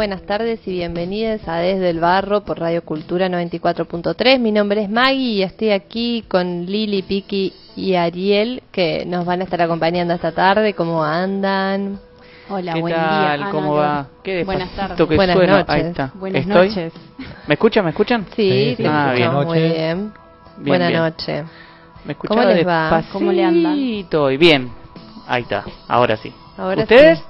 [0.00, 4.38] buenas tardes y bienvenidos a Desde el Barro por Radio Cultura 94.3.
[4.38, 9.42] Mi nombre es Maggie y estoy aquí con Lili, Piki y Ariel que nos van
[9.42, 10.72] a estar acompañando esta tarde.
[10.72, 12.00] ¿Cómo andan?
[12.48, 13.40] Hola, ¿Qué buen tal?
[13.40, 13.50] día.
[13.50, 14.06] ¿Cómo Ana, va?
[14.24, 14.96] Qué Buenas tardes.
[15.06, 15.52] que Buenas suena.
[15.58, 15.74] noches.
[15.74, 16.10] Ahí está.
[16.14, 16.68] Buenas ¿Estoy?
[16.68, 16.92] noches.
[17.46, 17.84] ¿Me escuchan?
[17.84, 18.26] ¿Me escuchan?
[18.34, 18.84] Sí, Sí, sí.
[18.88, 19.34] Ah, bien.
[19.34, 19.74] muy Noches.
[19.74, 19.98] bien.
[19.98, 20.12] Bien,
[20.66, 21.00] Buena bien.
[21.00, 21.44] noche.
[22.06, 22.38] ¿Me escuchan?
[22.38, 23.02] ¿Cómo les va?
[23.12, 23.76] ¿Cómo le andan?
[23.78, 24.06] Y
[24.38, 24.70] bien.
[25.28, 25.62] Ahí está.
[25.88, 26.32] Ahora sí.
[26.56, 27.18] Ahora ¿Ustedes?
[27.18, 27.24] sí.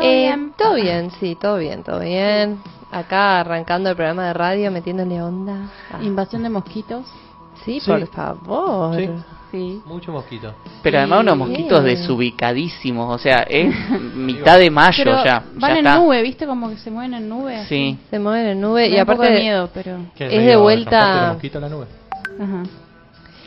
[0.00, 0.52] ¿Todo Eh, bien?
[0.56, 2.58] Todo bien, sí, todo bien, todo bien.
[2.90, 5.70] Acá arrancando el programa de radio, metiéndole onda.
[5.92, 7.04] Ah, Invasión de mosquitos.
[7.64, 7.90] sí, Sí.
[7.90, 8.96] por favor.
[8.96, 9.08] Sí.
[9.50, 9.82] Sí.
[9.84, 10.54] Mucho mosquito.
[10.80, 13.12] Pero además unos mosquitos desubicadísimos.
[13.14, 13.74] O sea, es
[14.14, 15.42] mitad de mayo Pero ya.
[15.56, 15.98] van ya en está.
[15.98, 16.46] nube, ¿viste?
[16.46, 17.56] Como que se mueven en nube.
[17.56, 17.66] así.
[17.68, 17.98] Sí.
[18.10, 19.96] Se mueven en nube Me y aparte de miedo, pero...
[20.14, 21.86] ¿Qué, Es de vuelta- de mosquito a la nube?
[22.40, 22.62] Ajá.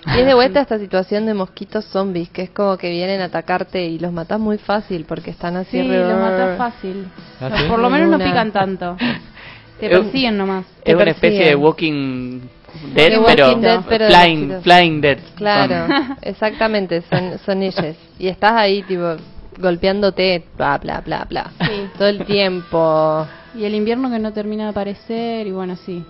[0.06, 3.26] Y es de vuelta esta situación de mosquitos zombies, que es como que vienen a
[3.26, 7.08] atacarte y los matas muy fácil porque están así Sí, los matas fácil.
[7.40, 7.64] ¿Ah, sí?
[7.70, 8.98] Por lo menos no pican tanto.
[9.80, 10.66] Te persiguen nomás.
[10.84, 12.42] Es una especie de Walking
[12.94, 15.18] Dead, De pero, Dead, flying, flying Dead.
[15.36, 17.96] Claro, exactamente, son, son ellos.
[18.20, 19.16] Y estás ahí, tipo,
[19.58, 21.52] golpeándote, bla, bla, bla, bla.
[21.60, 21.90] Sí.
[21.98, 23.28] Todo el tiempo.
[23.56, 26.04] Y el invierno que no termina de aparecer, y bueno, sí.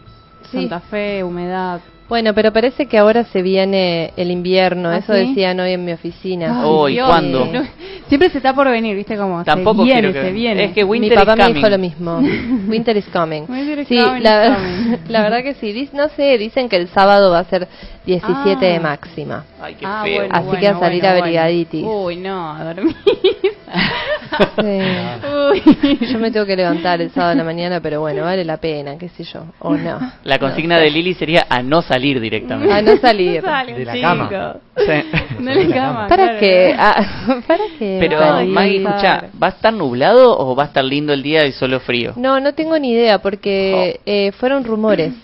[0.54, 0.59] Sí.
[0.59, 1.82] Santa Fe, humedad.
[2.09, 5.19] Bueno, pero parece que ahora se viene el invierno, ¿Ah, eso sí?
[5.30, 6.47] decían hoy en mi oficina.
[6.59, 7.08] Ay, Oh, ¿y Dios.
[7.08, 7.46] cuándo?
[7.46, 7.64] No,
[8.08, 9.18] Siempre se está por venir, ¿viste?
[9.18, 10.64] Como Tampoco se viene, que- se viene.
[10.66, 11.56] Es que Mi Winter papá is me coming.
[11.56, 12.18] dijo lo mismo.
[12.69, 13.44] Winter is coming.
[13.50, 14.97] Winter is sí, coming, la, is coming.
[15.08, 15.90] la verdad que sí.
[15.94, 17.68] No sé, dicen que el sábado va a ser
[18.06, 18.80] 17 de Ah.
[18.81, 19.46] máxima.
[19.59, 20.16] Ay, qué Ah, feo.
[20.20, 21.84] bueno, Así bueno, que a salir bueno, abrigaditis.
[21.84, 22.02] bueno.
[22.03, 22.96] Uy, no, a dormir.
[24.59, 26.06] Sí.
[26.11, 28.97] Yo me tengo que levantar el sábado en la mañana, pero bueno, vale la pena,
[28.97, 30.00] qué sé yo, o no.
[30.23, 32.73] La consigna de Lili sería a no salir directamente.
[32.73, 33.41] A no salir.
[33.41, 34.07] Sale, De la chico.
[34.07, 34.56] cama.
[34.78, 35.09] Sí.
[35.39, 36.07] No le cama.
[36.07, 36.39] ¿Para claro.
[36.39, 36.75] qué?
[36.78, 37.97] Ah, ¿Para qué?
[38.00, 38.50] Pero Salir.
[38.51, 41.79] Maggie, escucha, ¿va a estar nublado o va a estar lindo el día y solo
[41.79, 42.13] frío?
[42.16, 45.13] No, no tengo ni idea porque eh, fueron rumores.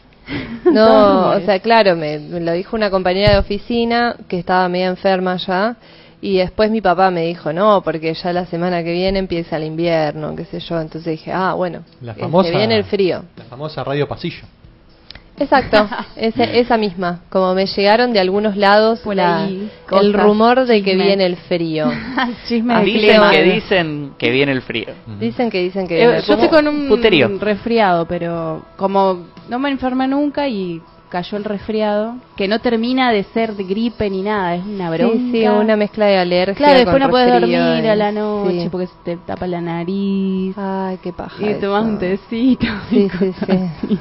[0.65, 1.41] No, rumores.
[1.43, 5.37] o sea, claro, me, me lo dijo una compañera de oficina que estaba media enferma
[5.37, 5.75] ya
[6.21, 9.63] y después mi papá me dijo, no, porque ya la semana que viene empieza el
[9.63, 10.79] invierno, qué sé yo.
[10.81, 13.23] Entonces dije, ah, bueno, La eh, famosa, se viene el frío.
[13.37, 14.43] La famosa radio pasillo.
[15.37, 15.87] Exacto,
[16.17, 17.21] ese- esa misma.
[17.29, 21.37] Como me llegaron de algunos lados Por la- ahí, el rumor de que viene el
[21.37, 21.89] frío.
[22.49, 23.31] Chisme Ah, Dicen clima.
[23.31, 24.87] que dicen que viene el frío.
[25.19, 26.43] Dicen que dicen que Eh, viene el yo frío.
[26.43, 27.29] estoy con un Puterío.
[27.39, 33.23] resfriado, pero como no me enfermé nunca y cayó el resfriado, que no termina de
[33.23, 35.15] ser gripe ni nada, es una bronca.
[35.15, 36.55] Sí, sí, una mezcla de alergia.
[36.55, 37.89] Claro, después no puedes dormir eh.
[37.89, 38.69] a la noche Sí.
[38.69, 40.55] porque se te tapa la nariz.
[40.57, 41.35] Ay, qué paja.
[41.43, 42.67] Y tomas un tecito.
[42.89, 43.99] Sí, y sí, sí.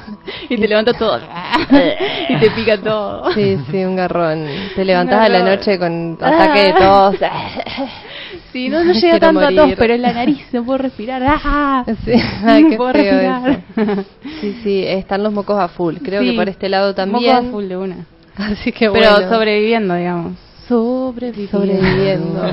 [0.51, 1.19] Y te levantas todo.
[2.29, 3.33] y te pica todo.
[3.33, 4.47] Sí, sí, un garrón.
[4.75, 7.17] Te levantás a la noche con ataque de tos.
[8.53, 11.23] Sí, no, no llega quiero tanto a tos, pero en la nariz no puedo respirar.
[11.27, 11.85] ¡Ah!
[12.05, 12.13] Sí,
[12.45, 13.63] ay, no qué puedo feo respirar.
[13.77, 14.05] eso.
[14.41, 15.97] Sí, sí, están los mocos a full.
[16.03, 17.51] Creo Sí, que por este lado Moco a también.
[17.51, 17.97] full de una.
[18.37, 19.29] Así que Pero bueno.
[19.31, 20.33] sobreviviendo, digamos.
[20.69, 21.59] Sobreviviendo.
[21.59, 22.53] sobreviviendo.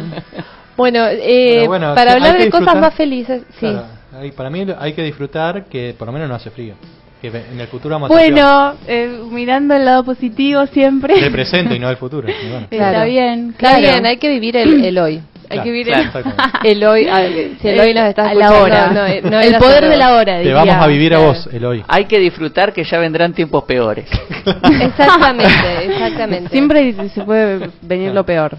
[0.77, 3.67] bueno, eh, Pero bueno, para hablar de cosas más felices, sí.
[3.67, 3.85] Claro,
[4.19, 6.73] ahí para mí hay que disfrutar que por lo menos no hace frío.
[7.21, 11.19] Que en el futuro vamos a Bueno, eh, mirando el lado positivo siempre.
[11.19, 12.27] del presente y no del futuro.
[12.27, 13.05] Está Claro.
[13.09, 15.21] bien, Está bien, hay que vivir el, el hoy.
[15.49, 16.09] Hay que vivir claro,
[16.63, 17.23] el, hoy, ah,
[17.61, 18.91] si el hoy nos está a la escuchando, hora.
[18.91, 20.33] no, eh, no el poder de la hora.
[20.33, 20.53] Te diría.
[20.55, 21.33] vamos a vivir a claro.
[21.33, 21.83] vos el hoy.
[21.87, 24.07] Hay que disfrutar que ya vendrán tiempos peores.
[24.81, 26.49] Exactamente, exactamente.
[26.49, 28.57] Siempre se puede venir lo peor.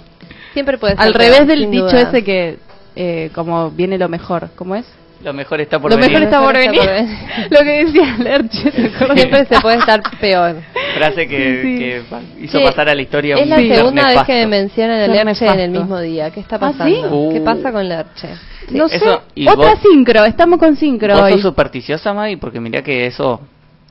[0.52, 2.00] siempre puede ser Al peor, revés del sin dicho duda.
[2.02, 2.58] ese que
[2.94, 4.86] eh, como viene lo mejor, ¿cómo es?
[5.26, 6.12] Lo mejor está por lo venir.
[6.12, 6.88] mejor está Lo por mejor venir.
[6.88, 7.50] está por venir.
[7.50, 8.72] lo que decía Lerche.
[9.16, 10.54] Siempre se puede estar peor.
[10.96, 11.78] Frase que, Sí.
[11.78, 12.02] que
[12.44, 15.12] hizo Che, pasar a la historia Es un la segunda vez que me mencionan el
[15.12, 16.30] Ser Lerche en el mismo día.
[16.30, 16.78] ¿Qué está ¿Ah, sí?
[16.78, 17.28] pasando?
[17.32, 17.44] ¿Qué Uh.
[17.44, 18.28] pasa con Lerche?
[18.70, 21.32] No sé, Eso, y otra vos- sincro, estamos con sincro ¿Vos hoy.
[21.32, 22.36] sos supersticiosa, Maggie?
[22.38, 23.40] Porque mirá que eso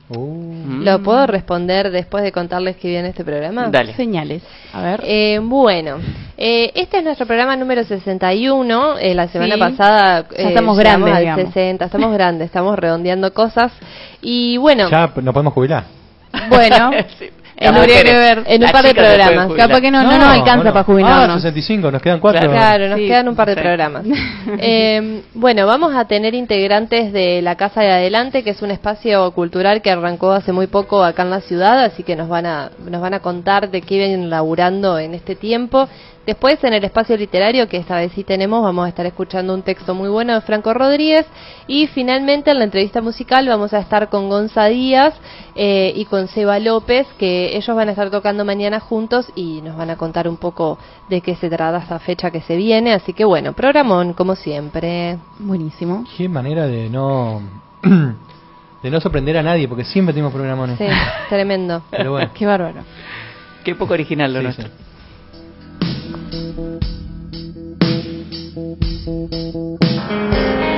[0.08, 0.82] Uh.
[0.82, 3.68] ¿Lo puedo responder después de contarles que viene este programa?
[3.70, 3.94] Dale.
[3.94, 4.42] Señales.
[4.72, 5.00] A ver.
[5.04, 5.96] Eh, bueno,
[6.36, 8.98] eh, este es nuestro programa número 61.
[8.98, 9.60] Eh, la semana Sí.
[9.60, 11.44] pasada Ya estamos llegamos grandes, al digamos.
[11.46, 11.84] 60.
[11.86, 13.72] Estamos grandes, estamos redondeando cosas.
[14.22, 15.84] Y bueno, ya nos podemos jubilar.
[16.50, 17.30] bueno, Sí.
[17.58, 18.04] Mujeres.
[18.04, 18.42] que ver.
[18.46, 19.52] En un par de programas.
[19.56, 20.72] capaz que no, no, nos alcanza bueno.
[20.72, 21.36] para jubilarnos.
[21.36, 22.50] Ah, 65, nos quedan cuatro.
[22.50, 23.06] Claro, nos Sí.
[23.06, 23.60] quedan un par de Sí.
[23.60, 24.04] programas.
[24.58, 29.30] Eh, bueno, vamos a tener integrantes de la Casa de Adelante, que es un espacio
[29.32, 32.70] cultural que arrancó hace muy poco acá en la ciudad, así que nos van a,
[32.88, 35.88] nos van a contar de qué vienen laburando en este tiempo.
[36.26, 39.62] Después, en el espacio literario, que esta vez sí tenemos, vamos a estar escuchando un
[39.62, 41.24] texto muy bueno de Franco Rodríguez.
[41.68, 45.14] Y finalmente, en la entrevista musical, vamos a estar con Gonza Díaz
[45.54, 49.76] eh, y con Seba López, que ellos van a estar tocando mañana juntos y nos
[49.76, 50.78] van a contar un poco
[51.08, 52.92] de qué se trata esta fecha que se viene.
[52.92, 55.18] Así que bueno, programón, como siempre.
[55.38, 56.04] Buenísimo.
[56.16, 57.40] Qué manera de no
[58.82, 60.76] de no sorprender a nadie, porque siempre tenemos programones.
[60.76, 60.86] Sí,
[61.28, 61.82] tremendo.
[61.90, 62.30] Pero bueno.
[62.34, 62.80] Qué bárbaro.
[63.62, 64.66] Qué poco original lo Sí, nuestro.
[64.68, 64.85] sí.
[65.86, 66.26] thank
[70.60, 70.75] you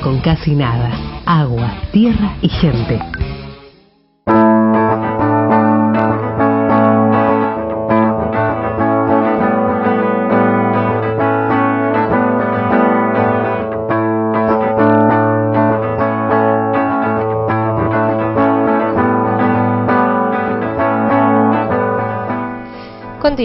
[0.00, 0.90] con casi nada.
[1.26, 2.98] Agua, tierra y gente.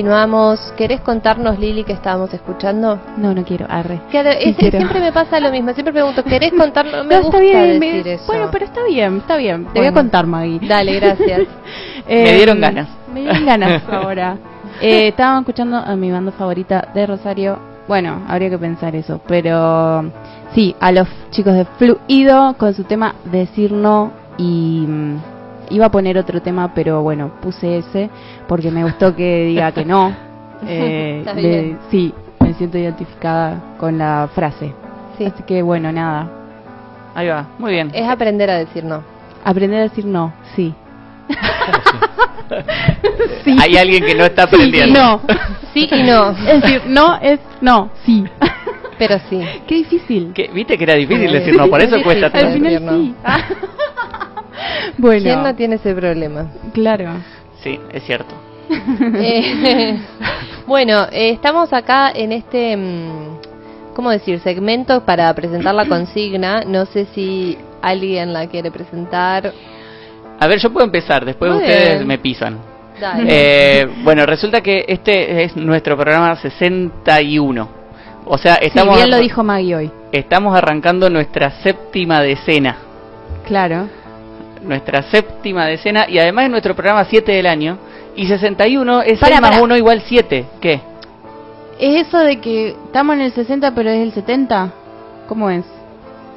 [0.04, 0.74] Continuamos.
[0.78, 2.98] ¿Querés contarnos, Lili, que estábamos escuchando?
[3.18, 4.00] No, no quiero, arre.
[4.10, 4.78] Claro, es- quiero.
[4.78, 5.74] siempre me pasa lo mismo.
[5.74, 7.06] Siempre pregunto, ¿querés contarnos?
[7.06, 8.24] Me No, gusta está bien, me- decir eso.
[8.28, 9.66] Bueno, pero está bien, está bien.
[9.74, 10.66] Te voy a contar, Maggie.
[10.66, 11.42] Dale, gracias.
[12.08, 12.88] Me dieron ganas.
[13.14, 14.38] Me dieron ganas ahora.
[14.80, 17.60] Eh, estábamos escuchando a mi banda favorita de Rosario.
[17.90, 20.10] Bueno, habría que pensar eso, pero
[20.56, 25.16] sí, a los chicos de Fluido con su tema Decir No y mm,
[25.70, 28.10] iba a poner otro tema, pero bueno, puse ese
[28.48, 30.14] porque me gustó que diga que no.
[30.68, 34.74] Eh, le- sí, me siento identificada con la frase.
[35.18, 35.26] Sí.
[35.26, 36.28] Así que bueno, nada.
[37.16, 37.92] Ahí va, muy bien.
[37.94, 39.04] Es aprender a decir no.
[39.44, 40.74] Aprender a decir no, sí.
[43.60, 45.00] Hay alguien que no está Sí, aprendiendo.
[45.00, 45.22] no.
[45.74, 48.26] Sí y no, Es decir, no es no, sí.
[48.98, 49.40] pero sí.
[49.68, 50.34] Qué difícil.
[50.34, 52.60] Que- Viste que era difícil decir no, por eso Sí, cuesta sí, Al sí.
[52.60, 52.92] final no.
[52.94, 53.16] sí.
[54.98, 56.48] bueno, ¿Quién no tiene ese problema?
[56.74, 57.12] claro.
[57.64, 58.34] Sí, es cierto.
[59.16, 60.00] Eh,
[60.68, 64.40] bueno, eh, estamos acá en este, mm, ¿cómo decir?
[64.40, 66.62] Segmento para presentar la consigna.
[66.66, 69.52] No sé si alguien la quiere presentar.
[70.40, 72.08] A ver, yo puedo empezar, después Muy ustedes bien.
[72.08, 72.58] me pisan.
[73.02, 73.24] Dale.
[73.28, 77.68] Eh, bueno, resulta que este es nuestro programa 61.
[78.26, 79.92] O sea, Sí, estamos, bien lo dijo Maggie hoy.
[80.12, 82.78] estamos arrancando nuestra séptima decena.
[83.48, 83.88] Claro.
[84.64, 87.78] Nuestra séptima decena y además es nuestro programa 7 del año.
[88.16, 89.64] Y 61 es Para, 6 más para.
[89.64, 90.46] 1 igual 7.
[90.60, 90.82] ¿Qué?
[91.80, 94.72] ¿Es eso de que estamos en el 60 pero es el 70?
[95.28, 95.64] ¿Cómo es?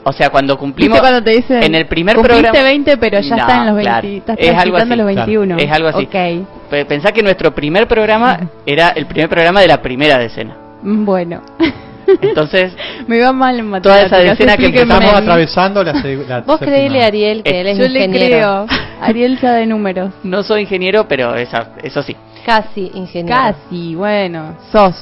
[0.04, 0.96] O sea, cuando cumplimos...
[0.96, 3.66] ¿Viste cuando te dicen en el primer cumpliste programa- 20 pero ya No, está en
[3.66, 5.56] los 20, claro, estás es algo así, los claro, 21?
[5.58, 6.04] es algo así.
[6.04, 10.56] Ok, Pe- Pensá que nuestro primer programa era el primer programa de la primera decena.
[10.82, 11.40] Bueno.
[12.20, 12.72] Entonces,
[13.06, 14.38] Me iba mal en Toda esa matemáticas.
[14.38, 14.80] decena que.
[14.82, 15.92] Estamos atravesando la,
[16.28, 18.66] la Vos creíle a Ariel que él es Yo le ingeniero.
[18.68, 18.78] creo.
[19.00, 20.12] Ariel sabe números.
[20.22, 22.16] no soy ingeniero, pero esa, eso sí.
[22.46, 23.36] Casi ingeniero.
[23.38, 24.56] Casi, bueno.
[24.72, 24.94] Sos.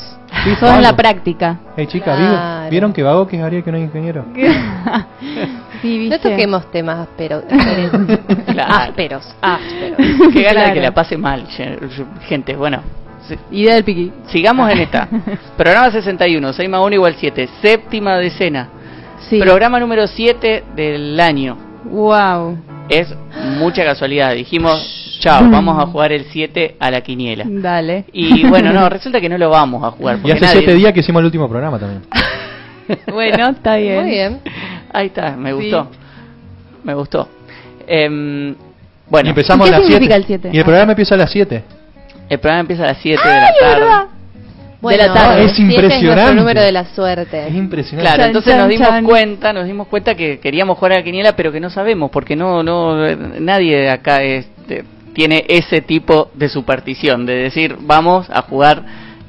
[0.45, 1.59] Sí, Sos en la práctica.
[1.77, 2.21] Hey, chica, Claro.
[2.21, 4.25] ¿vieron- ¿vieron que vago que es Ariel que no es ingeniero?
[5.83, 6.17] sí, ¿viste?
[6.17, 7.45] No toquemos temas ásperos.
[8.47, 8.73] Claro.
[8.75, 9.35] ásperos.
[9.41, 9.97] Ásperos.
[10.33, 10.75] Qué ganas de Claro.
[10.75, 11.47] que la pase mal,
[12.29, 12.55] gente.
[12.57, 12.81] Bueno,
[13.51, 14.13] Idea del piqui.
[14.27, 15.09] sigamos en esta.
[15.57, 17.49] Programa 61, 6 más 1 igual 7.
[17.63, 18.69] Séptima decena.
[19.29, 19.39] Sí.
[19.39, 21.57] Programa número 7 del año.
[21.85, 22.59] Wow.
[22.89, 23.15] Es
[23.59, 24.35] mucha casualidad.
[24.35, 27.45] Dijimos, chao, vamos a jugar el 7 a la quiniela.
[27.47, 28.05] Dale.
[28.13, 30.19] Y bueno, no, resulta que no lo vamos a jugar.
[30.25, 32.03] Y hace nadie- siete días que hicimos el último programa también.
[33.13, 34.01] Bueno, está bien.
[34.01, 34.41] Muy bien.
[34.93, 35.55] Ahí está, me Sí.
[35.57, 35.89] gustó.
[36.83, 37.29] Me gustó.
[37.87, 38.55] Em,
[39.09, 40.17] bueno, y empezamos ¿Qué a las significa 7.
[40.17, 40.51] el siete?
[40.53, 41.63] Y el programa empieza a las 7.
[42.31, 44.07] El programa empieza a las 7 de la tarde.
[44.81, 45.45] Bueno, la tarde.
[45.45, 46.07] Es siete impresionante.
[46.15, 47.49] nuestro número de la suerte.
[47.49, 48.03] Es impresionante.
[48.07, 49.05] Claro, Chan, entonces chan, nos dimos chan.
[49.05, 52.35] cuenta, nos dimos cuenta que queríamos jugar a la quiniela, pero que no sabemos, porque
[52.35, 52.97] no, no,
[53.41, 58.83] nadie de acá este, tiene ese tipo de superstición, de decir, vamos a jugar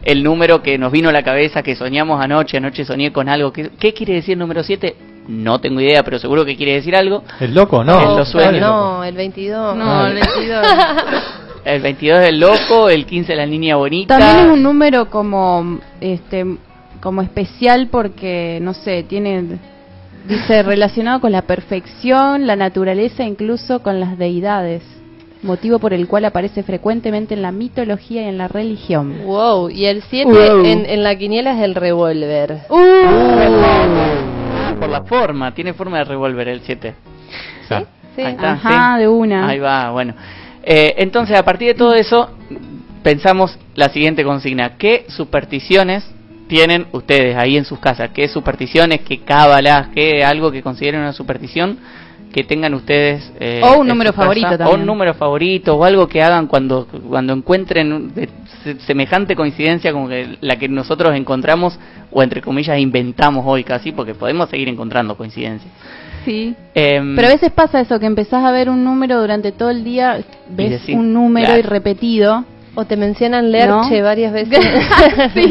[0.03, 3.51] el número que nos vino a la cabeza, que soñamos anoche, anoche soñé con algo.
[3.51, 4.95] ¿Qué, qué quiere decir el número 7?
[5.27, 7.25] No tengo idea, pero seguro que quiere decir algo.
[7.41, 7.83] ¿El loco?
[7.83, 8.01] No.
[8.11, 8.61] En los sueños.
[8.61, 9.75] No, el 22.
[9.75, 10.07] No, Ah.
[10.07, 10.67] el 22.
[11.63, 14.17] El 22 es el loco, el 15 es la niña bonita.
[14.17, 16.45] También es un número como este
[17.01, 19.59] como especial porque no sé, tiene
[20.27, 24.83] dice relacionado con la perfección, la naturaleza, incluso con las deidades,
[25.41, 29.21] motivo por el cual aparece frecuentemente en la mitología y en la religión.
[29.25, 30.65] Wow, y el 7 Wow.
[30.65, 32.59] en, en la quiniela es el revólver.
[32.69, 36.93] Ah, por la forma, tiene forma de revólver el 7.
[37.67, 37.87] Claro.
[38.15, 38.21] Sí.
[38.21, 39.01] Ahí está, Ajá, sí.
[39.01, 39.47] de una.
[39.47, 40.13] Ahí va, bueno.
[40.63, 42.29] Eh, entonces, a partir de todo eso,
[43.03, 44.77] pensamos la siguiente consigna.
[44.77, 46.03] ¿Qué supersticiones
[46.47, 48.11] tienen ustedes ahí en sus casas?
[48.13, 51.77] ¿Qué supersticiones, qué cábalas, qué algo que consideren una superstición
[52.31, 53.31] que tengan ustedes?
[53.39, 54.21] eh, O un número casa?
[54.21, 54.79] favorito O también.
[54.81, 58.29] un número favorito, o algo que hagan cuando, cuando encuentren de-
[58.63, 61.77] se- semejante coincidencia como que la que nosotros encontramos,
[62.11, 65.71] o entre comillas inventamos hoy casi, porque podemos seguir encontrando coincidencias.
[66.25, 66.55] Sí.
[66.75, 69.83] Em, Pero a veces pasa eso, que empezás a ver un número durante todo el
[69.83, 71.59] día, ves decís, un número claro.
[71.59, 74.03] y repetido, O te mencionan Lerche ¿No?
[74.05, 74.59] varias veces.
[75.33, 75.49] sí,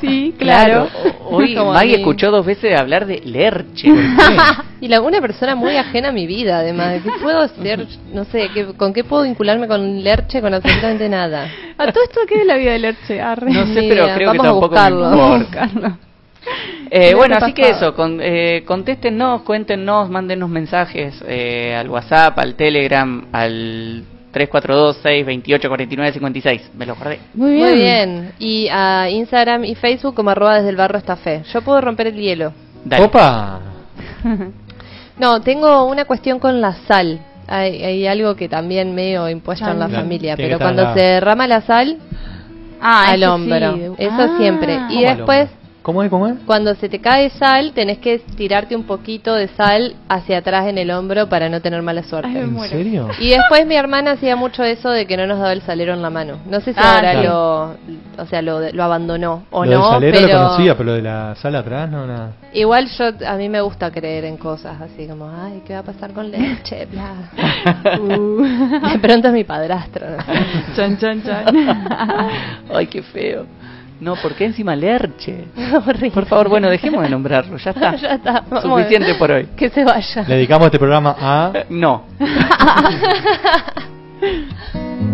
[0.00, 0.88] sí, claro.
[1.30, 2.00] O- Hoy Como a Maggie mí.
[2.00, 3.88] escuchó dos veces hablar de Lerche.
[4.80, 7.00] Y la, una persona muy ajena a mi vida, además.
[7.02, 7.86] ¿Qué puedo ser?
[8.12, 10.40] No sé, ¿qué- ¿con qué puedo vincularme con Lerche?
[10.42, 11.48] Con absolutamente nada.
[11.78, 13.20] ¿A todo esto qué es la vida de Lerche?
[13.20, 13.50] Arre.
[13.52, 15.36] No sé, pero creo que Vamos a tampoco me buscarlo.
[15.36, 15.98] importa.
[16.90, 22.54] Eh, bueno, así que eso, con, eh, contéstenos, cuéntenos, mándenos mensajes eh, al WhatsApp, al
[22.54, 26.60] Telegram, al 342-628-4956.
[26.76, 27.18] Me lo guardé.
[27.34, 27.68] Muy bien.
[27.68, 28.32] Muy bien.
[28.38, 31.42] Y a Instagram y Facebook como arroba desde el barro esta fe.
[31.52, 32.52] Yo puedo romper el hielo.
[32.84, 33.04] Dale.
[33.04, 33.60] Opa.
[35.16, 37.20] No, tengo una cuestión con la sal.
[37.46, 41.46] Hay, hay algo que también medio impuesto en la familia, pero cuando la- se derrama
[41.46, 41.98] la sal
[42.80, 43.82] Ah, al hombro, sí.
[43.98, 44.34] eso Ah.
[44.36, 44.74] siempre.
[44.90, 45.48] Y ¿Cómo al después?
[45.84, 46.08] ¿Cómo es?
[46.08, 46.36] ¿Cómo es?
[46.46, 50.78] cuando se te cae sal, tenés que tirarte un poquito de sal hacia atrás en
[50.78, 52.30] el hombro para no tener mala suerte.
[52.34, 53.08] Ay, ¿En serio?
[53.20, 56.00] Y después mi hermana hacía mucho eso de que no nos daba el salero en
[56.00, 56.38] la mano.
[56.46, 57.26] No sé si Ah, ahora sí.
[57.26, 60.84] lo, o sea, lo, lo abandonó o lo del no, salero pero lo conocía, pero
[60.86, 62.32] lo de la sala atrás no nada.
[62.54, 65.82] igual yo a mí me gusta creer en cosas así como, ay, ¿qué va a
[65.82, 66.86] pasar con leche?
[66.86, 67.12] Bla.
[68.00, 68.42] Uh.
[68.92, 70.06] De pronto es mi padrastro.
[70.08, 70.16] ¿no?
[70.76, 71.44] chan, chan, chan.
[72.72, 73.44] Ay, qué feo.
[74.00, 75.44] No, ¿por qué encima Lerche?
[75.86, 76.10] Horrible.
[76.10, 77.94] Por favor, bueno, dejemos de nombrarlo, ya está.
[77.96, 78.44] ya está.
[78.60, 79.48] Suficiente por hoy.
[79.56, 80.24] Que se vaya.
[80.26, 82.04] Le dedicamos este programa a No.
[82.18, 82.26] No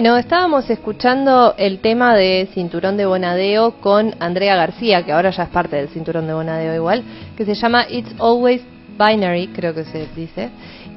[0.00, 5.42] Bueno, estábamos escuchando el tema de Cinturón de Bonadeo con Andrea García, que ahora ya
[5.42, 7.02] es parte del Cinturón de Bonadeo igual,
[7.36, 8.62] que se llama It's Always
[8.98, 10.48] Binary, creo que se dice.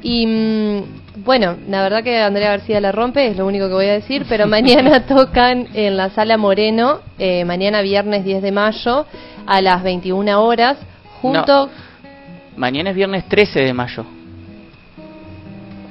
[0.02, 3.88] Y mm, bueno, la verdad que Andrea García la rompe, es lo único que voy
[3.88, 9.06] a decir, pero mañana tocan en la Sala Moreno, eh, mañana viernes 10 de mayo,
[9.46, 10.78] a las 21 horas,
[11.22, 11.70] junto...
[12.56, 14.06] Mañana es viernes 13 de mayo.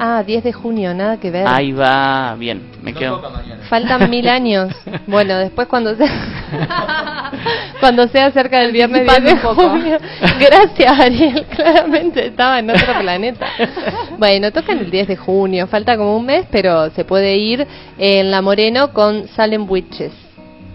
[0.04, 1.46] Ah, 10 de junio, nada que ver.
[1.46, 3.22] Ahí va, bien, me quedo.
[3.68, 4.74] Faltan mil años.
[5.06, 6.10] Bueno, después cuando sea
[7.80, 9.98] cuando sea cerca del viernes 10 de junio.
[10.40, 11.46] Gracias, Ariel.
[11.46, 13.46] Claramente estaba en otro planeta.
[14.18, 15.68] Bueno, tocan el 10 de junio.
[15.68, 20.12] Falta como un mes, pero se puede ir en La Moreno con Salem Witches.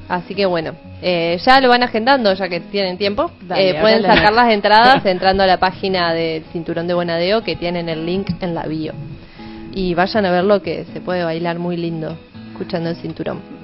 [0.07, 3.29] Así que bueno, eh, ya lo van agendando, ya que tienen tiempo.
[3.41, 7.55] Dale, Eh, pueden sacar las entradas entrando a la página del Cinturón de Bonadeo, que
[7.55, 8.93] tienen el link en la bio.
[9.73, 12.17] Y vayan a verlo, que se puede bailar muy lindo
[12.51, 13.56] escuchando el cinturón.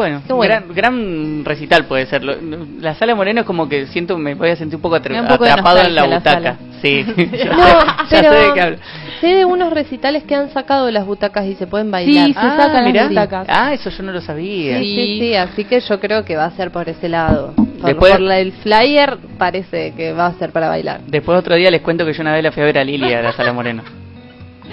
[0.00, 0.54] Bueno, Qué bueno.
[0.54, 2.22] Gran, gran recital puede ser.
[2.24, 5.26] La sala Moreno es como que siento, me voy a sentir un poco, atra- un
[5.30, 6.56] atrapado en la la butaca.
[6.80, 7.64] Sí, ya No,
[8.08, 8.76] sé- ya pero sé de qué hablo.
[9.20, 12.26] sé de unos recitales que han sacado las butacas y se pueden Sí, bailar.
[12.28, 13.46] se sacan las butacas.
[13.50, 14.78] Ah, eso yo no lo sabía.
[14.78, 17.52] Sí, sí, sí, así que yo creo que va a ser por ese lado.
[17.54, 21.02] Por, Después- por la- el flyer parece que va a ser para bailar.
[21.06, 23.18] Después otro día les cuento que yo una vez la fui a ver a Lilia
[23.18, 23.82] a la sala Moreno.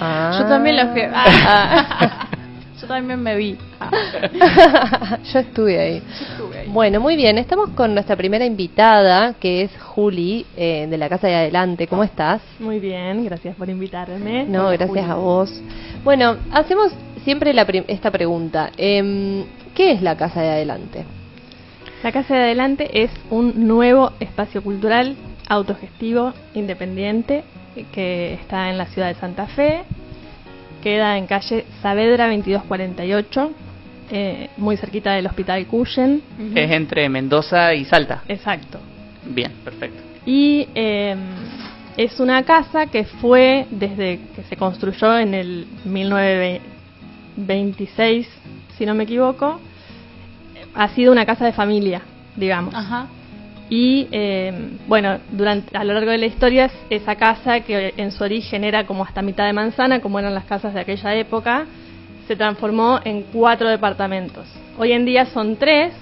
[0.00, 0.36] Ah.
[0.38, 1.02] Yo también lo fui.
[1.12, 2.24] Ah.
[2.80, 3.56] Yo también me vi.
[3.80, 3.90] Ah.
[5.32, 6.02] Yo estuve ahí.
[6.68, 7.36] Bueno, muy bien.
[7.38, 11.86] Estamos con nuestra primera invitada, que es Juli, eh, de la Casa de Adelante.
[11.88, 12.40] ¿Cómo estás?
[12.60, 14.44] Muy bien, gracias por invitarme.
[14.44, 15.10] No, Hola, gracias Juli.
[15.10, 15.62] a vos.
[16.04, 16.92] Bueno, hacemos
[17.24, 18.70] siempre la prim- esta pregunta.
[18.76, 21.04] Em, ¿Qué es la Casa de Adelante?
[22.04, 25.16] La Casa de Adelante es un nuevo espacio cultural
[25.48, 27.42] autogestivo, independiente,
[27.74, 29.82] eh, que está en la ciudad de Santa Fe.
[30.82, 33.50] Queda en calle Saavedra 2248,
[34.10, 36.22] eh, muy cerquita del Hospital Cuyen.
[36.54, 38.22] Es entre Mendoza y Salta.
[38.28, 38.78] Exacto.
[39.24, 40.00] Bien, perfecto.
[40.24, 41.16] Y eh,
[41.96, 48.28] es una casa que fue desde que se construyó en el 1926,
[48.76, 49.60] si no me equivoco,
[50.74, 52.02] ha sido una casa de familia,
[52.36, 52.74] digamos.
[52.74, 53.08] Ajá.
[53.70, 54.52] Y eh,
[54.86, 58.64] bueno, durante a lo largo de la historia es esa casa que en su origen
[58.64, 61.66] era como hasta mitad de manzana, como eran las casas de aquella época,
[62.26, 64.46] se transformó en cuatro departamentos.
[64.78, 65.92] Hoy en día son tres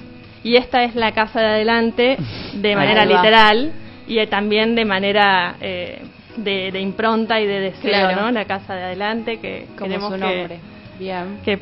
[0.45, 2.17] y esta es la casa de adelante
[2.55, 3.73] de manera literal
[4.07, 6.03] y eh, también de manera eh,
[6.37, 8.21] de, de impronta y de deseo, Claro.
[8.23, 8.31] ¿no?
[8.31, 10.59] La casa de adelante que Como queremos su que- nombre.
[11.01, 11.39] Bien.
[11.45, 11.59] que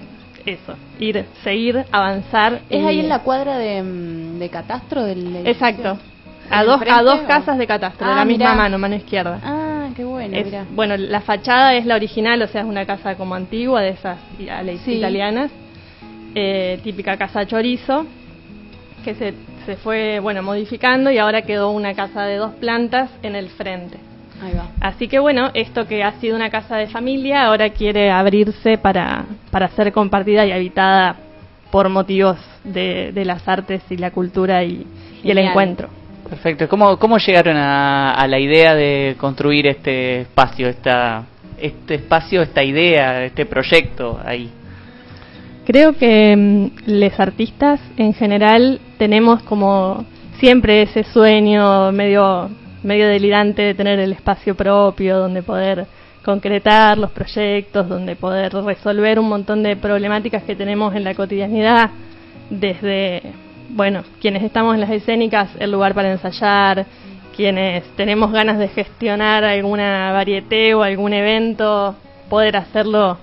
[0.47, 2.61] eso, ir, seguir, avanzar.
[2.69, 5.47] ¿Es y- ahí en la cuadra de, mm, de catastro del?
[5.47, 5.99] Exacto.
[6.51, 7.27] A ¿En dos, frente a dos o?
[7.27, 8.55] casas de catastro, de Ah, la misma mirá.
[8.55, 9.41] mano, mano izquierda.
[9.43, 10.67] Ah, qué bueno, Es- mirá.
[10.71, 14.19] bueno, la fachada es la original, o sea, es una casa como antigua, de esas
[14.85, 14.93] Sí.
[14.93, 15.51] italianas,
[16.35, 18.07] eh, típica casa chorizo,
[19.05, 23.37] que se, se fue, bueno, modificando y ahora quedó una casa de dos plantas en
[23.37, 23.99] el frente.
[24.43, 24.69] Ahí va.
[24.81, 29.25] Así que bueno, esto que ha sido una casa de familia ahora quiere abrirse para,
[29.51, 31.17] para ser compartida y habitada
[31.71, 34.87] por motivos de, de las artes y la cultura y,
[35.23, 35.89] y el encuentro.
[36.29, 36.69] Perfecto.
[36.69, 41.25] ¿Cómo, cómo llegaron a, a la idea de construir este espacio, esta,
[41.61, 44.51] este espacio, esta idea, este proyecto ahí?
[45.67, 50.05] Creo que mm, los artistas en general tenemos como
[50.39, 52.51] siempre ese sueño medio
[52.85, 55.87] medio delirante de tener el espacio propio donde poder
[56.25, 61.91] concretar los proyectos, donde poder resolver un montón de problemáticas que tenemos en la cotidianidad,
[62.51, 63.23] desde,
[63.71, 66.87] bueno, quienes estamos en las escénicas, el lugar para ensayar,
[67.37, 71.97] quienes tenemos ganas de gestionar alguna varieté o algún evento,
[72.31, 73.19] poder hacerlo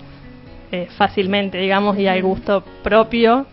[0.71, 3.45] eh, fácilmente, digamos, y al gusto propio.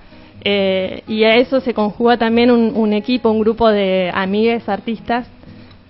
[0.44, 5.26] Eh, y a eso se conjuga también un, un equipo, un grupo de amigues artistas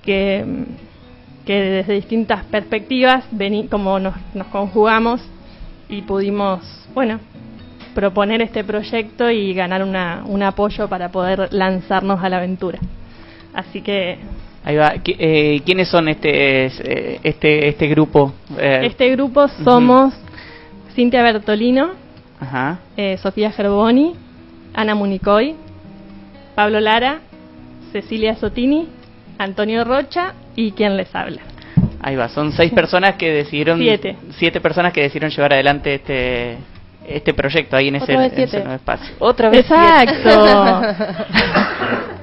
[0.08, 0.42] que,
[1.44, 5.20] que desde distintas perspectivas, vení, como nos, nos conjugamos
[5.90, 6.60] y pudimos,
[6.94, 7.20] bueno,
[7.94, 12.78] proponer este proyecto y ganar una, un apoyo para poder lanzarnos a la aventura.
[13.52, 14.16] Así que
[14.64, 14.94] Ahí va.
[15.04, 16.66] Eh, ¿Quiénes son este
[17.22, 18.32] este este grupo?
[18.58, 20.14] Eh, este grupo somos
[20.94, 21.90] Cintia Bertolino,
[22.40, 22.78] Ajá.
[22.96, 24.14] eh, Sofía Gerboni,
[24.74, 25.54] Ana Municoy,
[26.54, 27.20] Pablo Lara,
[27.92, 28.88] Cecilia Sotini,
[29.38, 31.40] Antonio Rocha y quien les habla.
[32.00, 32.28] Ahí va.
[32.28, 34.16] Son seis personas que decidieron Siete.
[34.36, 36.58] siete personas que decidieron llevar adelante este
[37.06, 39.14] este proyecto ahí en ese, en ese nuevo espacio.
[39.18, 40.12] Otra vez siete.
[40.12, 40.82] Exacto.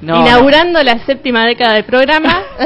[0.02, 2.44] No, Inaugurando la séptima década del programa.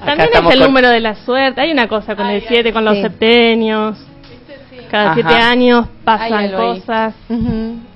[0.00, 1.60] Acá También es el con- número de la suerte.
[1.60, 3.96] Hay una cosa con el 7, con los septenios.
[4.90, 5.14] Cada Ajá.
[5.14, 7.14] 7 años pasan cosas.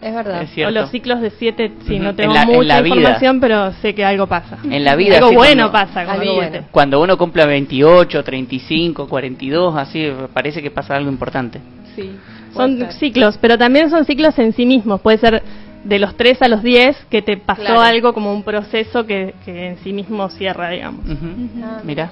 [0.00, 0.42] Es verdad.
[0.42, 0.66] Es.
[0.66, 4.04] O los ciclos de 7, sí, no En tengo la- mucha información, pero sé que
[4.04, 4.58] algo pasa.
[4.62, 6.50] En la vida, Algo bueno cuando- pasa Algo bueno.
[6.52, 6.66] 7.
[6.70, 11.60] Cuando uno cumple 28, 35, 42, así parece que pasa algo importante.
[11.96, 12.16] Sí.
[12.54, 15.00] Son ciclos, pero también son ciclos en sí mismos.
[15.00, 15.42] Puede ser
[15.82, 17.80] de los 3 a los 10 que te pasó Claro.
[17.80, 21.04] algo como un proceso que, que en sí mismo cierra, digamos.
[21.04, 21.48] Ujú.
[21.82, 22.10] Mira.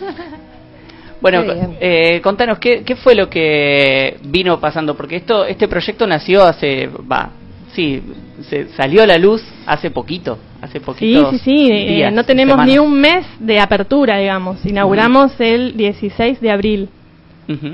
[1.20, 1.42] Bueno,
[1.80, 6.88] eh, contanos ¿qué, qué fue lo que vino pasando, porque esto, este proyecto nació hace,
[7.10, 7.30] va,
[7.72, 8.02] sí,
[8.48, 11.30] se salió a la luz hace poquito, hace Sí, poquito.
[11.32, 11.68] sí, sí.
[12.02, 14.64] eh, no tenemos ni un mes de apertura, digamos.
[14.66, 16.88] Inauguramos el 16 de abril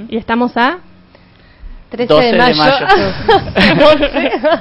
[0.08, 0.78] y estamos a
[1.90, 2.54] 13 12 de de mayo.
[2.54, 2.76] mayo.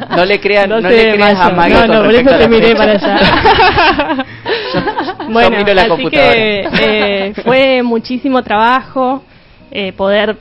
[0.18, 1.76] No le creas, no 12 le creas a mayo.
[1.76, 4.26] Maggie No, no, por eso te miré para allá.
[5.32, 6.34] bueno, miro la así computadora.
[6.34, 9.24] que eh, fue muchísimo trabajo
[9.72, 10.38] eh, poder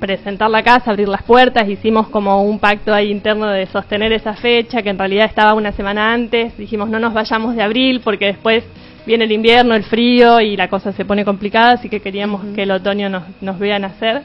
[0.00, 4.34] presentar la casa, abrir las puertas, hicimos como un pacto ahí interno de sostener esa
[4.34, 8.26] fecha, que en realidad estaba una semana antes, dijimos no nos vayamos de abril porque
[8.26, 8.64] después
[9.06, 12.64] viene el invierno, el frío y la cosa se pone complicada, así que queríamos que
[12.64, 14.22] el otoño nos, nos vea nacer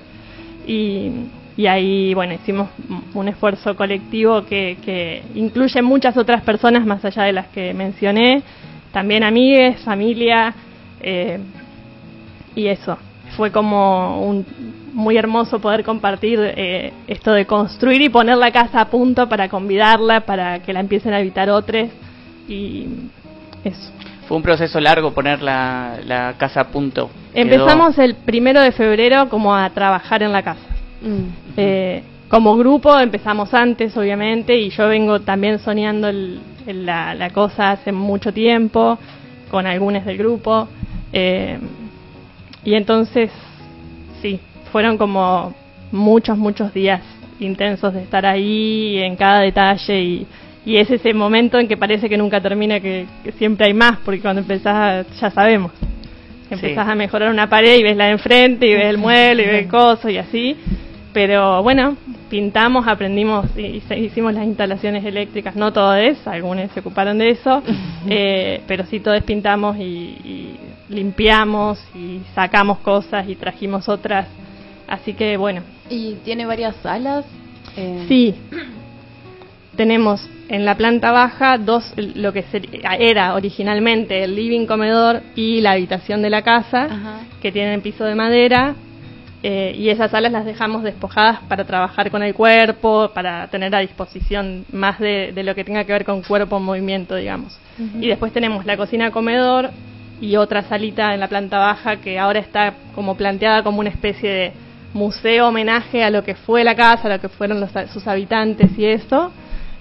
[0.67, 1.11] y,
[1.55, 2.69] y ahí, bueno, hicimos
[3.13, 8.43] un esfuerzo colectivo que, que incluye muchas otras personas más allá de las que mencioné,
[8.91, 10.53] también amigues, familia,
[11.01, 11.39] eh,
[12.55, 12.97] y eso.
[13.37, 14.45] Fue como un,
[14.93, 19.47] muy hermoso poder compartir eh, esto de construir y poner la casa a punto para
[19.47, 21.89] convidarla, para que la empiecen a habitar otros,
[22.47, 22.87] y
[23.63, 23.91] eso.
[24.27, 27.09] Fue un proceso largo poner la, la casa a punto.
[27.33, 30.61] Quedó- Empezamos el primero de febrero como a trabajar en la casa.
[31.01, 31.23] Mm.
[31.57, 37.31] Eh, como grupo empezamos antes, obviamente, y yo vengo también soñando el- el- la, la
[37.31, 38.97] cosa hace mucho tiempo,
[39.51, 40.67] con algunos del grupo.
[41.11, 41.57] eh,
[42.63, 43.31] y entonces,
[44.21, 44.39] sí,
[44.71, 45.55] fueron como
[45.91, 47.01] muchos, muchos días
[47.39, 50.27] intensos de estar ahí en cada detalle y,
[50.65, 53.97] y es ese momento en que parece que nunca termina, que, que siempre hay más,
[54.05, 55.71] porque cuando empezás ya sabemos.
[56.51, 56.91] Empezás Sí.
[56.91, 59.67] a mejorar una pared y ves la de enfrente y ves el mueble y ves
[59.67, 60.57] cosas y así.
[61.13, 61.97] Pero bueno,
[62.29, 67.63] pintamos, aprendimos y hicimos las instalaciones eléctricas, no todo es, algunos se ocuparon de eso,
[68.07, 74.27] eh, pero sí todos pintamos y, y limpiamos y sacamos cosas y trajimos otras.
[74.87, 77.25] Así que bueno, ¿Y tiene varias salas?
[77.75, 78.35] Eh, Sí.
[79.75, 82.67] Tenemos en la planta baja dos, lo que ser-
[82.99, 87.19] era originalmente el living comedor y la habitación de la casa, Ajá.
[87.41, 88.75] que tienen piso de madera,
[89.41, 93.79] eh, y esas salas las dejamos despojadas para trabajar con el cuerpo, para tener a
[93.79, 97.57] disposición más de, de lo que tenga que ver con cuerpo en movimiento, digamos.
[98.01, 99.69] Y después tenemos la cocina comedor
[100.19, 104.29] y otra salita en la planta baja que ahora está como planteada como una especie
[104.29, 104.51] de
[104.93, 108.77] museo homenaje a lo que fue la casa, a lo que fueron los, sus habitantes
[108.77, 109.31] y eso.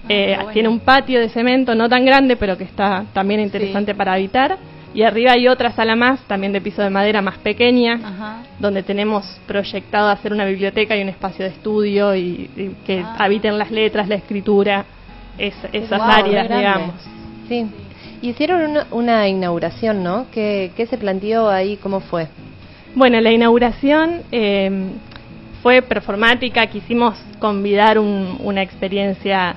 [0.07, 0.51] Eh, bueno.
[0.51, 4.57] Tiene un patio de cemento no tan grande, pero que está también interesante para habitar.
[4.93, 8.37] Y arriba hay otra sala más, también de piso de madera más pequeña, Ajá.
[8.59, 13.15] donde tenemos proyectado hacer una biblioteca y un espacio de estudio y, y que Ah.
[13.19, 14.85] habiten las letras, la escritura,
[15.37, 16.95] es- esas áreas, digamos.
[17.47, 17.67] Sí.
[18.21, 20.25] Hicieron una, una inauguración, ¿no?
[20.31, 21.77] ¿Qué, ¿Qué se planteó ahí?
[21.77, 22.27] ¿Cómo fue?
[22.95, 24.89] Bueno, la inauguración eh,
[25.61, 29.55] fue performática, quisimos convidar un- una experiencia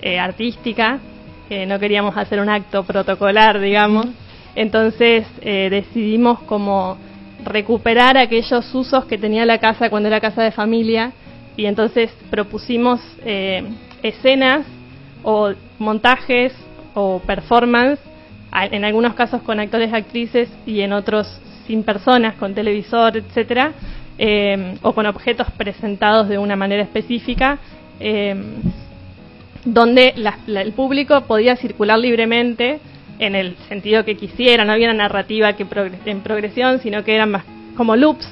[0.00, 1.00] eh, artística,
[1.50, 4.06] eh, no queríamos hacer un acto protocolar, digamos,
[4.54, 6.96] entonces eh, decidimos como
[7.44, 11.12] recuperar aquellos usos que tenía la casa cuando era casa de familia
[11.56, 13.62] y entonces propusimos eh,
[14.02, 14.66] escenas
[15.22, 16.52] o montajes
[16.94, 18.00] o performance,
[18.52, 23.72] en algunos casos con actores actrices y en otros sin personas, con televisor, etcétera,
[24.18, 27.58] eh, o con objetos presentados de una manera específica,
[28.00, 28.34] eh,
[29.64, 32.80] donde la- el público podía circular libremente
[33.18, 37.14] en el sentido que quisiera, no había una narrativa que progre- en progresión, sino que
[37.14, 37.44] eran más
[37.76, 38.28] como loops.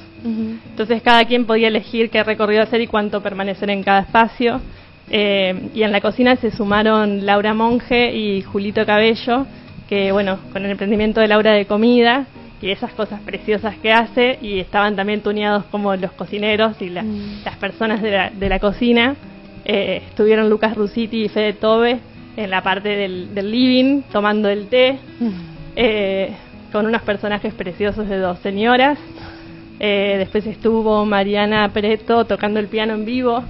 [0.70, 4.60] Entonces cada quien podía elegir qué recorrido hacer y cuánto permanecer en cada espacio.
[5.08, 9.46] Eh, y en la cocina se sumaron Laura Monge y Julito Cabello,
[9.88, 12.26] que bueno, con el emprendimiento de Laura de comida
[12.60, 17.04] y esas cosas preciosas que hace, y estaban también tuneados como los cocineros y la-
[17.44, 19.14] las personas de la, de la cocina.
[19.64, 21.98] Eh, estuvieron Lucas Rusiti y Fede Tobe
[22.36, 24.98] en la parte del, del living tomando el té,
[25.74, 26.32] eh,
[26.72, 28.98] con unos personajes preciosos de dos señoras.
[29.78, 33.42] Eh, después estuvo Mariana Preto tocando el piano en vivo,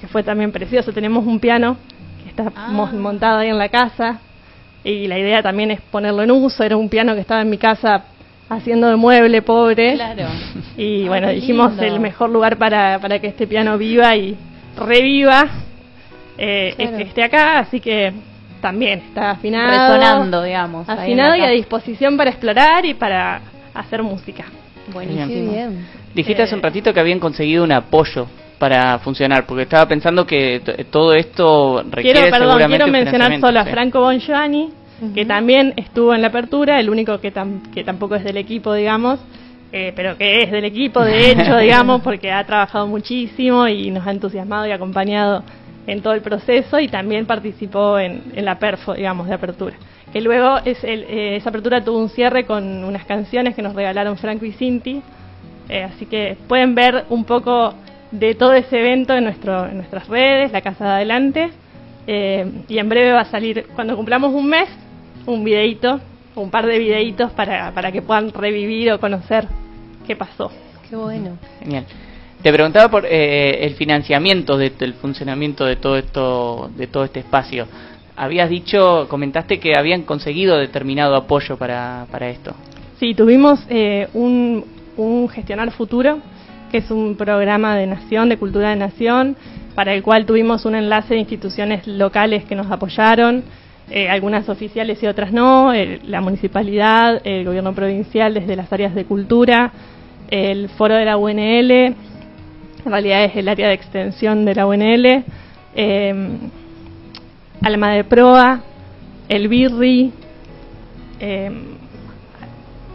[0.00, 0.92] que fue también precioso.
[0.92, 1.76] Tenemos un piano
[2.22, 4.20] que está mo- montado ahí en la casa
[4.84, 6.62] y la idea también es ponerlo en uso.
[6.64, 8.04] Era un piano que estaba en mi casa
[8.48, 9.94] haciendo de mueble pobre.
[9.94, 10.24] Claro.
[10.76, 11.84] Y Ay, bueno, dijimos lindo.
[11.84, 14.36] el mejor lugar para, para que este piano viva y
[14.76, 15.48] reviva
[16.40, 16.90] eh, Claro.
[16.90, 18.12] es que esté acá, así que
[18.60, 19.70] también está afinado.
[19.70, 20.88] Resonando, digamos.
[20.88, 23.40] Afinado y a disposición para explorar y para
[23.74, 24.44] hacer música.
[24.92, 25.52] Buenísimo.
[25.52, 25.86] bien.
[26.14, 28.26] Dijiste Eh, hace un ratito que habían conseguido un apoyo
[28.58, 33.40] para funcionar, porque estaba pensando que todo esto requiere Quiero, perdón, seguramente quiero un mencionar
[33.40, 33.70] solo a sí.
[33.70, 34.68] Franco Bongiovanni,
[35.14, 38.74] que también estuvo en la apertura, el único que, tam- que tampoco es del equipo,
[38.74, 39.18] digamos,
[39.72, 44.06] eh, pero que es del equipo, de hecho, digamos, porque ha trabajado muchísimo y nos
[44.06, 45.42] ha entusiasmado y acompañado
[45.90, 49.76] en todo el proceso y también participó en, en la perfo, digamos, de apertura.
[50.12, 53.74] Que luego es el- eh, esa apertura tuvo un cierre con unas canciones que nos
[53.74, 55.02] regalaron Franco y Cinti,
[55.68, 57.74] eh, así que pueden ver un poco
[58.10, 61.50] de todo ese evento en, nuestro, en nuestras redes, la Casa de Adelante.
[62.06, 64.68] Eh, y en breve va a salir, cuando cumplamos un mes,
[65.26, 66.00] un videíto,
[66.34, 69.46] un par de videitos para, para que puedan revivir o conocer
[70.06, 70.50] qué pasó.
[70.88, 71.36] Qué bueno.
[71.60, 71.84] Genial.
[72.42, 77.20] Te preguntaba por eh, el financiamiento de- del funcionamiento de todo esto, de todo este
[77.20, 77.66] espacio.
[78.16, 82.54] Habías dicho, comentaste que habían conseguido determinado apoyo para, para esto.
[82.98, 84.64] Sí, tuvimos eh, un,
[84.96, 86.18] un Gestionar Futuro,
[86.70, 89.36] que es un programa de nación, de cultura de nación,
[89.74, 93.42] para el cual tuvimos un enlace de instituciones locales que nos apoyaron,
[93.90, 98.94] eh, algunas oficiales y otras no, el- la municipalidad, el gobierno provincial desde las áreas
[98.94, 99.72] de cultura,
[100.30, 101.94] el foro de la UNL,
[102.84, 105.24] en realidad es el área de extensión de la UNL,
[105.74, 106.28] eh,
[107.62, 108.60] Alma de Proa,
[109.28, 110.12] el Birri,
[111.20, 111.50] eh,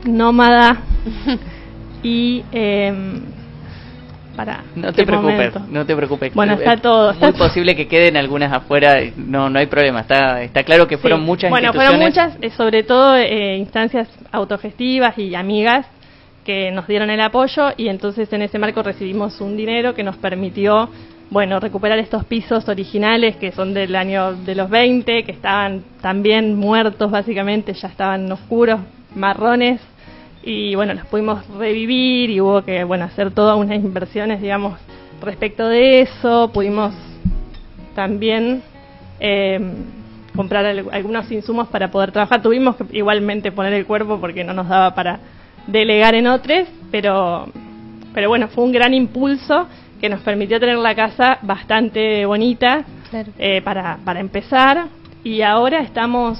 [0.05, 0.77] Nómada
[2.03, 2.93] y eh,
[4.35, 5.61] para No te ¿qué preocupes, momento?
[5.69, 6.33] no te preocupes.
[6.33, 7.13] Bueno, Es está todo.
[7.13, 10.01] Muy posible que queden algunas afuera, y no no hay problema.
[10.01, 11.25] Está está claro que fueron Sí.
[11.25, 15.85] muchas Bueno, fueron muchas, eh, sobre todo eh, instancias autogestivas y amigas
[16.45, 20.15] que nos dieron el apoyo y entonces en ese marco recibimos un dinero que nos
[20.17, 20.89] permitió,
[21.31, 26.55] bueno, recuperar estos pisos originales que son del año de los 20, que estaban también
[26.55, 28.79] muertos básicamente, ya estaban oscuros,
[29.15, 29.81] marrones
[30.43, 34.77] y bueno, los pudimos revivir y hubo que, bueno, hacer todas unas inversiones, digamos,
[35.21, 36.93] respecto de eso, pudimos
[37.95, 38.61] también
[39.19, 39.59] eh,
[40.35, 42.41] comprar al- algunos insumos para poder trabajar.
[42.43, 45.19] Tuvimos que igualmente poner el cuerpo porque no nos daba para
[45.67, 47.47] delegar en otros, pero,
[48.13, 49.67] pero bueno, fue un gran impulso
[49.99, 52.85] que nos permitió tener la casa bastante bonita
[53.37, 54.87] eh, para, para empezar.
[55.23, 56.39] Y ahora estamos,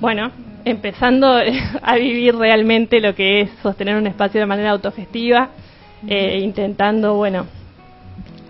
[0.00, 0.30] bueno,
[0.64, 1.26] empezando
[1.82, 5.50] a vivir realmente lo que es sostener un espacio de manera autogestiva,
[6.06, 7.46] eh, intentando, bueno,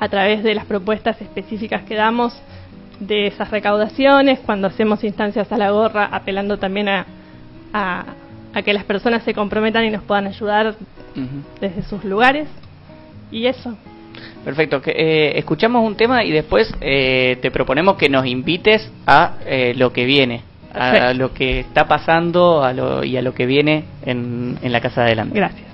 [0.00, 2.40] a través de las propuestas específicas que damos
[3.00, 7.06] de esas recaudaciones, cuando hacemos instancias a la gorra, apelando también a,
[7.72, 8.04] a,
[8.54, 10.74] a que las personas se comprometan y nos puedan ayudar
[11.60, 12.48] desde sus lugares.
[13.30, 13.76] Y eso.
[14.44, 14.80] Perfecto.
[14.80, 19.74] Que, eh, escuchamos un tema y después eh, te proponemos que nos invites a eh,
[19.76, 20.42] lo que viene,
[20.72, 24.80] a, lo que está pasando a lo, y a lo que viene en, en la
[24.80, 25.34] casa de adelante.
[25.34, 25.67] Gracias.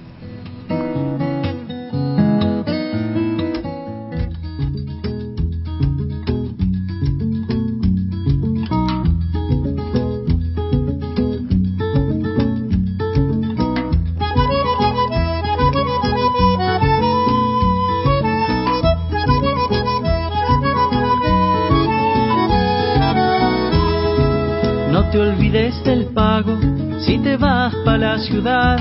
[28.05, 28.77] La ciudad.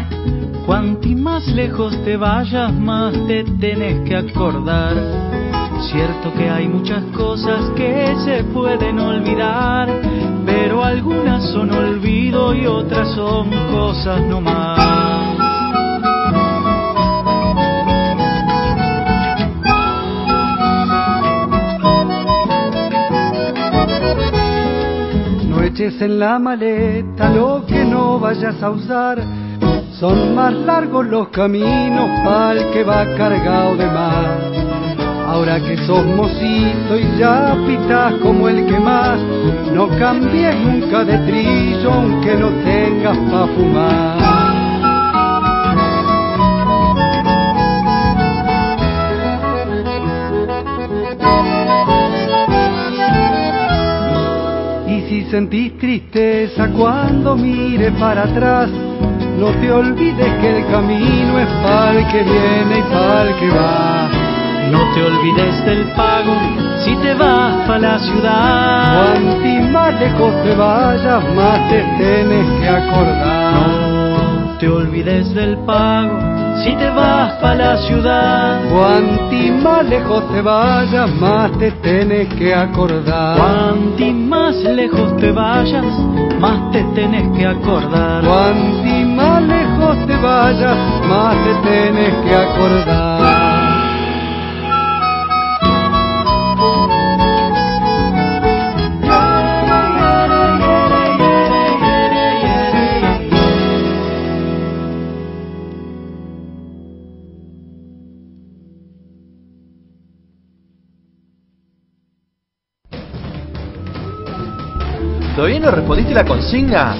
[0.65, 4.95] Cuanti más lejos te vayas, más te tenés que acordar.
[5.91, 9.87] Cierto que hay muchas cosas que se pueden olvidar,
[10.45, 15.13] pero algunas son olvido y otras son cosas no más.
[25.73, 27.82] eches en la maleta lo que
[28.19, 29.23] vayas a usar.
[29.99, 34.37] Son más largos los caminos pa'l que va cargado de mar.
[35.27, 39.19] Ahora que sos mocito y ya pitas como el que más,
[39.73, 44.42] no cambies nunca de trillo aunque no tengas pa' fumar.
[55.33, 58.69] Sentís tristeza cuando mire para atrás,
[59.39, 64.09] no te olvides que el camino es pa'l que viene y pa'l que va.
[64.69, 66.35] No te olvides del pago
[66.85, 69.15] si te vas a la ciudad.
[69.15, 73.53] Cuanti más lejos te vayas, más te tienes que acordar.
[73.53, 76.32] No te olvides del pago
[76.63, 78.61] si te vas a la ciudad.
[78.71, 83.37] Cuanti más lejos te vayas, más te tienes que acordar.
[83.37, 85.85] Cuanti más lejos te vayas,
[86.39, 88.23] más te tenés que acordar.
[88.23, 90.77] Cuanti más lejos te vayas,
[91.07, 93.42] más te tienes que acordar.
[115.63, 116.93] No respondiste la consigna?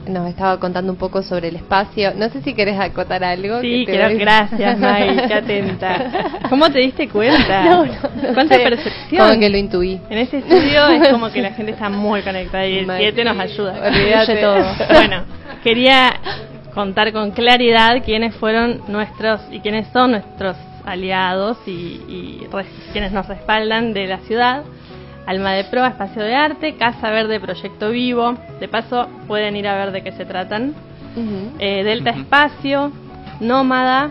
[0.06, 2.12] nos estaba contando un poco sobre el espacio.
[2.16, 3.60] No sé si querés acotar algo.
[3.60, 6.10] Sí, que te quiero- doy- gracias, May, qué atenta.
[6.48, 7.64] ¿Cómo te diste cuenta?
[7.64, 8.62] No, no, no ¿Cuánta sé.
[8.62, 9.26] percepción?
[9.28, 10.00] Como que lo intuí.
[10.10, 13.24] En este estudio es como que la gente está muy conectada y el May, 7
[13.24, 13.74] nos ayuda.
[13.88, 14.36] olvídate.
[14.36, 14.64] Todo.
[14.92, 15.24] Bueno,
[15.62, 16.12] quería
[16.74, 23.12] contar con claridad quiénes fueron nuestros y quiénes son nuestros aliados y, y res- quienes
[23.12, 24.62] nos respaldan de la ciudad.
[25.26, 28.34] Alma de Proa, Espacio de Arte, Casa Verde, Proyecto Vivo.
[28.60, 30.74] De paso, pueden ir a ver de qué se tratan.
[31.58, 32.90] Eh, Delta Espacio,
[33.40, 34.10] Nómada,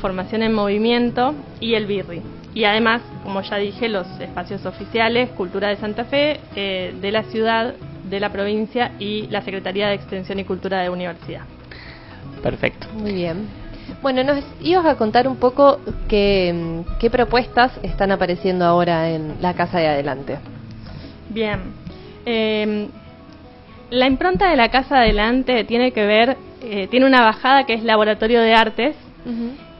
[0.00, 2.22] Formación en Movimiento y el Birri.
[2.54, 7.22] Y además, como ya dije, los espacios oficiales, Cultura de Santa Fe, eh, de la
[7.24, 7.74] ciudad,
[8.08, 11.42] de la provincia y la Secretaría de Extensión y Cultura de Universidad.
[12.42, 13.67] perfecto Muy bien.
[14.00, 19.54] Bueno, nos ibas a contar un poco qué, qué propuestas están apareciendo ahora en la
[19.54, 20.38] Casa de Adelante.
[21.30, 21.60] Bien.
[22.24, 22.88] Eh,
[23.90, 27.82] la impronta de la Casa Adelante tiene que ver, eh, tiene una bajada que es
[27.82, 28.96] Laboratorio de Artes,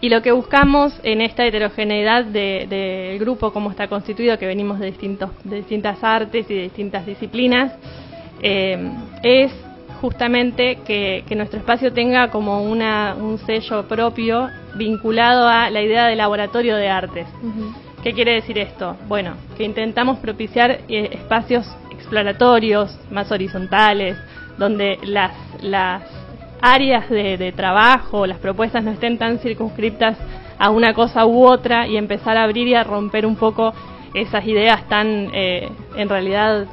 [0.01, 4.79] Y lo que buscamos en esta heterogeneidad del de, grupo, como está constituido, que venimos
[4.79, 7.73] de, distintos, de distintas artes y de distintas disciplinas,
[8.41, 8.79] eh,
[9.23, 9.51] es
[10.01, 16.07] justamente que, que, nuestro espacio tenga como una, un sello propio vinculado a la idea
[16.07, 17.27] de laboratorio de artes.
[17.43, 17.75] Uh -huh.
[18.03, 18.97] ¿Qué quiere decir esto?
[19.09, 24.17] Bueno, que intentamos propiciar eh, espacios exploratorios, más horizontales,
[24.57, 25.33] donde las,
[25.63, 26.03] las
[26.61, 30.17] áreas de, de, trabajo, las propuestas no estén tan circunscriptas
[30.59, 33.73] a una cosa u otra y empezar a abrir y a romper un poco
[34.15, 36.67] esas ideas tan, eh, en realidad,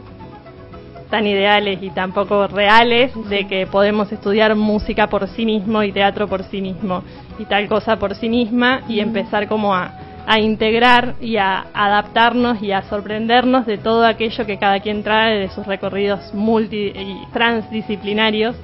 [1.09, 6.27] tan ideales y tampoco reales de que podemos estudiar música por sí mismo y teatro
[6.27, 7.03] por sí mismo
[7.37, 9.91] y tal cosa por sí misma y empezar como a,
[10.27, 15.37] a integrar y a adaptarnos y a sorprendernos de todo aquello que cada quien trae
[15.39, 18.55] de sus recorridos multi y transdisciplinarios.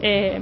[0.00, 0.40] Eh,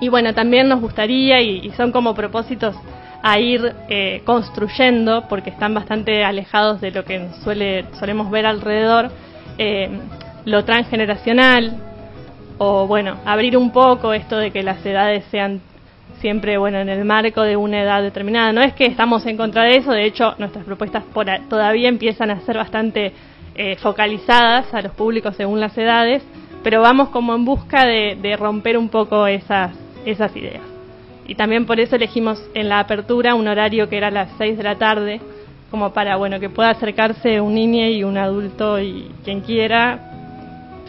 [0.00, 2.76] y bueno, también nos gustaría, y, y son como propósitos
[3.22, 9.10] a ir eh, construyendo, porque están bastante alejados de lo que suele, solemos ver alrededor,
[9.56, 9.88] eh,
[10.44, 11.76] lo transgeneracional,
[12.58, 15.60] o bueno, abrir un poco esto de que las edades sean
[16.20, 18.52] siempre bueno en el marco de una edad determinada.
[18.52, 22.30] No es que estamos en contra de eso, de hecho nuestras propuestas por todavía empiezan
[22.30, 23.12] a ser bastante
[23.56, 26.22] eh, focalizadas a los públicos según las edades,
[26.62, 29.76] pero vamos como en busca de, romper un poco esas,
[30.06, 30.62] esas ideas.
[31.26, 34.62] Y también por eso elegimos en la apertura un horario que era las 6 de
[34.62, 35.20] la tarde,
[35.70, 40.13] como para bueno que pueda acercarse un niño y un adulto y quien quiera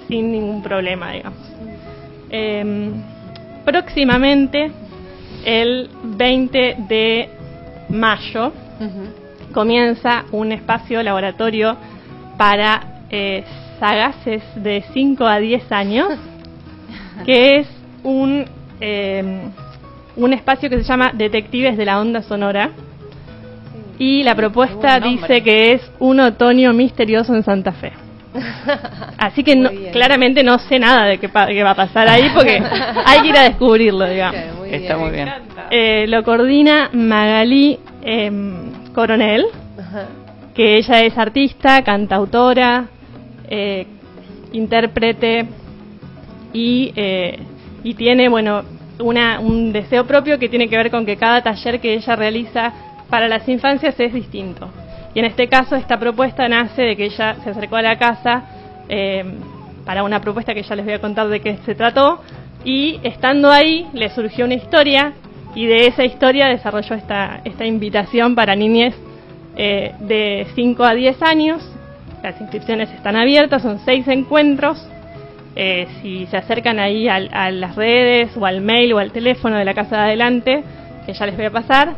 [0.08, 1.40] sin ningún problema, digamos.
[2.30, 2.94] Em,
[3.64, 4.72] próximamente,
[5.46, 7.30] el 20 de
[7.90, 8.52] mayo,
[9.54, 11.78] comienza un espacio laboratorio
[12.38, 13.44] para eh,
[13.80, 16.10] sagaces de 5 a 10 años,
[17.26, 17.68] que es
[18.04, 18.46] un,
[18.82, 19.42] eh,
[20.16, 22.72] un espacio que se llama Detectives de la Onda Sonora.
[23.98, 28.05] Y la propuesta dice que es un otoño misterioso en Santa Fe.
[29.18, 32.30] Así que no- claramente no sé nada de qué, pa- qué va a pasar ahí
[32.34, 32.62] porque
[33.06, 34.42] hay que ir a descubrirlo, digamos.
[34.70, 35.30] Está muy bien.
[35.72, 39.46] Eh, lo coordina Magalí em, Coronel,
[40.54, 42.86] que ella es artista, cantautora,
[43.50, 43.86] eh,
[44.54, 45.46] intérprete
[46.54, 47.40] y, eh,
[47.84, 48.64] y tiene, bueno,
[49.00, 52.74] una, un deseo propio que tiene que ver con que cada taller que ella realiza
[53.10, 54.70] para las infancias es distinto.
[55.16, 58.44] Y en este caso esta propuesta nace de que ella se acercó a la casa
[58.90, 59.24] eh,
[59.86, 62.22] para una propuesta que ya les voy a contar de qué se trató
[62.66, 65.14] y estando ahí le surgió una historia
[65.56, 68.94] y de esa historia desarrolló esta, esta invitación para niñez
[69.56, 71.72] eh, de 5 a 10 años.
[72.22, 74.86] Las inscripciones están abiertas, son seis encuentros.
[75.56, 79.64] Eh, si se acercan ahí a, las redes o al mail o al teléfono de
[79.64, 80.64] la Casa de Adelante,
[81.06, 81.94] que ya les voy a pasar,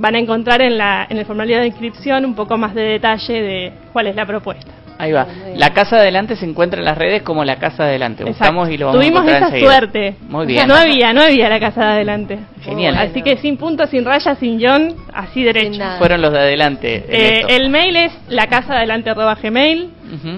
[0.00, 3.42] van a encontrar en, la, en el formulario de inscripción un poco más de detalle
[3.42, 4.72] de cuál es la propuesta.
[4.98, 5.26] Ahí va.
[5.56, 8.22] La casa adelante se encuentra en las redes como la casa adelante.
[8.22, 9.70] Buscamos y lo vamos Tuvimos a esa enseguida.
[9.70, 10.14] suerte.
[10.28, 10.68] Muy bien.
[10.68, 12.38] No había, no había la Casa de Adelante.
[12.60, 12.96] Genial.
[12.98, 15.82] Así que sin puntos, sin rayas, sin guion, así derecho.
[15.96, 17.04] Fueron los de adelante.
[17.08, 19.88] Eh, el mail es la casa adelante arroba gmail,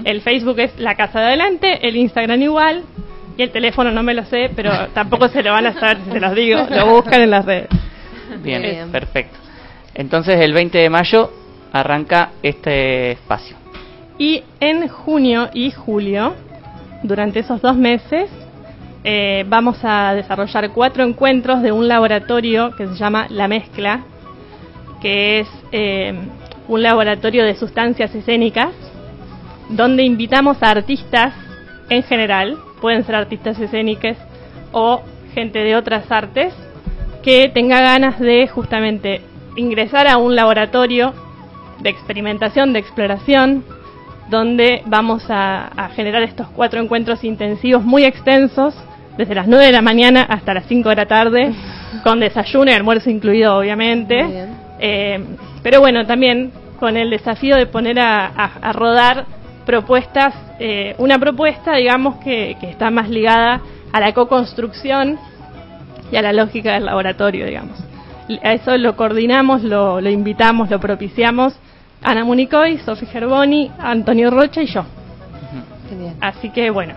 [0.05, 2.83] el Facebook es la casa de adelante, el Instagram igual
[3.37, 6.11] y el teléfono no me lo sé, pero tampoco se lo van a saber si
[6.11, 7.67] se los digo, lo buscan en las redes.
[8.41, 8.91] Bien, Bien.
[8.91, 9.42] perfecto.
[9.95, 11.31] Entonces el 20 de mayo
[11.71, 13.57] arranca este espacio.
[14.17, 16.35] Y en junio y julio,
[17.03, 18.29] durante esos dos meses,
[19.03, 24.03] eh, vamos a desarrollar cuatro encuentros de un laboratorio que se llama La Mezcla,
[25.01, 26.13] que es eh,
[26.67, 28.71] un laboratorio de sustancias escénicas,
[29.69, 31.33] donde invitamos a artistas
[31.89, 34.17] en general, pueden ser artistas escénicas
[34.71, 35.01] o
[35.33, 36.53] gente de otras artes,
[37.23, 39.21] que tenga ganas de justamente
[39.55, 41.13] ingresar a un laboratorio
[41.79, 43.63] de experimentación, de exploración,
[44.29, 48.73] donde vamos a, a generar estos cuatro encuentros intensivos muy extensos,
[49.17, 51.53] desde las 9 de la mañana hasta las 5 de la tarde,
[52.03, 54.15] con desayuno y almuerzo incluido, obviamente.
[54.79, 55.23] Eh,
[55.61, 59.25] pero bueno, también con el desafío de poner a, a- a rodar
[59.65, 65.17] propuestas, eh, una propuesta, digamos, que, que está más ligada a la co-construcción
[66.11, 67.82] y a la lógica del laboratorio, digamos.
[68.41, 71.53] A eso lo coordinamos, lo, lo invitamos, lo propiciamos
[72.03, 74.85] Ana Municoy, Sofi Gerboni, Antonio Rocha y yo.
[76.19, 76.95] Así que bueno,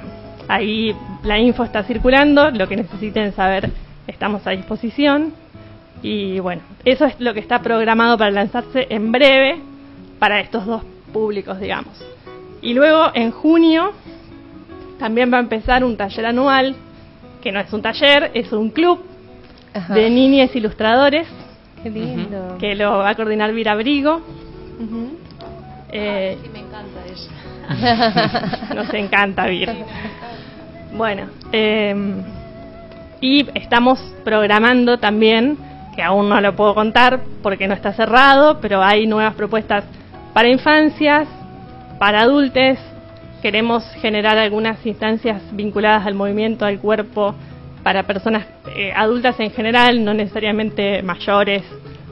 [0.49, 3.71] ahí la info está circulando, lo que necesiten saber
[4.07, 5.33] estamos a disposición.
[6.03, 9.61] Y bueno, eso es lo que está programado para lanzarse en breve
[10.19, 12.05] para estos dos públicos, digamos.
[12.61, 13.93] Y luego en junio
[14.99, 16.75] también va a empezar un taller anual,
[17.43, 19.01] que no es un taller, es un club
[19.77, 19.95] Ajá.
[19.95, 21.27] de niñes ilustradores,
[21.83, 22.57] Qué lindo.
[22.59, 24.17] que lo va a coordinar Vira Brigo.
[24.81, 25.19] Ujú.
[25.93, 27.31] Eh, me encanta eso.
[28.75, 29.71] Nos encanta Vir.
[30.97, 31.95] Bueno, eh,
[33.21, 35.57] y estamos programando también,
[35.95, 39.85] que aún no lo puedo contar porque no está cerrado, pero hay nuevas propuestas
[40.33, 41.27] para infancias,
[41.99, 42.79] para adultos.
[43.43, 47.35] Queremos generar algunas instancias vinculadas al movimiento, al cuerpo,
[47.87, 51.63] para personas eh, adultas en general, no necesariamente mayores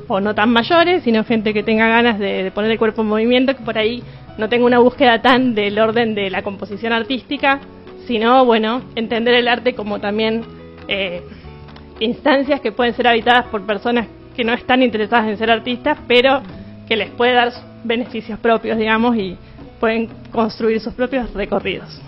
[0.07, 3.57] o no tan mayores, sino gente que tenga ganas de, poner el cuerpo en movimiento,
[3.57, 4.01] que por ahí
[4.39, 7.59] no tengo una búsqueda tan del orden de la composición artística,
[8.07, 10.45] sino, bueno, entender el arte como también
[10.87, 11.23] eh,
[11.99, 14.07] instancias que pueden ser habitadas por personas
[14.37, 16.41] que no están interesadas en ser artistas, pero
[16.87, 17.51] que les puede dar
[17.83, 19.37] beneficios propios, digamos, y
[19.81, 22.01] pueden construir sus propios recorridos.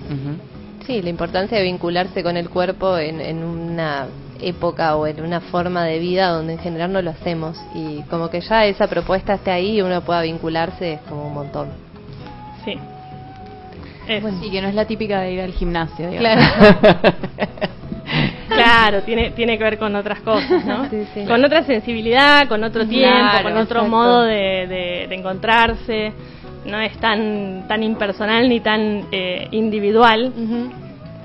[0.87, 4.07] Sí, la importancia de vincularse con el cuerpo en, en una
[4.41, 8.29] época o en una forma de vida donde en general no lo hacemos y como
[8.31, 11.69] que ya esa propuesta esté ahí y uno pueda vincularse es como un montón.
[12.65, 12.79] Sí.
[14.43, 16.41] Y que no es la típica de ir al gimnasio, Claro.
[18.49, 20.89] Claro, tiene, tiene que ver con otras cosas, ¿no?
[20.89, 21.25] Sí, sí.
[21.27, 23.89] Con otra sensibilidad, con otro tiempo, Claro, con otro exacto.
[23.97, 26.13] modo de, de- de encontrarse.
[26.67, 30.33] No es tan tan impersonal ni tan eh, individual,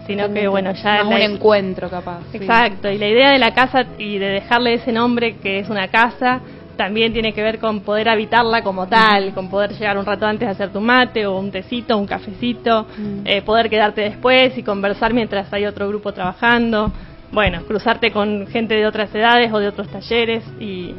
[0.08, 1.04] sino que, bueno, ya...
[1.04, 2.22] La- un encuentro capaz.
[2.32, 2.38] sí.
[2.38, 5.88] Exacto, y la idea de la casa y de dejarle ese nombre que es una
[5.90, 6.42] casa
[6.76, 10.48] también tiene que ver con poder habitarla como tal, con poder llegar un rato antes
[10.48, 12.88] a hacer tu mate o un tecito, un cafecito,
[13.24, 16.92] eh, poder quedarte después y conversar mientras hay otro grupo trabajando,
[17.32, 20.96] bueno, cruzarte con gente de otras edades o de otros talleres y,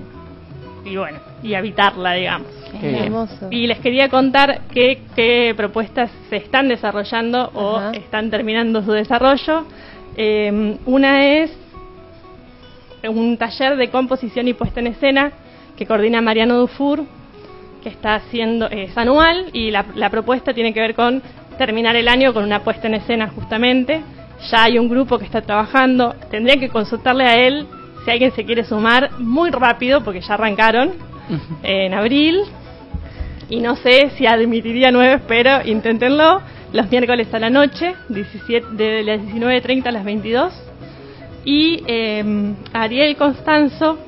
[0.84, 2.48] y bueno, y habitarla, digamos.
[2.80, 3.04] Qué bien.
[3.04, 3.48] Hermoso.
[3.50, 7.90] Y les quería contar qué, qué propuestas se están desarrollando o Ajá.
[7.92, 9.66] están terminando su desarrollo.
[10.16, 11.50] Eh, una es
[13.08, 15.32] un taller de composición y puesta en escena
[15.76, 17.04] que coordina Mariano Dufour,
[17.82, 21.22] que está haciendo, es anual y la, la propuesta tiene que ver con
[21.58, 24.02] terminar el año con una puesta en escena justamente.
[24.50, 27.66] Ya hay un grupo que está trabajando, tendría que consultarle a él
[28.04, 30.92] si alguien se quiere sumar muy rápido porque ya arrancaron
[31.62, 32.42] en abril
[33.48, 36.40] y no sé si admitiría nueve, pero inténtenlo
[36.72, 40.52] los miércoles a la noche, 17, de las 19.30 a las 22.
[41.44, 43.98] Y eh, Ariel Constanzo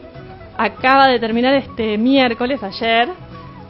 [0.57, 3.09] acaba de terminar este miércoles, ayer,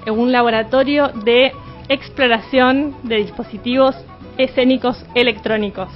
[0.07, 1.53] en un laboratorio de
[1.88, 3.97] exploración de dispositivos
[4.36, 5.88] escénicos electrónicos.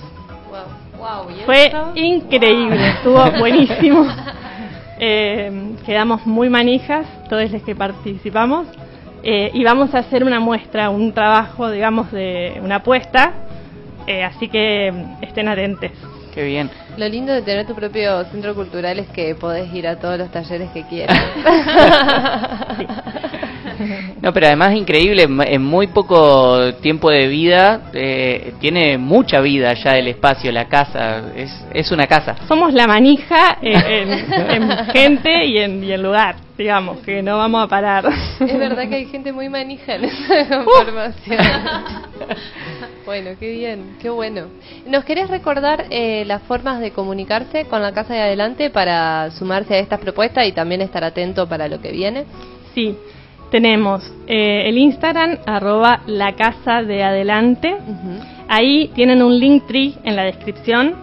[1.46, 4.06] Fue increíble, estuvo buenísimo.
[4.98, 8.66] Eh, quedamos muy manijas, todos los que participamos,
[9.22, 13.32] eh, y vamos a hacer una muestra, un trabajo, digamos, de una apuesta,
[14.06, 14.92] eh, así que
[15.22, 15.90] estén atentos.
[16.34, 16.70] Qué bien.
[16.96, 20.30] Lo lindo de tener tu propio centro cultural es que podés ir a todos los
[20.30, 21.16] talleres que quieras.
[24.22, 29.72] No, pero además es increíble, en- muy poco tiempo de vida, eh, tiene mucha vida
[29.74, 32.36] ya el espacio, la casa, es, es una casa.
[32.48, 37.64] Somos la manija en, en gente y en, y en lugar, digamos, que no vamos
[37.64, 38.04] a parar.
[38.40, 41.38] es verdad que hay gente muy manija en esa información.
[43.06, 44.46] bueno, qué bien, qué bueno.
[44.86, 49.74] ¿Nos querés recordar eh, las formas de comunicarse con la Casa de Adelante para sumarse
[49.74, 52.24] a estas propuestas y también estar atento para lo que viene?
[52.74, 52.96] Sí,
[53.50, 57.76] tenemos eh, el Instagram, arroba la casa de adelante.
[58.48, 60.94] Ahí tienen un link tree en la descripción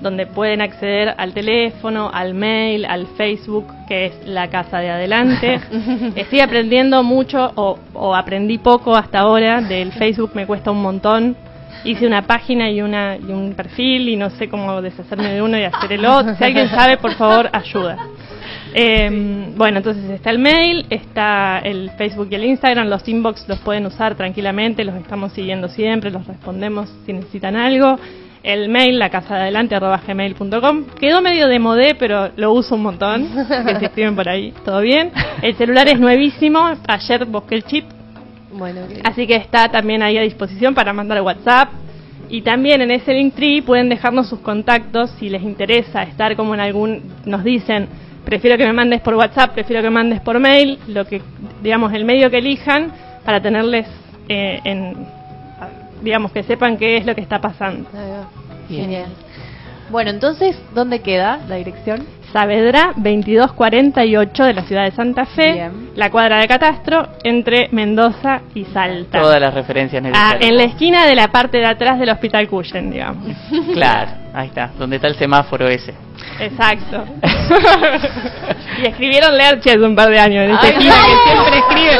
[0.00, 5.60] donde pueden acceder al teléfono, al mail, al Facebook, que es la casa de adelante.
[6.14, 9.60] Estoy aprendiendo mucho o, o aprendí poco hasta ahora.
[9.60, 11.36] Del Facebook me cuesta un montón.
[11.84, 15.58] Hice una página y, una, y un perfil y no sé cómo deshacerme de uno
[15.58, 16.34] y hacer el otro.
[16.34, 17.96] Si alguien sabe, por favor, ayuda.
[18.74, 23.58] Eh, bueno, entonces está el mail, está el Facebook y el Instagram, los inbox los
[23.60, 27.98] pueden usar tranquilamente, los estamos siguiendo siempre, los respondemos si necesitan algo.
[28.42, 30.84] El mail, la casa de adelante, arroba gmail.com.
[31.00, 33.28] Quedó medio de modé, pero lo uso un montón.
[33.66, 35.10] que se escriben por ahí, todo bien.
[35.42, 37.84] El celular es nuevísimo, ayer busqué el chip,
[38.52, 41.70] Bueno, Así que está también ahí a disposición para mandar WhatsApp.
[42.30, 46.60] Y también en ese Linktree pueden dejarnos sus contactos si les interesa estar como en
[46.60, 47.02] algún.
[47.24, 47.88] Nos dicen,
[48.24, 51.22] prefiero que me mandes por WhatsApp, prefiero que me mandes por mail, lo que,
[51.62, 52.92] digamos, el medio que elijan
[53.24, 53.86] para tenerles
[54.28, 54.94] eh, en.
[56.02, 57.88] digamos, que sepan qué es lo que está pasando.
[58.68, 59.06] Genial.
[59.90, 62.04] Bueno, entonces, ¿dónde queda la dirección?
[62.32, 65.90] Saavedra 2248 de la ciudad de Santa Fe, Bien.
[65.96, 69.20] la cuadra de catastro entre Mendoza y Salta.
[69.20, 70.50] Todas las referencias Ah, necesarias.
[70.50, 73.24] en la esquina de la parte de atrás del Hospital Cuyen, digamos.
[73.72, 75.94] Claro, ahí está, donde está el semáforo ese.
[76.40, 77.04] Exacto.
[78.82, 81.02] y escribieron Lerche hace un par de años en esa Ay, esquina no.
[81.06, 81.96] que siempre escribe.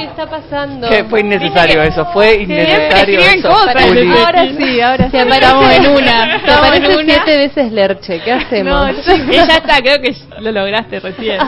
[0.00, 0.88] ¿Qué está pasando?
[0.88, 3.48] Que fue innecesario eso, fue innecesario eso.
[3.48, 3.74] cosas.
[3.74, 4.18] ¿no?
[4.24, 5.10] Ahora sí, ahora sí.
[5.10, 6.34] Se aparece en una.
[6.36, 8.20] En aparece siete veces Lerche.
[8.22, 8.72] ¿Qué hacemos?
[9.06, 11.38] No, ya está, creo que lo lograste recién.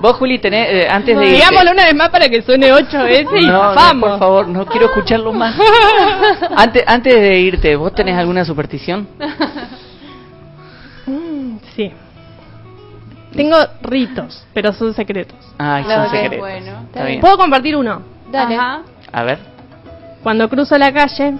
[0.00, 3.02] Vos, Juli, tenés, eh, antes de irte- Digámoslo una vez más para que suene ocho
[3.02, 4.10] veces y no, no, vamos.
[4.10, 5.54] por favor, no quiero escucharlo más.
[6.56, 9.08] antes, antes de irte, ¿vos tenés alguna superstición?
[11.06, 11.92] Mm, sí.
[13.34, 15.38] Tengo ritos, pero son secretos.
[15.58, 16.38] Ay, son que secretos.
[16.38, 16.72] bueno.
[16.86, 17.20] Está bien.
[17.20, 18.02] ¿Puedo compartir uno?
[18.30, 18.56] Dale.
[18.56, 18.82] Ajá.
[19.12, 19.38] A ver.
[20.22, 21.34] Cuando cruzo la calle.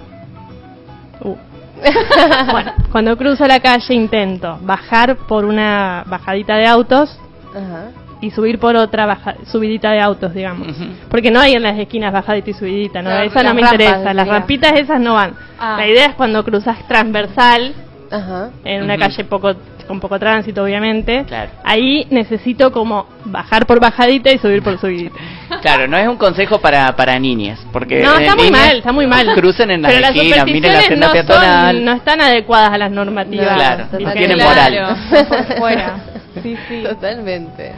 [1.21, 1.35] Uh.
[2.51, 7.19] bueno, cuando cruzo la calle intento bajar por una bajadita de autos
[7.49, 7.89] Ajá.
[8.21, 10.67] y subir por otra baja- subidita de autos, digamos.
[11.09, 13.09] Porque no hay en las esquinas bajadita y subidita, ¿no?
[13.11, 14.13] Esa no me rampas, interesa.
[14.13, 15.33] Las rampitas esas no van.
[15.59, 15.75] Ah.
[15.77, 17.73] La idea es cuando cruzas transversal
[18.11, 18.49] Ajá.
[18.63, 19.55] en una calle poco
[19.85, 21.23] con poco tránsito, obviamente.
[21.27, 21.51] Claro.
[21.63, 25.15] Ahí necesito como bajar por bajadita y subir por subidita.
[25.61, 29.05] Claro, no es un consejo para, para niñas, porque No, está muy mal, está muy
[29.05, 29.35] mal.
[29.35, 31.75] Crucen en las Pero las miren la senda no, peatonal.
[31.75, 33.55] son, no están adecuadas a las normativas.
[33.55, 35.25] Claro, no tienen Claro, moral.
[35.27, 35.95] por fuera.
[36.41, 36.83] Sí, sí.
[36.83, 37.73] Totalmente.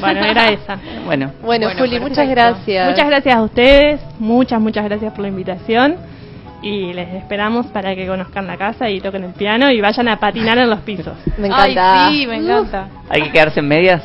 [0.00, 0.76] Bueno, era esa.
[1.04, 2.90] Bueno, Bueno, Bueno, Juli, muchas gracias.
[2.90, 5.96] Muchas gracias a ustedes, muchas, muchas gracias por la invitación.
[6.62, 10.18] Y les esperamos para que conozcan la casa y toquen el piano y vayan a
[10.18, 11.16] patinar en los pisos.
[11.36, 12.08] Me encanta.
[12.08, 12.88] Ay, sí, me encanta.
[13.08, 14.02] hay que quedarse en medias.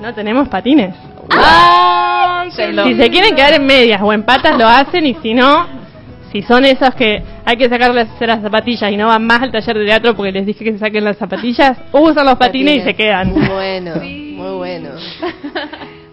[0.00, 0.94] No tenemos patines.
[1.30, 3.04] ¡Ay, qué Si lindo!
[3.04, 5.66] se quieren quedar en medias o en patas lo hacen y si no,
[6.32, 9.78] si son esos que hay que sacarles las zapatillas y no van más al taller
[9.78, 12.94] de teatro porque les dije que se saquen las zapatillas, usan los patines, y se
[12.94, 13.28] quedan.
[13.28, 14.90] Muy bueno, muy bueno.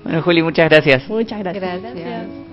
[0.03, 1.07] Bueno, Juli, muchas gracias.
[1.07, 1.79] Muchas gracias.
[1.81, 2.50] Gracias.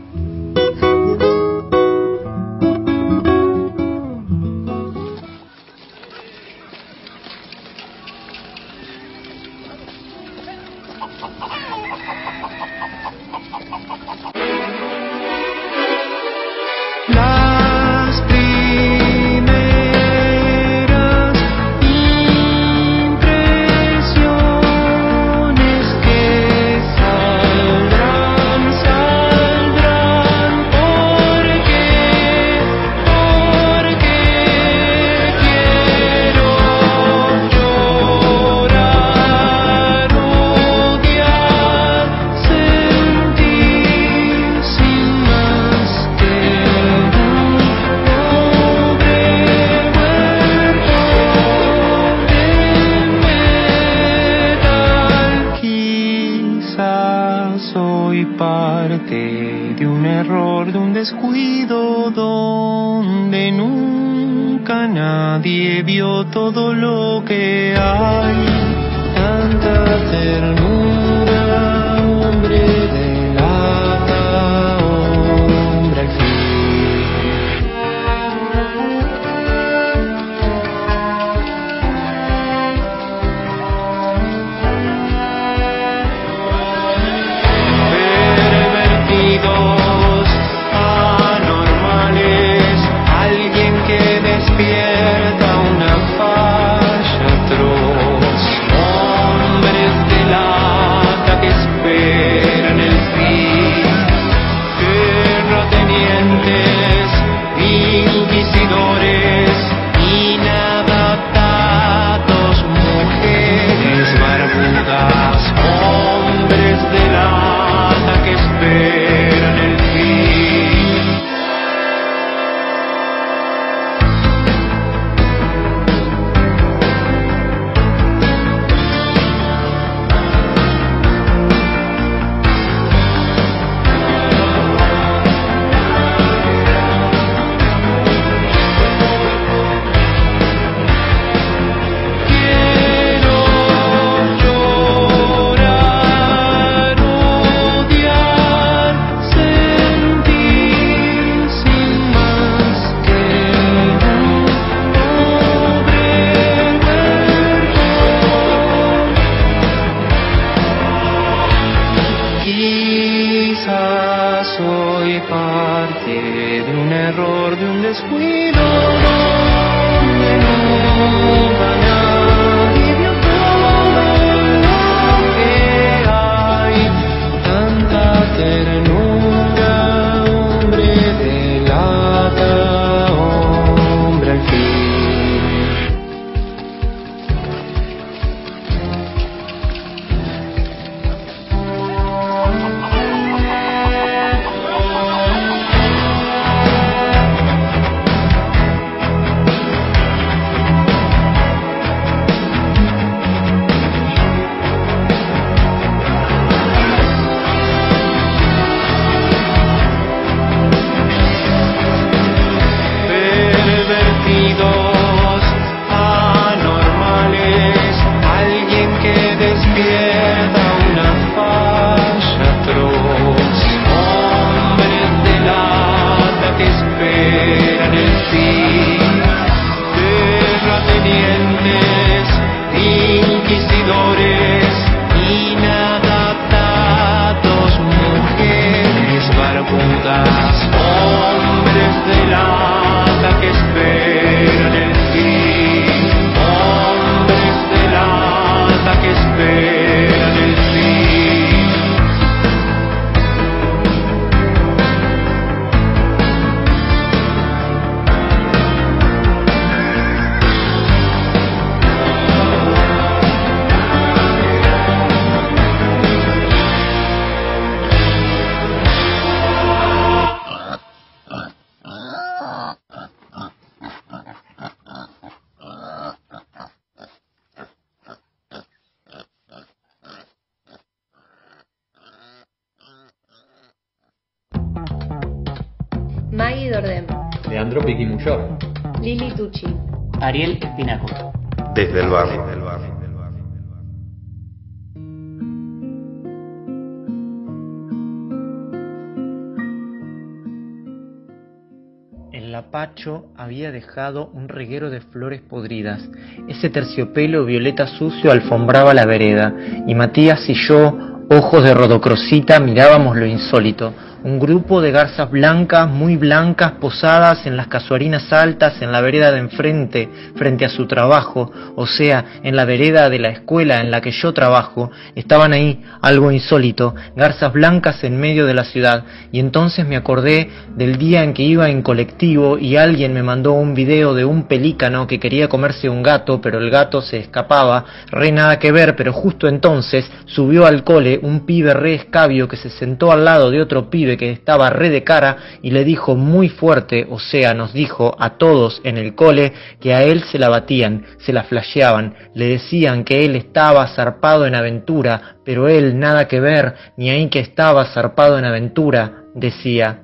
[302.68, 306.06] El lapacho había dejado un reguero de flores podridas.
[306.48, 309.54] Ese terciopelo violeta sucio alfombraba la vereda,
[309.86, 313.94] y Matías y yo, ojos de rodocrosita, mirábamos lo insólito.
[314.24, 319.30] Un grupo de garzas blancas, muy blancas, posadas en las casuarinas altas en la vereda
[319.30, 323.92] de enfrente, frente a su trabajo, o sea, en la vereda de la escuela en
[323.92, 329.04] la que yo trabajo, estaban ahí, algo insólito, garzas blancas en medio de la ciudad,
[329.30, 333.52] y entonces me acordé del día en que iba en colectivo y alguien me mandó
[333.52, 337.84] un video de un pelícano que quería comerse un gato, pero el gato se escapaba,
[338.10, 342.56] re nada que ver, pero justo entonces subió al cole un pibe re escabio que
[342.56, 346.16] se sentó al lado de otro pibe que estaba re de cara y le dijo
[346.16, 350.38] muy fuerte, o sea, nos dijo a todos en el cole que a él se
[350.38, 355.98] la batían, se la flasheaban, le decían que él estaba zarpado en aventura, pero él
[355.98, 360.02] nada que ver, ni ahí que estaba zarpado en aventura, decía.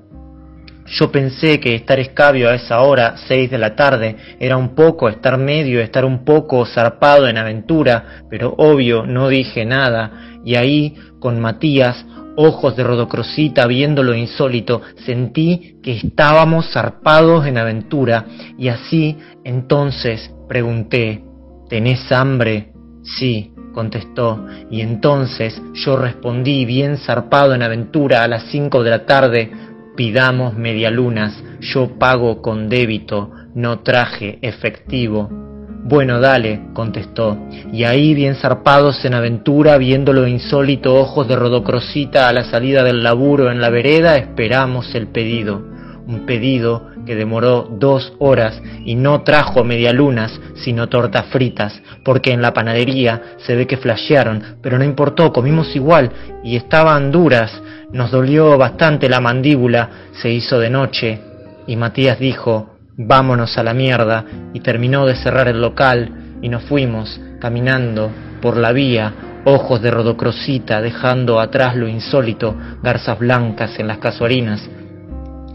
[0.87, 5.09] Yo pensé que estar escabio a esa hora, seis de la tarde, era un poco
[5.09, 10.95] estar medio, estar un poco zarpado en aventura, pero obvio no dije nada, y ahí,
[11.21, 12.05] con Matías,
[12.37, 18.27] ojos de rodocrosita viendo lo insólito, sentí que estábamos zarpados en aventura,
[18.59, 21.25] y así entonces pregunté,
[21.69, 22.73] ¿tenés hambre?
[23.03, 29.05] Sí, contestó, y entonces yo respondí bien zarpado en aventura a las cinco de la
[29.05, 29.51] tarde,
[29.97, 35.44] pidamos medialunas, yo pago con débito, no traje efectivo.
[35.87, 37.37] Bueno, dale, contestó,
[37.71, 42.83] y ahí bien zarpados en aventura, viendo lo insólito, ojos de rodocrosita a la salida
[42.83, 45.63] del laburo en la vereda, esperamos el pedido.
[46.07, 52.41] Un pedido que demoró dos horas y no trajo medialunas, sino tortas fritas, porque en
[52.41, 56.11] la panadería se ve que flashearon, pero no importó, comimos igual
[56.43, 57.61] y estaban duras.
[57.93, 61.21] Nos dolió bastante la mandíbula, se hizo de noche,
[61.67, 66.63] y Matías dijo, vámonos a la mierda, y terminó de cerrar el local, y nos
[66.65, 69.13] fuimos, caminando, por la vía,
[69.45, 74.69] ojos de rodocrosita, dejando atrás lo insólito, garzas blancas en las casuarinas.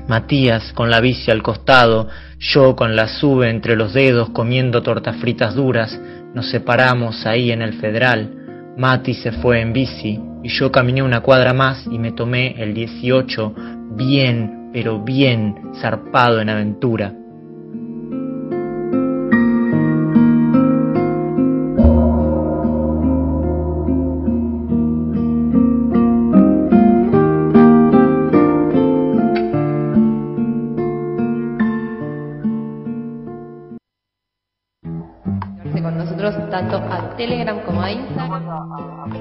[0.07, 2.07] Matías con la bici al costado,
[2.39, 5.99] yo con la sube entre los dedos comiendo tortas fritas duras,
[6.33, 8.73] nos separamos ahí en el Federal.
[8.77, 12.73] Mati se fue en bici y yo caminé una cuadra más y me tomé el
[12.73, 13.53] 18
[13.95, 17.13] bien, pero bien zarpado en aventura.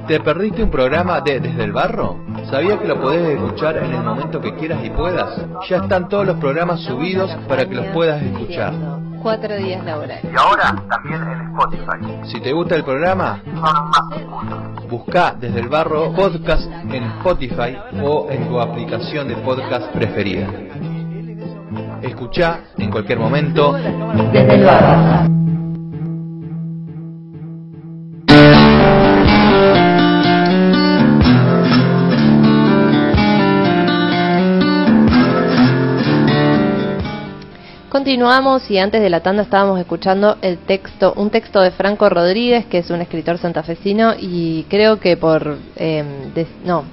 [0.07, 2.17] ¿Te perdiste un programa de Desde el Barro?
[2.51, 5.41] ¿Sabías que lo podés escuchar en el momento que quieras y puedas?
[5.69, 8.73] Ya están todos los programas subidos para que los puedas escuchar.
[9.23, 10.25] Cuatro días laborales.
[10.25, 12.29] Y ahora también en Spotify.
[12.33, 13.43] Si te gusta el programa,
[14.89, 20.49] busca Desde el Barro Podcast en Spotify o en tu aplicación de podcast preferida.
[22.03, 25.38] Escucha en cualquier momento Desde el Barro.
[38.09, 42.65] Continuamos y antes de la tanda estábamos escuchando el texto, un texto de Franco Rodríguez,
[42.65, 46.03] que es un escritor santafesino y creo que por, eh,
[46.35, 46.85] des- no,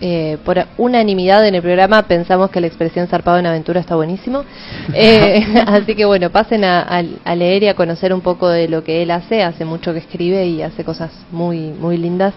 [0.00, 4.44] eh, por unanimidad en el programa pensamos que la expresión zarpado en aventura está buenísimo.
[4.94, 8.66] Eh, así que bueno, pasen a, a- a leer y a conocer un poco de
[8.66, 9.42] lo que él hace.
[9.42, 12.32] Hace mucho que escribe y hace cosas muy, muy lindas.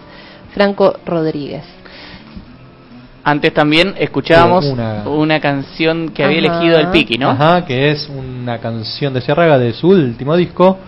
[0.52, 1.64] Franco Rodríguez.
[3.28, 6.58] Antes también escuchábamos Una- una, canción que había Ajá.
[6.60, 7.30] elegido el Piki, ¿no?
[7.30, 10.78] Ajá, que es una canción de Ciarraga de su último disco,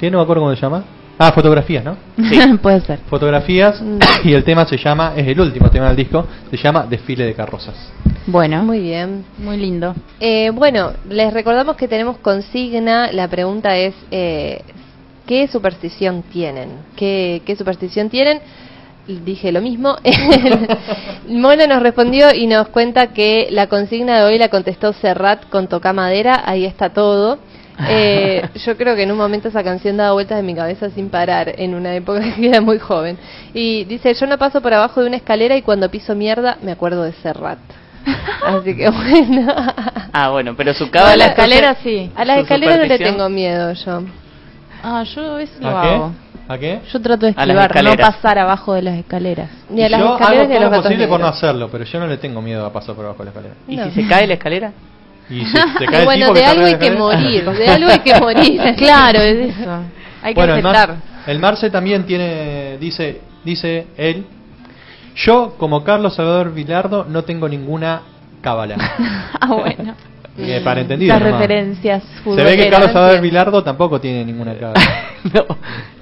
[0.00, 0.82] que no me acuerdo cómo se llama.
[1.16, 1.96] Ah, fotografías, ¿no?
[2.62, 2.98] Puede ser.
[3.08, 3.80] Fotografías,
[4.24, 7.34] y el tema se llama, es el último tema del disco, se llama Desfile de
[7.34, 7.76] Carrozas.
[8.26, 9.24] Bueno, Muy bien.
[9.38, 9.94] muy lindo.
[10.18, 13.12] Eh, bueno, les recordamos que tenemos consigna.
[13.12, 14.62] La pregunta es, eh,
[15.28, 16.70] ¿qué superstición tienen?
[16.96, 18.40] ¿Qué, qué superstición tienen?
[19.06, 19.96] Dije lo mismo.
[21.28, 25.68] Mono nos respondió y nos cuenta que la consigna de hoy la contestó Serrat con
[25.68, 26.42] Toca Madera.
[26.46, 27.38] Ahí está todo.
[27.88, 31.10] Eh, yo creo que en un momento esa canción daba vueltas en mi cabeza sin
[31.10, 33.18] parar, en una época que era muy joven.
[33.52, 36.72] Y dice, yo no paso por abajo de una escalera y cuando piso mierda me
[36.72, 37.58] acuerdo de Serrat.
[38.46, 39.46] Así que bueno.
[40.12, 41.16] Ah, bueno, pero su a cábala...
[41.16, 42.10] las escaleras sí.
[42.14, 44.02] A las ¿Su escaleras no le tengo miedo yo.
[44.82, 46.12] Ah, yo eso lo ¿A hago.
[46.46, 46.80] ¿A qué?
[46.92, 49.50] Yo trato de A las esquivar, no pasar abajo de las escaleras.
[49.70, 51.68] Ni a las yo escaleras hago ni a todo los lo posible por no hacerlo,
[51.70, 53.54] pero yo no le tengo miedo a pasar por abajo de la escalera.
[53.66, 53.84] ¿Y No.
[53.84, 54.72] si se cae la escalera?
[55.30, 57.88] Y si se cae Y el bueno, tipo de algo hay que morir, de algo
[57.90, 58.74] hay que morir.
[58.76, 59.70] Claro, es eso.
[60.22, 60.96] Hay que bueno, el, Mar- aceptar.
[61.26, 64.26] el Marce también tiene, dice, dice él,
[65.16, 68.02] yo como Carlos Salvador Vilardo no tengo ninguna
[68.42, 68.76] cábala.
[69.40, 69.94] ah, bueno.
[70.36, 71.12] Eh, para entendido.
[71.14, 71.40] Las nomás.
[71.40, 73.22] referencias Se ve que Carlos no entiendo.
[73.22, 74.80] Vilardo tampoco tiene ninguna cábala.
[75.32, 75.46] no,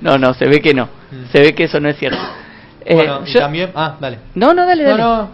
[0.01, 0.89] no, no, se ve que no.
[1.31, 2.19] Se ve que eso no es cierto.
[2.85, 4.19] Eh, bueno, y yo- también, ah, dale.
[4.35, 5.03] No, no, dale, No, dale.
[5.03, 5.29] no.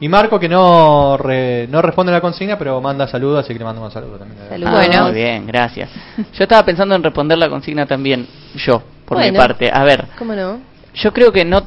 [0.00, 3.58] Y Marco que no re- no responde a la consigna, pero manda saludos, así que
[3.60, 4.40] le mando un saludo también.
[4.48, 4.72] Saludos.
[4.94, 5.88] Ah, Muy bien, gracias.
[6.16, 9.38] Yo estaba pensando en responder la consigna también, yo, por mi Bueno.
[9.38, 9.70] parte.
[9.72, 10.58] A ver, ¿Cómo no?
[10.94, 11.62] yo creo que no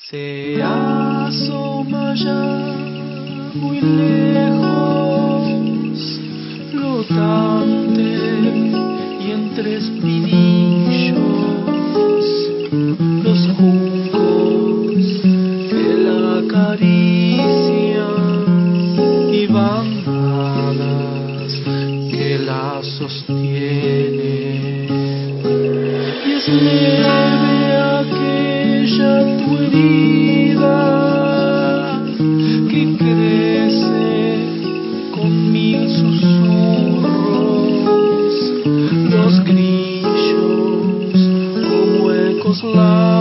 [0.10, 2.57] Se asoma ya
[3.60, 5.48] muy lejos,
[6.72, 8.10] flotante
[9.26, 11.18] y entre espinillos,
[13.24, 15.06] los juncos
[15.70, 17.96] que la acarician
[19.34, 20.84] y bandadas
[22.12, 24.28] que la sostienen.
[26.26, 30.27] Y es leve aquella tu herida
[42.78, 43.17] love.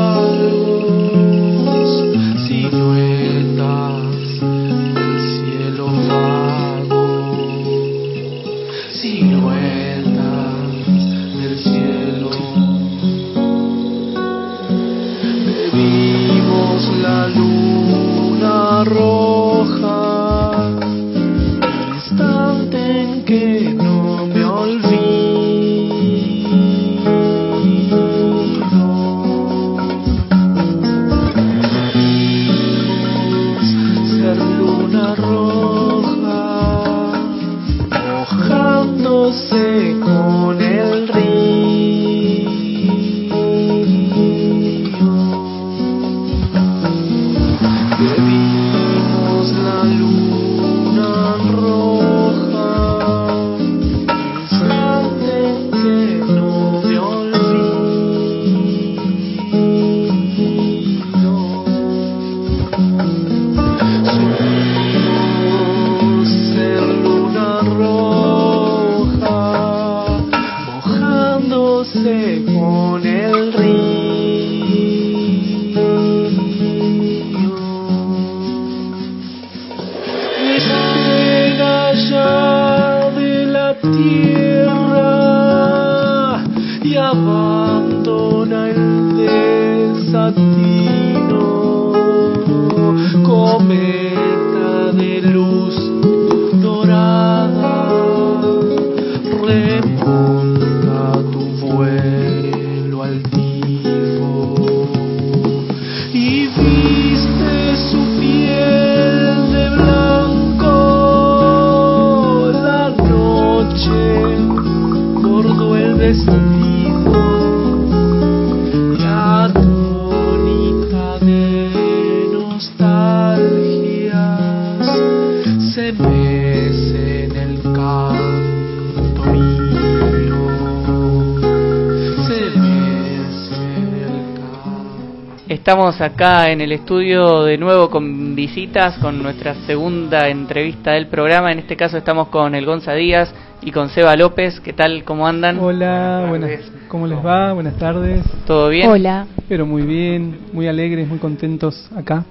[135.87, 141.53] Estamos acá en el estudio de nuevo con visitas, con nuestra segunda entrevista del programa.
[141.53, 143.32] En este caso estamos con el Gonza Díaz
[143.62, 144.59] y con Seba López.
[144.59, 145.05] ¿Qué tal?
[145.05, 145.61] ¿Cómo andan?
[145.61, 147.53] Hola, buenas, ¿cómo les va?
[147.53, 148.24] Buenas tardes.
[148.49, 148.91] ¿Todo bien?
[148.91, 149.28] Hola.
[149.49, 152.24] Pero muy bien, muy alegres, muy contentos acá.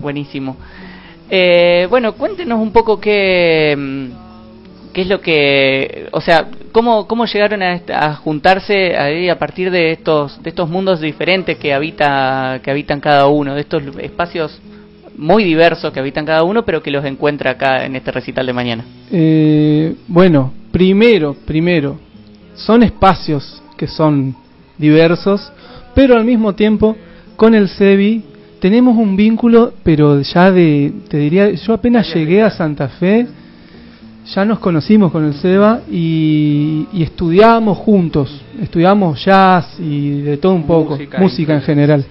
[0.00, 0.58] Buenísimo.
[1.30, 7.26] Eh, bueno, cuéntenos un poco qué, mm, qué es lo que, o sea, cómo, cómo
[7.26, 12.60] llegaron a, a juntarse ahí a partir de estos, de estos mundos diferentes que habita,
[12.62, 14.60] que habitan cada uno, de estos espacios
[15.18, 18.52] muy diversos que habitan cada uno, pero que los encuentra acá en este recital de
[18.52, 18.84] mañana.
[19.10, 21.98] Eh, bueno, primero, primero,
[22.54, 24.34] son espacios que son
[24.78, 25.52] diversos,
[25.94, 26.96] pero al mismo tiempo
[27.36, 28.22] con el CEBI
[28.60, 33.26] tenemos un vínculo, pero ya de, te diría, yo apenas llegué a Santa Fe,
[34.34, 40.52] ya nos conocimos con el Seba y, y estudiábamos juntos, estudiamos jazz y de todo
[40.52, 42.04] un poco, Música, música, en general.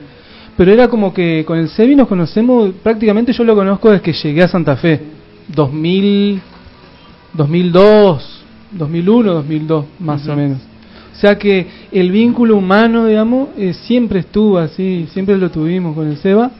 [0.56, 4.14] Pero era como que con el Sebi nos conocemos, prácticamente yo lo conozco desde que
[4.14, 5.00] llegué a Santa Fe,
[5.50, 6.42] 2000,
[7.34, 10.40] 2002, 2001, 2002, más o Ujú.
[10.42, 10.58] menos.
[11.14, 16.08] O sea que el vínculo humano, digamos, eh, siempre estuvo así, siempre lo tuvimos con
[16.08, 16.52] el Seba.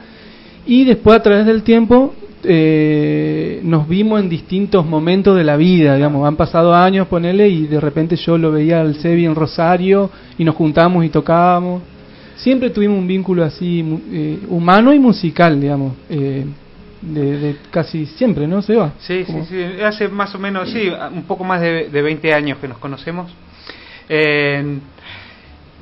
[0.66, 2.14] Y después a través del tiempo
[2.44, 7.68] eh, nos vimos en distintos momentos de la vida, digamos, han pasado años, ponele, y
[7.68, 11.82] de repente yo lo veía al Sebi en Rosario y nos juntamos y tocábamos.
[12.36, 16.46] Siempre tuvimos un vínculo así eh, humano y musical, digamos, eh,
[17.02, 18.94] de, de casi siempre, ¿no, Seba?
[19.00, 19.82] Sí, sí, sí.
[19.84, 23.32] Hace más o menos, sí, un poco más de, de 20 años que nos conocemos.
[24.10, 24.80] Eh,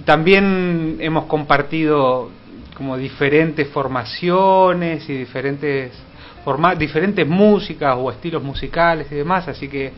[0.04, 2.30] también hemos compartido
[2.76, 5.92] como diferentes formaciones y diferentes
[6.46, 9.92] forma diferentes músicas o estilos musicales y demás, así que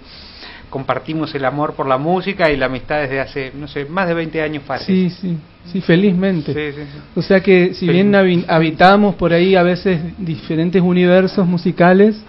[0.69, 4.13] compartimos el amor por la música y la amistad desde hace, no sé, más de
[4.13, 5.09] 20 años fácil.
[5.09, 5.37] Sí, sí,
[5.71, 6.53] sí, felizmente.
[6.53, 6.99] Sí, sí, sí.
[7.15, 12.21] O sea que si bien habi- habitamos por ahí a veces diferentes universos musicales,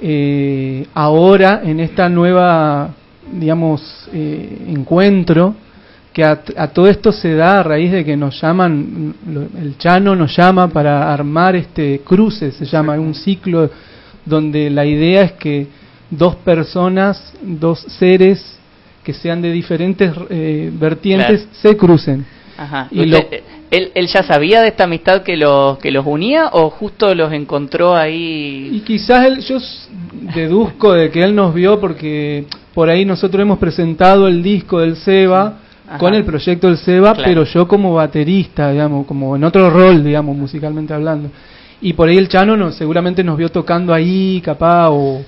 [0.00, 2.90] eh, ahora en esta nueva,
[3.32, 5.54] digamos, eh, encuentro,
[6.14, 9.14] que a, a todo esto se da a raíz de que nos llaman,
[9.60, 13.68] el Chano nos llama para armar este cruce, se llama un ciclo
[14.24, 15.66] donde la idea es que
[16.10, 18.58] dos personas, dos seres
[19.02, 21.54] que sean de diferentes eh, vertientes Claro.
[21.60, 22.24] se crucen.
[22.56, 22.86] Ajá.
[22.92, 23.42] Y lo- Usted-
[23.72, 27.32] ¿él, ¿Él ya sabía de esta amistad que los, que los unía o justo los
[27.32, 28.70] encontró ahí?
[28.72, 29.58] Y quizás él, yo
[30.34, 34.94] deduzco de que él nos vio porque por ahí nosotros hemos presentado el disco del
[34.96, 35.98] Seba Ajá.
[35.98, 37.28] con el proyecto del Seba, Claro.
[37.28, 41.30] pero yo como baterista, digamos, como en otro rol, digamos, musicalmente hablando.
[41.82, 45.22] Y por ahí el Chano no, seguramente nos vio tocando ahí, capaz, o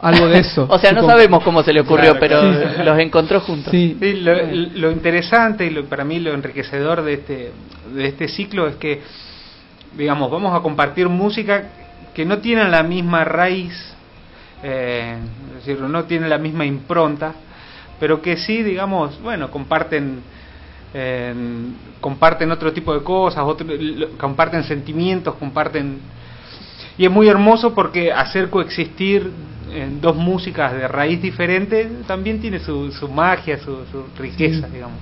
[0.00, 0.66] algo de eso.
[0.70, 3.70] O sea, no sabemos cómo se le ocurrió, Claro, pero los encontró juntos.
[3.70, 3.96] Sí.
[3.98, 4.34] Sí, lo,
[4.74, 7.52] lo interesante y lo- para mí lo enriquecedor de este,
[7.94, 9.00] de este ciclo es que,
[9.96, 11.64] digamos, vamos a compartir música
[12.14, 13.72] que no tiene la misma raíz,
[14.62, 15.16] eh,
[15.58, 17.32] es decir, no tiene la misma impronta,
[18.00, 20.22] pero que sí, digamos, bueno, comparten
[20.94, 21.34] eh,
[22.00, 23.66] comparten otro tipo de cosas, otro-
[24.18, 25.98] comparten sentimientos, comparten
[26.96, 29.30] y es muy hermoso porque hacer coexistir
[29.72, 34.98] en dos músicas de raíz diferente también tiene su, su magia, su, su riqueza, digamos.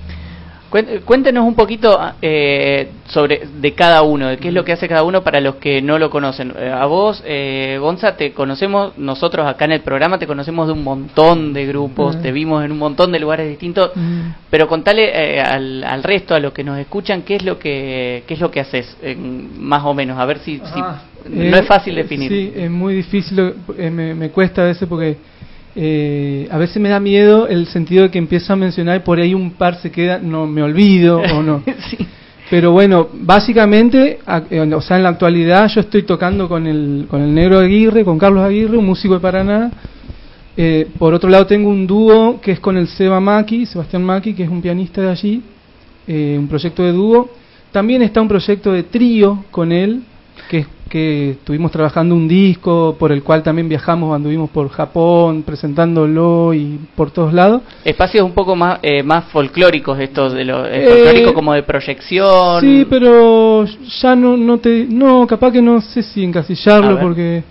[0.70, 5.04] Cuéntenos un poquito eh, sobre de cada uno, de qué es lo que hace cada
[5.04, 6.52] uno para los que no lo conocen.
[6.58, 10.72] Eh, a vos, eh, Gonza, te conocemos, nosotros acá en el programa te conocemos de
[10.72, 13.92] un montón de grupos, te vimos en un montón de lugares distintos,
[14.50, 18.24] pero contale eh, al, al resto, a los que nos escuchan, qué es lo que
[18.26, 18.96] qué es lo que haces,
[19.58, 22.30] más o menos, a ver si, si- Ah, no eh, es fácil definir.
[22.30, 25.16] Sí, es muy difícil, eh, me, me cuesta a veces porque
[25.76, 29.18] eh, a veces me da miedo el sentido de que empiezo a mencionar y por
[29.20, 31.62] ahí un par se queda, no me olvido o no.
[32.50, 37.06] Pero bueno, básicamente, a- eh, o sea, en la actualidad yo estoy tocando con el,
[37.10, 39.70] con el Negro Aguirre, con Carlos Aguirre, un músico de Paraná,
[40.58, 44.32] Eh, por otro lado tengo un dúo que es con el Seba Maki, Sebastián Maki,
[44.32, 45.42] que es un pianista de allí,
[46.08, 47.28] eh, un proyecto de dúo.
[47.72, 50.00] También está un proyecto de trío con él,
[50.48, 56.54] que, que estuvimos trabajando un disco por el cual también viajamos, anduvimos por Japón presentándolo
[56.54, 57.62] y por todos lados.
[57.84, 62.60] Espacios un poco más eh, más folclóricos estos de los Eh, folclóricos como de proyección.
[62.60, 67.42] Sí, pero ya no, no te, no, capaz que no sé si encasillarlo porque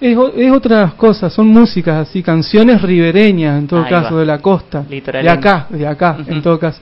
[0.00, 4.20] es, es otras cosas, son músicas así, canciones ribereñas en todo Ahí caso, va.
[4.20, 6.80] de la costa, de acá, de acá, en todo caso.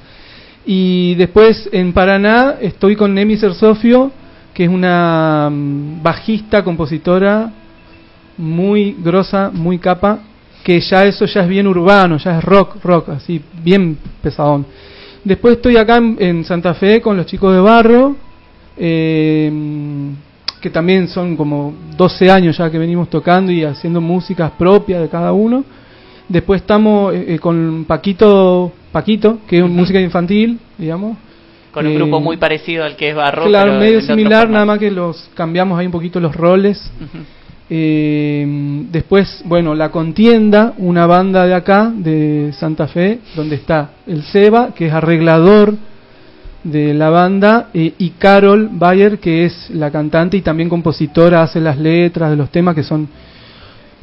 [0.65, 4.13] Y después en Paraná estoy con Nemi Sofio,
[4.61, 7.51] que es una mm, bajista, compositora
[8.37, 10.19] muy grosa, muy capa,
[10.63, 14.67] que ya eso ya es bien urbano, ya es rock, rock, así, bien pesadón.
[15.25, 18.17] Después estoy acá en, en Santa Fe con los chicos de Barro,
[18.77, 19.51] eh,
[20.61, 25.09] que también son como 12 años ya que venimos tocando y haciendo músicas propias de
[25.09, 25.65] cada uno.
[26.29, 31.17] Después estamos eh, eh, con Paquito, Paquito, que es música infantil, digamos.
[31.73, 33.45] Con un Eh, grupo muy parecido al que es Barro.
[33.47, 36.91] Claro, pero medio similar, nada más que los cambiamos ahí un poquito los roles.
[37.73, 38.45] Eh,
[38.91, 44.75] después, bueno, La Contienda, una banda de acá, de Santa Fe, donde está el Seba,
[44.75, 45.75] que es arreglador
[46.65, 51.61] de la banda, eh, y Carol Bayer, que es la cantante y también compositora, hace
[51.61, 53.09] las letras de los temas que son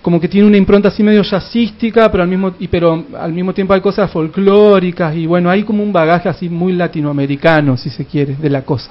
[0.07, 3.53] como que tiene una impronta así medio jazzística, pero al mismo y pero al mismo
[3.53, 8.05] tiempo hay cosas folclóricas y bueno, hay como un bagaje así muy latinoamericano, si se
[8.05, 8.89] quiere, de la cosa.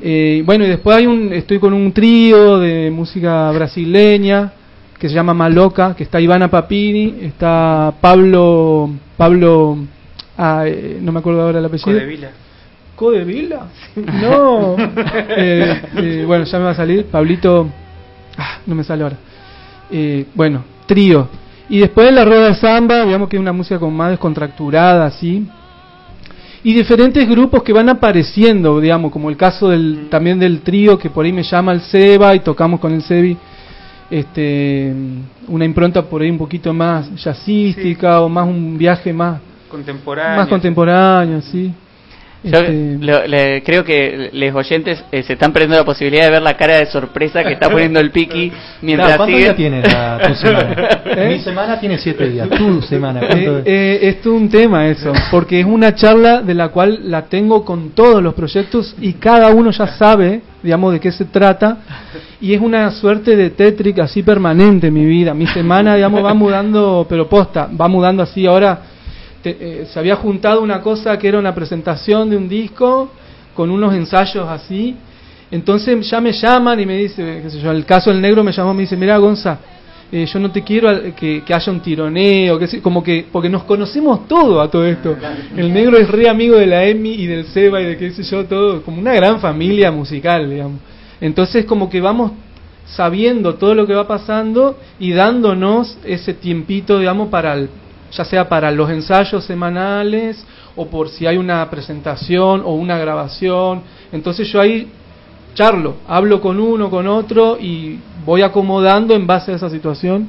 [0.00, 4.52] Eh, bueno, y después hay un, estoy con un trío de música brasileña
[4.96, 9.76] que se llama Maloca, que está Ivana Papini, está Pablo, Pablo,
[10.38, 11.98] ah, eh, no me acuerdo ahora el apellido.
[11.98, 12.30] Codevila.
[12.94, 13.66] ¿Codevila?
[13.96, 14.76] No.
[15.36, 17.06] Eh, eh, bueno, ya me va a salir.
[17.06, 17.68] Pablito,
[18.38, 19.16] ah, no me sale ahora.
[19.92, 21.28] Eh, bueno, trío.
[21.68, 25.46] Y después la rueda de samba, digamos que es una música como más descontracturada, así.
[26.64, 31.10] Y diferentes grupos que van apareciendo, digamos, como el caso del, también del trío que
[31.10, 33.36] por ahí me llama el Seba y tocamos con el Sebi
[34.12, 34.92] este,
[35.48, 39.40] una impronta por ahí un poquito más jazzística o más un viaje más,
[39.70, 40.36] Contemporáneo.
[40.36, 41.72] más contemporáneo, sí.
[42.44, 46.30] Yo Este, lo- le- creo que los oyentes eh, se están perdiendo la posibilidad de
[46.32, 48.50] ver la cara de sorpresa que está poniendo el Piki
[48.82, 49.44] mientras Claro, ¿Cuántos sigue.
[49.44, 50.76] días tiene la- tu semana?
[51.04, 51.28] ¿Eh?
[51.28, 52.48] Mi semana tiene siete días.
[52.50, 56.54] Tu semana, ¿cuánto Eh, eh, es todo un tema eso, porque es una charla de
[56.54, 60.98] la cual la tengo con todos los proyectos y cada uno ya sabe, digamos, de
[61.00, 61.78] qué se trata
[62.40, 65.32] y es una suerte de tétric así permanente en mi vida.
[65.32, 68.46] Mi semana, digamos, va mudando, pero posta, va mudando así.
[68.46, 68.80] Ahora
[69.42, 73.10] te- eh, se había juntado una cosa que era una presentación de un disco
[73.54, 74.94] con unos ensayos así.
[75.50, 78.52] Entonces ya me llaman y me dice, qué sé yo, el caso del negro me
[78.52, 79.58] llamó y me dice, mira Gonza,
[80.10, 83.64] eh, yo no te quiero que, que haya un tironeo, que como que, porque nos
[83.64, 85.14] conocemos todo a todo esto.
[85.56, 88.22] El negro es re amigo de la Emi y del Seba y de qué sé
[88.22, 90.80] yo, todo, como una gran familia musical, digamos.
[91.20, 92.32] Entonces como que vamos
[92.86, 97.68] sabiendo todo lo que va pasando y dándonos ese tiempito, digamos, para el,
[98.12, 100.44] ya sea para los ensayos semanales
[100.76, 103.82] o por si hay una presentación o una grabación.
[104.12, 104.90] Entonces yo ahí
[105.54, 110.28] charlo, hablo con uno, con otro y voy acomodando en base a esa situación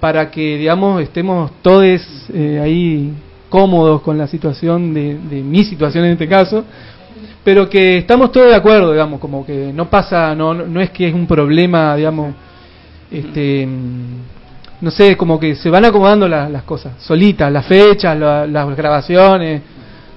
[0.00, 1.84] para que, digamos, estemos todos
[2.32, 3.12] eh, ahí
[3.48, 6.64] cómodos con la situación de, de mi situación en este caso,
[7.44, 11.08] pero que estamos todos de acuerdo, digamos, como que no pasa, no, no, es que
[11.08, 12.34] es un problema, digamos,
[13.10, 13.66] este,
[14.80, 18.76] no sé, como que se van acomodando la- las cosas, solitas, las fechas, la- las
[18.76, 19.62] grabaciones,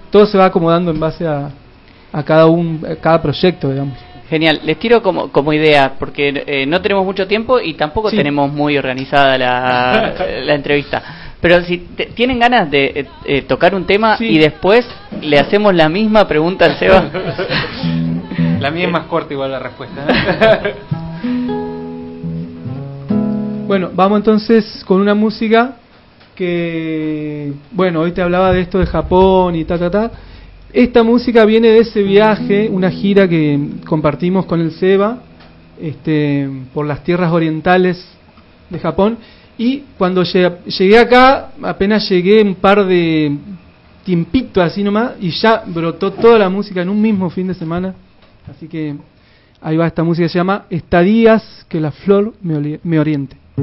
[0.10, 1.50] todo se va acomodando en base a,
[2.12, 3.98] a cada un, a cada proyecto, digamos.
[4.30, 8.18] Genial, les tiro como, como idea, porque eh, no tenemos mucho tiempo y tampoco Sí.
[8.18, 10.14] tenemos muy organizada la,
[10.46, 11.04] la entrevista.
[11.42, 14.88] Pero si te- tienen ganas de eh, eh, tocar un tema y después
[15.22, 17.04] le hacemos la misma pregunta al Seba.
[18.60, 20.06] La mía es más corta igual la respuesta.
[20.08, 20.74] ¿eh?
[23.66, 25.78] Bueno, vamos entonces con una música
[26.36, 30.12] que, bueno, hoy te hablaba de esto de Japón y ta, ta, ta.
[30.74, 33.58] Esta música viene de ese viaje, una gira que
[33.88, 35.20] compartimos con el Seba
[35.80, 38.06] este, por las tierras orientales
[38.70, 39.18] de Japón.
[39.58, 43.38] Y cuando llegué, acá, apenas llegué un par de
[44.04, 47.96] tiempito así nomás, y ya brotó toda la música en un mismo fin de semana.
[48.52, 48.96] Así que
[49.62, 53.43] ahí va esta música, se llama Estadías que la flor me, me oriente.
[53.56, 53.62] Es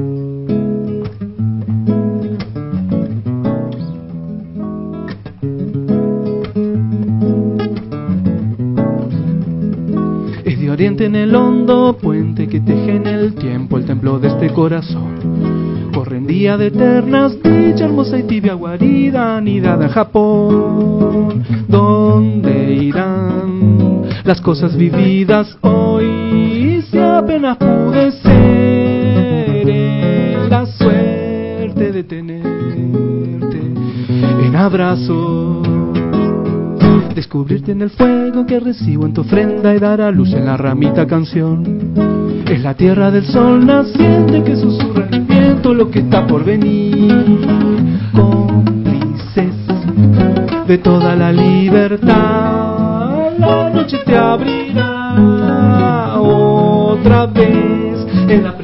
[10.59, 14.53] de oriente en el hondo puente que teje en el tiempo el templo de este
[14.53, 15.89] corazón.
[15.93, 21.43] Corren día de eternas, dicha hermosa y tibia guarida, anidada en Japón.
[21.67, 26.31] ¿Dónde irán las cosas vividas hoy?
[26.91, 28.30] si apenas pude ser?
[34.61, 35.61] abrazo.
[37.15, 40.55] Descubrirte en el fuego que recibo en tu ofrenda y dar a luz en la
[40.55, 42.43] ramita canción.
[42.47, 47.39] Es la tierra del sol naciente que susurra el viento lo que está por venir.
[48.13, 49.55] Cómplices
[50.67, 58.55] de toda la libertad, la noche te abrirá otra vez en la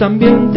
[0.00, 0.49] también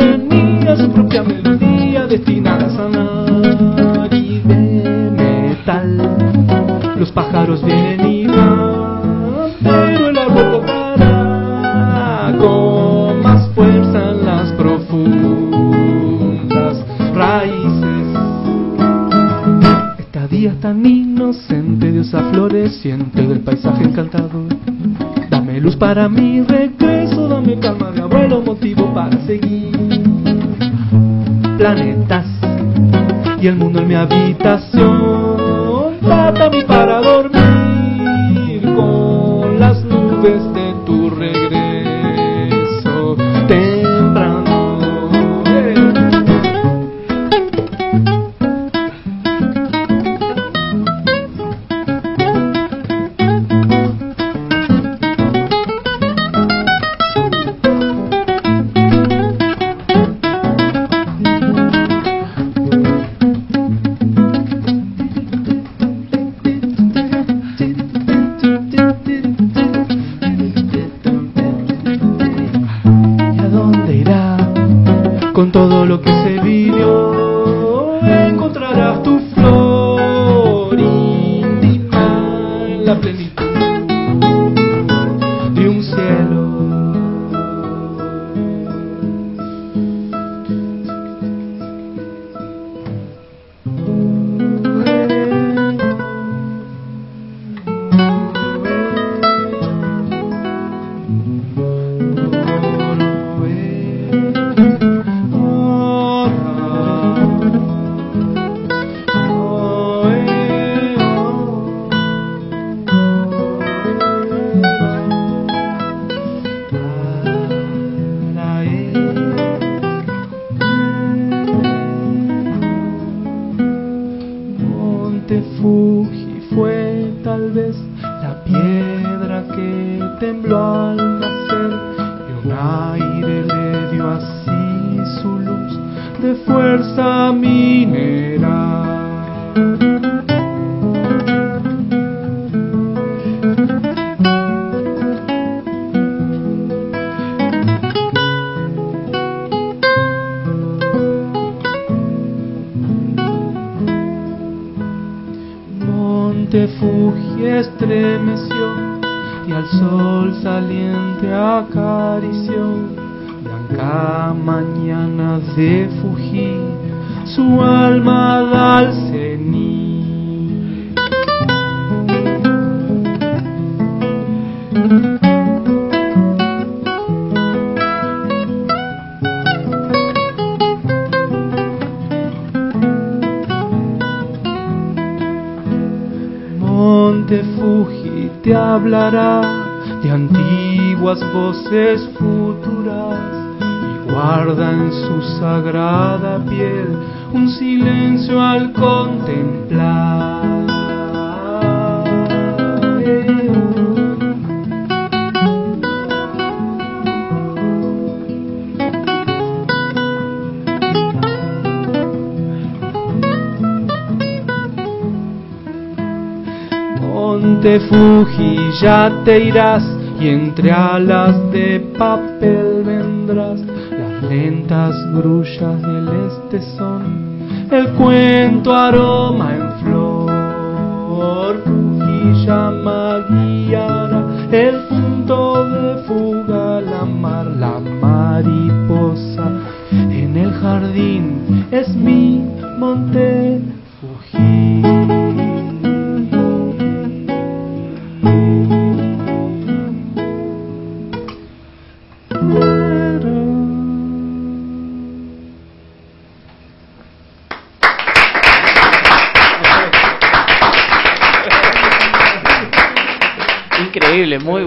[219.24, 219.84] te irás
[220.20, 223.60] y entre alas de papel vendrás.
[223.60, 227.34] Las lentas grullas del este son
[227.72, 229.23] el cuento aroma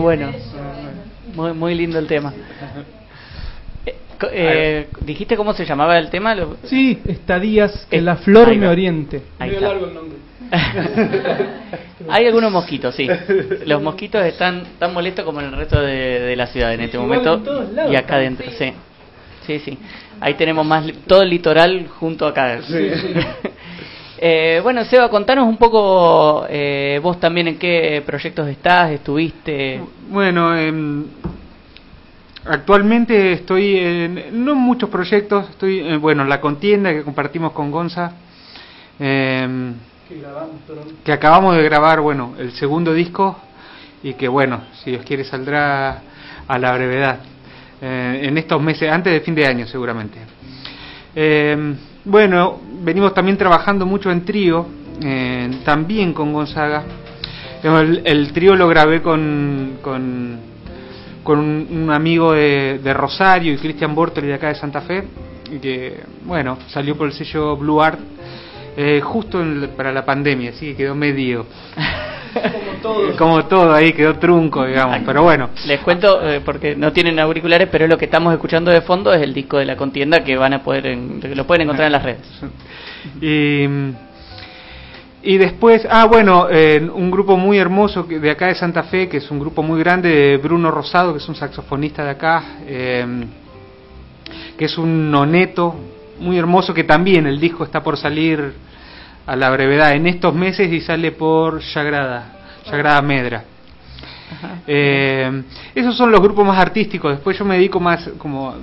[0.06, 0.32] bueno.
[1.34, 2.32] Muy, muy lindo el tema.
[3.86, 3.94] Eh,
[4.32, 6.34] eh, ¿Dijiste cómo se llamaba el tema?
[6.34, 9.20] Lo- Sí, estadías Eh, la flor ahí me oriente.
[9.38, 9.68] Ahí Medio está.
[9.74, 10.16] largo el nombre.
[12.08, 13.06] Hay algunos mosquitos, sí.
[13.66, 16.96] Los mosquitos están tan molestos como en el resto de, de la ciudad en este
[16.98, 17.34] momento.
[17.34, 18.46] en todos lados y acá están.
[18.46, 18.72] adentro, sí.
[19.46, 19.78] Sí, sí.
[20.18, 22.62] Ahí tenemos más todo el litoral junto acá.
[22.62, 22.72] Sí.
[24.18, 29.80] Eh, bueno, Seba, contanos un poco eh, vos también en qué proyectos estás, estuviste.
[30.08, 31.04] Bueno, em,
[32.46, 37.52] actualmente estoy en no en muchos proyectos, estoy eh, bueno, en la contienda que compartimos
[37.52, 38.12] con Gonza,
[38.98, 39.74] em,
[41.04, 43.36] que acabamos de grabar, bueno, el segundo disco
[44.02, 46.00] y que bueno, si Dios quiere saldrá
[46.48, 47.18] a la brevedad
[47.82, 50.20] eh, en estos meses, antes de fin de año seguramente.
[51.14, 51.74] Eh,
[52.04, 54.64] bueno, venimos también trabajando mucho en trío,
[55.02, 56.84] eh, también con Gonzaga.
[57.64, 60.38] El, trío lo grabé con, con,
[61.26, 65.02] un, un amigo de, Rosario y Cristian Bortoli de acá de Santa Fe,
[65.60, 67.98] que, bueno, salió por el sello Blue Art
[68.76, 71.44] eh, justo en- para la pandemia, así que quedó medio.
[72.34, 73.16] Como todo.
[73.18, 75.50] Como todo ahí, quedó trunco, digamos, pero bueno.
[75.66, 79.22] Les cuento, eh, porque no tienen auriculares, pero lo que estamos escuchando de fondo es
[79.22, 81.92] el disco de la contienda que van a poder, en- que lo pueden encontrar en
[81.92, 82.20] las redes.
[83.20, 83.66] Y,
[85.22, 89.08] y después, ah, bueno, eh, un grupo muy hermoso que- de acá de Santa Fe,
[89.08, 92.44] que es un grupo muy grande, de Bruno Rosado, que es un saxofonista de acá,
[92.66, 93.06] eh,
[94.56, 95.74] que es un noneto
[96.20, 98.52] muy hermoso, que también el disco está por salir
[99.26, 103.44] a la brevedad en estos meses y sale por Sagrada, Sagrada Medra.
[104.66, 105.42] Eh,
[105.74, 107.12] esos son los grupos más artísticos.
[107.12, 108.54] Después yo me dedico más como,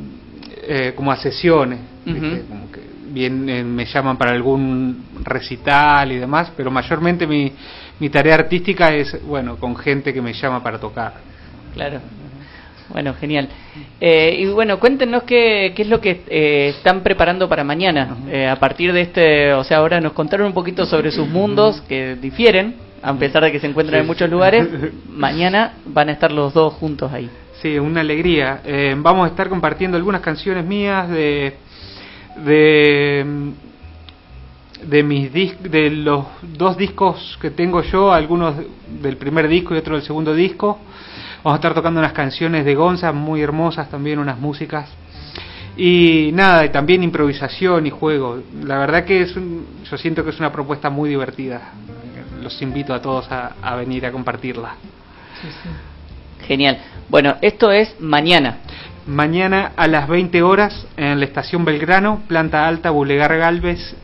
[0.62, 1.80] eh, como a sesiones.
[2.06, 2.28] ¿viste?
[2.28, 2.48] Ujú.
[2.48, 2.82] Como que
[3.12, 7.52] bien eh, me llaman para algún recital y demás, pero mayormente mi,
[8.00, 11.14] mi tarea artística es bueno con gente que me llama para tocar.
[11.74, 12.00] Claro.
[12.94, 13.50] Bueno, genial.
[14.00, 18.18] Eh, y bueno, cuéntenos qué, qué es lo que eh, están preparando para mañana.
[18.30, 21.82] Eh, a partir de este, o sea, ahora nos contaron un poquito sobre sus mundos
[21.90, 24.68] que difieren, a pesar de que se encuentran en muchos lugares.
[25.10, 27.28] Mañana van a estar los dos juntos ahí.
[27.64, 28.62] Sí, una alegría.
[28.64, 31.56] Eh, vamos a estar compartiendo algunas canciones mías de
[32.46, 33.26] de
[34.84, 38.56] de mis de los dos discos que tengo yo, algunos
[39.02, 40.78] del primer disco y otro del segundo disco.
[41.44, 44.90] Vamos a estar tocando unas canciones de Gonza muy hermosas también, unas músicas.
[45.76, 48.40] Y nada, y también improvisación y juego.
[48.64, 51.72] La verdad que es un- yo siento que es una propuesta muy divertida.
[52.42, 54.76] Los invito a todos a, a venir a compartirla.
[56.48, 56.78] Genial.
[57.10, 58.58] Bueno, esto es mañana.
[59.08, 63.96] Mañana a las 20 horas en la estación Belgrano, planta alta, Bulegar Galvez,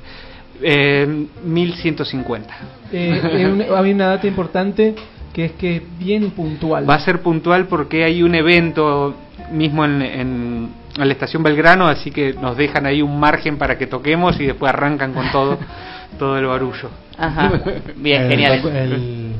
[0.61, 2.53] eh, 1150.
[2.91, 4.95] Eh, eh, un- hay una data importante
[5.33, 6.89] que es que es bien puntual.
[6.89, 9.15] Va a ser puntual porque hay un evento
[9.51, 10.69] mismo en, en-
[10.99, 14.45] en la estación Belgrano, así que nos dejan ahí un margen para que toquemos y
[14.45, 15.57] después arrancan con todo,
[16.19, 16.89] todo el barullo.
[17.17, 17.51] Ajá.
[17.95, 18.61] Bien, El- genial.
[18.75, 19.31] el-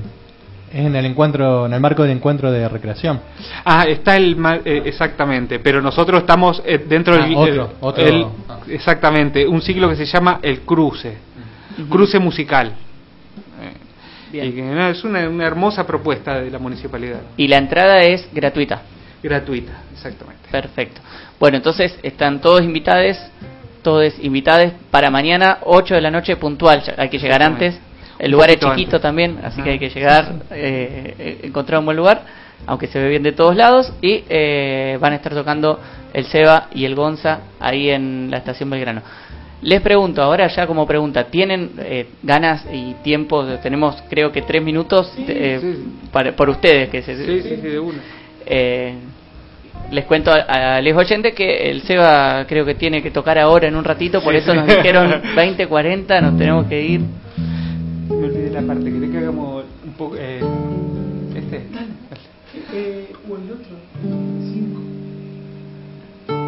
[0.72, 3.20] es en el encuentro, en el marco del encuentro de recreación.
[3.66, 7.70] Ah, está el ma- eh, exactamente, pero nosotros estamos eh, dentro Ah, del otro, el-
[7.82, 8.06] otro.
[8.06, 8.60] el- Ah.
[8.70, 11.18] exactamente un ciclo que se llama el cruce,
[11.90, 12.74] cruce musical.
[14.32, 14.48] Bien.
[14.48, 18.82] y que, es una, una hermosa propuesta de la municipalidad, Y la entrada es gratuita.
[19.24, 20.50] gratuita, exactamente.
[20.52, 21.02] Perfecto.
[21.40, 23.18] Bueno, entonces están todos invitados,
[23.82, 26.84] todos invitados para mañana 8 de la noche puntual.
[26.98, 27.80] Hay que llegar antes.
[28.18, 29.02] El lugar es chiquito antes.
[29.02, 32.24] también, así que Ah, hay que llegar, eh, eh, encontrar un buen lugar,
[32.68, 33.94] aunque se ve bien de todos lados.
[34.02, 35.80] Y eh, van a estar tocando
[36.14, 39.02] el Seba y el Gonza ahí en la estación Belgrano.
[39.62, 43.46] Les pregunto, ahora ya como pregunta, ¿tienen eh, ganas y tiempo?
[43.62, 45.84] Tenemos creo que tres minutos eh, sí.
[46.12, 46.90] para, por ustedes.
[46.90, 47.98] que se, Sí, sí, sí, de una.
[48.46, 48.94] eh,
[49.92, 53.68] les cuento a, a los oyentes que el Seba creo que tiene que tocar ahora
[53.68, 54.58] en un ratito, por Sí, eso sí.
[54.60, 57.02] nos dijeron 20, 40, nos tenemos que ir.
[58.10, 58.86] Me olvidé la parte.
[58.92, 60.16] ¿Querés que hagamos un poco.
[60.18, 60.40] Eh,
[61.36, 61.58] este?
[62.74, 63.76] Eh, o el otro.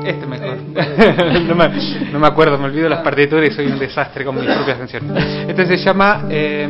[0.05, 0.57] Este mejor.
[1.47, 1.69] no, me,
[2.11, 5.47] no me acuerdo, me olvido las partituras y soy un desastre con mis propias canciones.
[5.47, 6.67] Este se llama eh,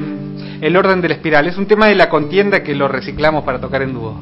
[0.62, 1.48] El orden de la espiral.
[1.48, 4.20] Es un tema de la contienda que lo reciclamos para tocar en dúo.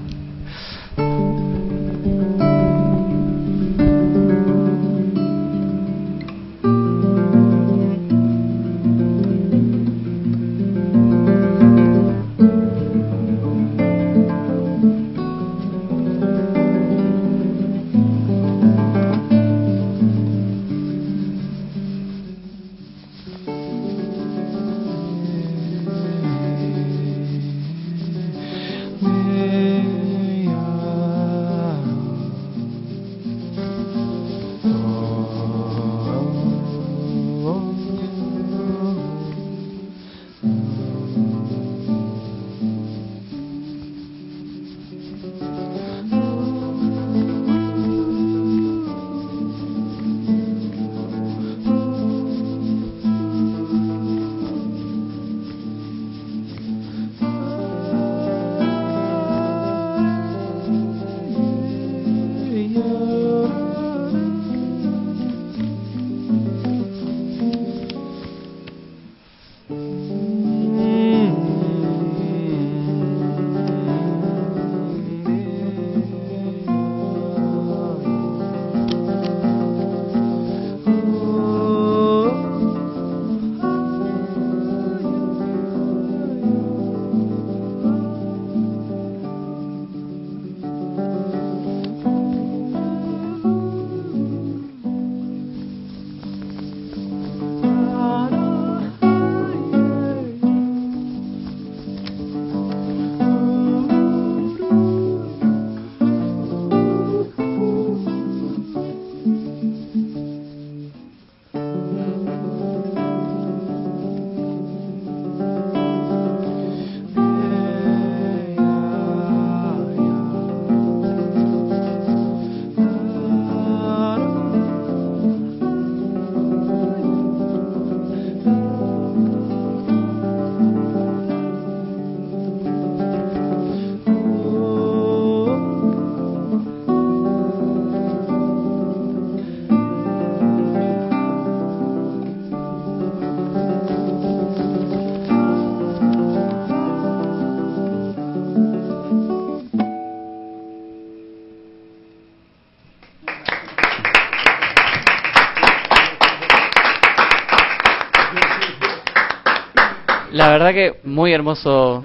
[160.50, 162.04] La verdad que muy hermoso,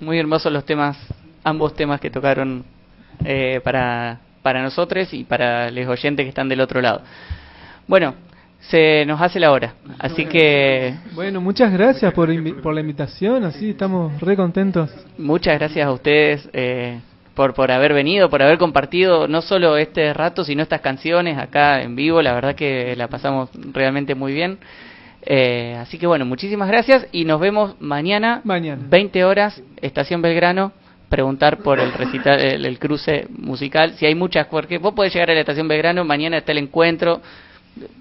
[0.00, 0.96] muy hermosos los temas,
[1.44, 2.64] ambos temas que tocaron
[3.22, 7.02] eh, para, para nosotros y para los oyentes que están del otro lado.
[7.86, 8.14] Bueno,
[8.60, 10.94] se nos hace la hora, así que...
[11.12, 12.30] Bueno, muchas gracias por,
[12.62, 14.88] por la invitación, así estamos re contentos.
[15.18, 16.98] Muchas gracias a ustedes eh,
[17.34, 21.82] por, por haber venido, por haber compartido no solo este rato, sino estas canciones acá
[21.82, 22.22] en vivo.
[22.22, 24.60] La verdad que la pasamos realmente muy bien.
[25.24, 28.82] Eh, así que bueno, muchísimas gracias y nos vemos mañana, Mañana.
[28.88, 30.72] 20 horas, Estación Belgrano.
[31.08, 33.92] Preguntar por el recital, el, el cruce musical.
[33.98, 37.20] Si hay muchas, porque vos podés llegar a la Estación Belgrano, mañana está el encuentro.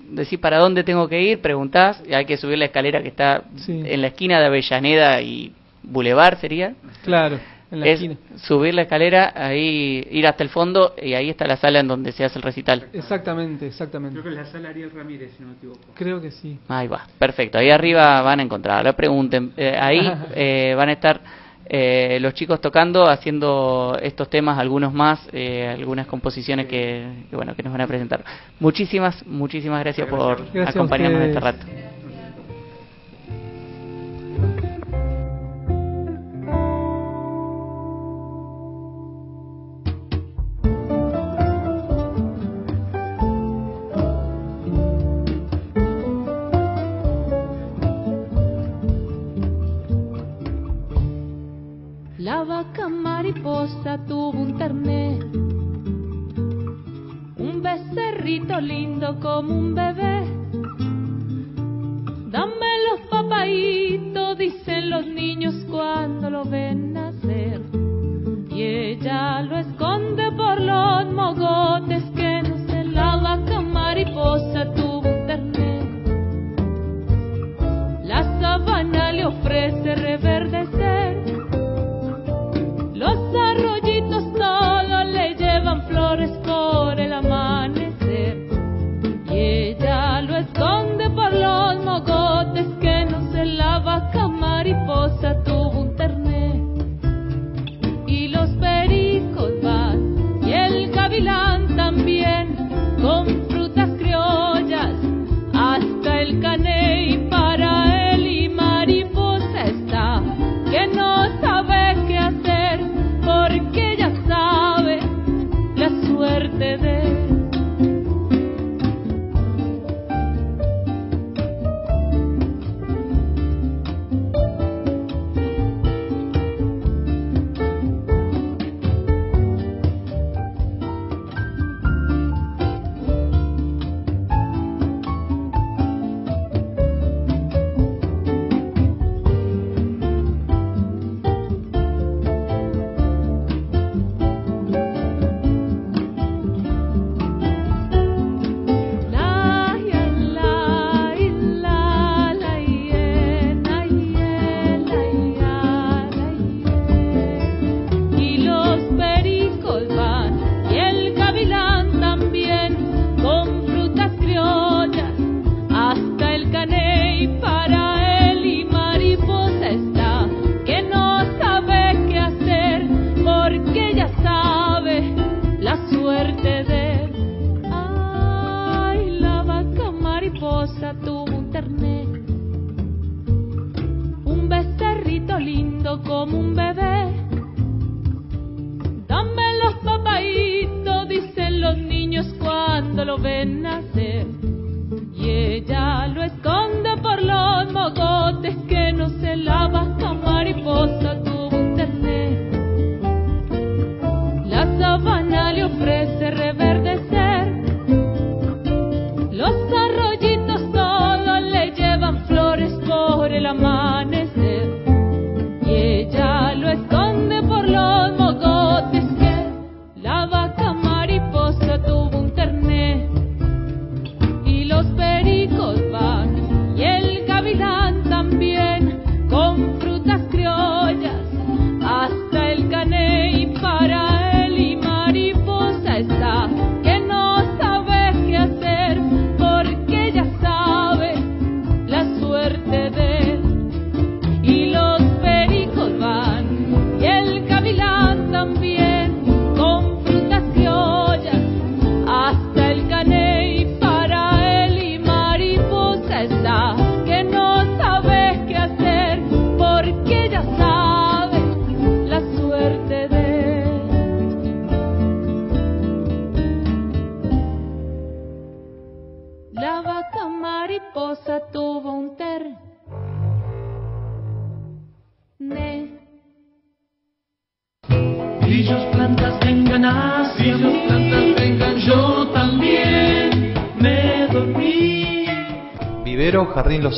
[0.09, 3.43] Decís para dónde tengo que ir, preguntás, y hay que subir la escalera que está
[3.57, 3.81] Sí.
[3.85, 5.51] en la esquina de Avellaneda y
[5.83, 6.73] Boulevard, sería
[7.03, 7.37] Claro,
[7.71, 8.15] la es esquina.
[8.37, 12.11] subir la escalera, ahí ir hasta el fondo y ahí está la sala en donde
[12.11, 12.87] se hace el recital.
[12.93, 14.19] Exactamente, exactamente.
[14.19, 15.79] Creo que es la sala Ariel Ramírez, si no me equivoco.
[15.93, 16.59] Creo que sí.
[16.67, 17.57] Ahí va, perfecto.
[17.57, 19.53] Ahí arriba van a encontrar, no pregunten.
[19.57, 20.01] Eh, ahí
[20.35, 21.21] eh, van a estar
[21.73, 27.55] eh, los chicos tocando, haciendo estos temas, algunos más, eh, algunas composiciones que, que, bueno
[27.55, 28.25] que nos van a presentar.
[28.59, 31.65] Muchísimas, muchísimas gracias por Gracias a acompañarnos este rato.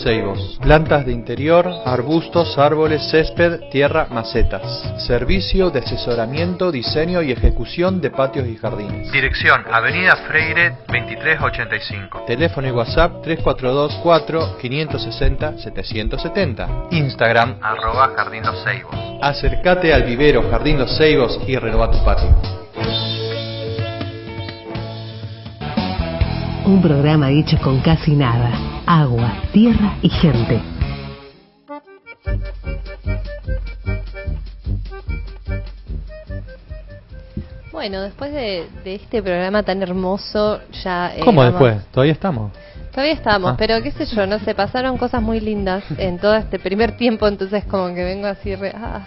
[0.04, 0.60] Ceibos.
[0.62, 4.62] Plantas de interior, arbustos, árboles, césped, tierra, macetas.
[5.08, 9.12] Servicio de asesoramiento, diseño y ejecución de patios y jardines.
[9.12, 12.26] Dirección Avenida Freire 2385.
[12.28, 16.70] Teléfono y WhatsApp 342 4 560 770.
[16.92, 18.94] Instagram arroba Jardín Los Ceibos.
[19.22, 22.30] Acércate al vivero Jardín Los Ceibos y renova tu patio.
[26.66, 28.73] Un programa hecho con casi nada.
[29.02, 30.62] Agua, tierra y gente.
[37.72, 41.14] Bueno, después de, de este programa tan hermoso, ya...
[41.16, 41.86] eh, ¿Cómo vamos- después?
[41.92, 42.52] ¿Todavía estamos?
[42.92, 43.56] Todavía estamos, Ah.
[43.58, 47.28] pero qué sé yo, no sé, pasaron cosas muy lindas en todo este primer tiempo,
[47.28, 48.56] entonces como que vengo así...
[48.56, 49.02] Re, ah.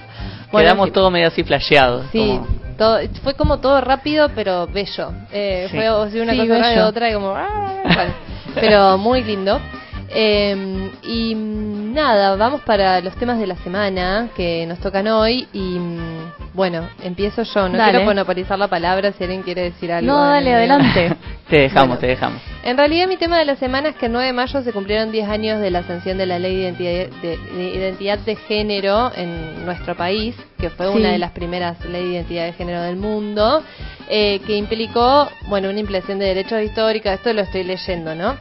[0.51, 2.07] Bueno, Quedamos sí, todos medio así flasheados.
[2.11, 5.13] Sí, como- todo, fue como todo rápido, pero bello.
[5.33, 5.77] Eh, Sí.
[5.77, 6.87] Fue o sea, una Sí, cosa bello.
[6.89, 7.29] otra y como...
[7.37, 8.15] ah, bueno,
[8.61, 9.61] pero muy lindo.
[10.09, 15.47] Eh, y mm, nada, vamos para los temas de la semana que nos tocan hoy
[15.53, 16.26] y mm,
[16.57, 17.91] bueno, empiezo yo, no Dale.
[17.93, 20.11] quiero monopolizar la palabra si alguien quiere decir algo.
[20.11, 21.17] No, en dale, adelante.
[21.49, 22.01] Te dejamos, Bueno.
[22.01, 22.43] te dejamos.
[22.65, 25.13] En realidad mi tema de la semana es que el 9 de mayo se cumplieron
[25.13, 29.13] 10 años de la sanción de la ley de identidad de, de identidad de género
[29.15, 30.99] en nuestro país, que fue Sí.
[30.99, 33.63] una de las primeras leyes de identidad de género del mundo,
[34.09, 38.37] eh, que implicó, bueno, una impresión de derechos históricos, esto lo estoy leyendo, ¿no?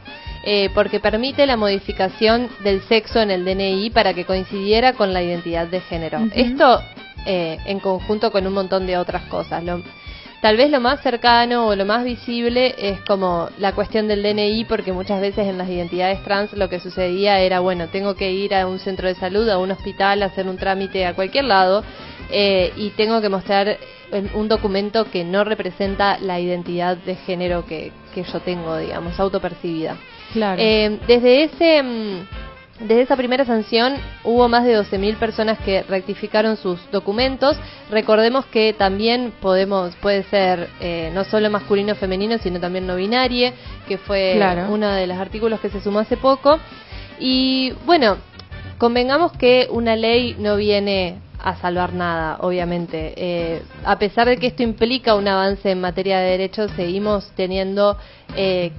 [0.48, 5.22] Eh, porque permite la modificación del sexo en el DNI para que coincidiera con la
[5.22, 6.18] identidad de género.
[6.34, 6.80] Esto
[7.26, 9.62] eh, en conjunto con un montón de otras cosas.
[9.64, 9.82] Lo-
[10.40, 14.66] Tal vez lo más cercano o lo más visible es como la cuestión del DNI,
[14.66, 18.54] porque muchas veces en las identidades trans lo que sucedía era, bueno, tengo que ir
[18.54, 21.82] a un centro de salud, a un hospital, a hacer un trámite a cualquier lado,
[22.30, 23.78] eh, y tengo que mostrar
[24.12, 29.18] en- un documento que no representa la identidad de género que, que yo tengo, digamos,
[29.18, 29.96] autopercibida.
[30.34, 30.60] Claro.
[30.62, 32.26] Eh, desde ese mm,
[32.80, 33.94] desde esa primera sanción
[34.24, 37.56] hubo más de 12.000 personas que rectificaron sus documentos.
[37.90, 42.96] Recordemos que también podemos puede ser eh, no solo masculino o femenino, sino también no
[42.96, 43.52] binario,
[43.88, 44.66] que fue Claro.
[44.70, 46.58] uno de los artículos que se sumó hace poco.
[47.18, 48.18] Y bueno,
[48.78, 53.14] convengamos que una ley no viene a salvar nada, obviamente.
[53.16, 57.96] Eh, a pesar de que esto implica un avance en materia de derechos, seguimos teniendo
[58.36, 58.72] eh,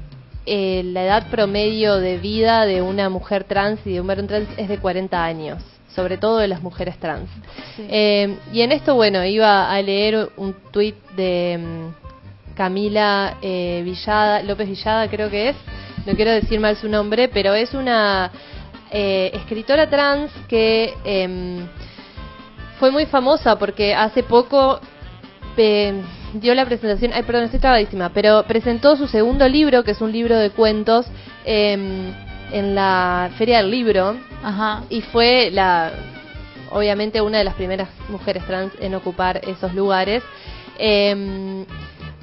[0.48, 4.48] eh, la edad promedio de vida de una mujer trans y de un varón trans
[4.57, 5.61] es de 40 años,
[5.94, 7.30] sobre todo de las mujeres trans.
[7.78, 14.41] Eh, y en esto, bueno, iba a leer un tuit de mm, Camila eh, Villada,
[14.41, 15.56] López Villada creo que es,
[16.06, 18.32] no quiero decir mal su nombre, pero es una
[18.90, 21.68] eh, escritora trans que em,
[22.80, 24.80] fue muy famosa porque hace poco
[25.57, 26.02] eh,
[26.34, 30.12] dio la presentación, ay perdón, estoy trabadísima, pero presentó su segundo libro, que es un
[30.12, 31.06] libro de cuentos,
[31.45, 32.14] em,
[32.52, 34.16] en la Feria del Libro,
[34.90, 35.91] y fue la,
[36.72, 40.24] obviamente una de las primeras mujeres trans en ocupar esos lugares.
[40.78, 41.66] Em,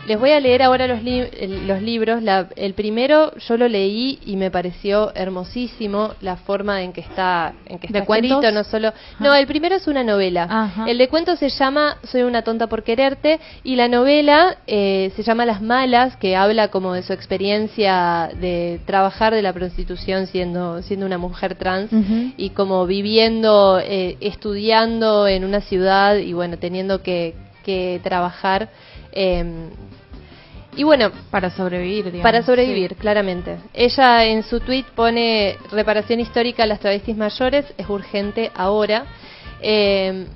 [0.06, 1.26] les voy a leer ahora los, li-
[1.66, 2.22] los libros.
[2.22, 7.54] La- el primero yo lo leí y me pareció hermosísimo la forma en que está,
[7.66, 8.30] en que ¿De está cuentos?
[8.32, 8.52] escrito.
[8.54, 10.46] No solo, no, el primero es una novela.
[10.50, 10.84] Ajá.
[10.88, 15.22] El de cuentos se llama Soy una tonta por quererte y la novela eh, se
[15.22, 20.82] llama Las malas, que habla como de su experiencia de trabajar de la prostitución siendo
[20.82, 21.90] siendo una mujer trans
[22.36, 28.68] y como viviendo, eh, estudiando en una ciudad y bueno, teniendo que, que trabajar.
[29.12, 29.44] eh,
[30.76, 32.22] y bueno, Para sobrevivir, digamos.
[32.22, 33.56] para sobrevivir, claramente.
[33.72, 39.06] Ella en su tweet pone reparación histórica a las travestis mayores, es urgente ahora.
[39.60, 40.26] Eh,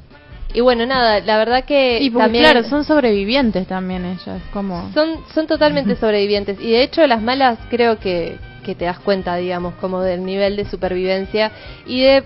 [0.54, 4.90] y bueno, nada, la verdad que Y porque, también claro, son sobrevivientes también ellas, como...
[4.94, 6.58] son, son totalmente sobrevivientes.
[6.60, 10.56] Y de hecho las malas creo que, que te das cuenta, digamos, como del nivel
[10.56, 11.52] de supervivencia
[11.86, 12.24] y de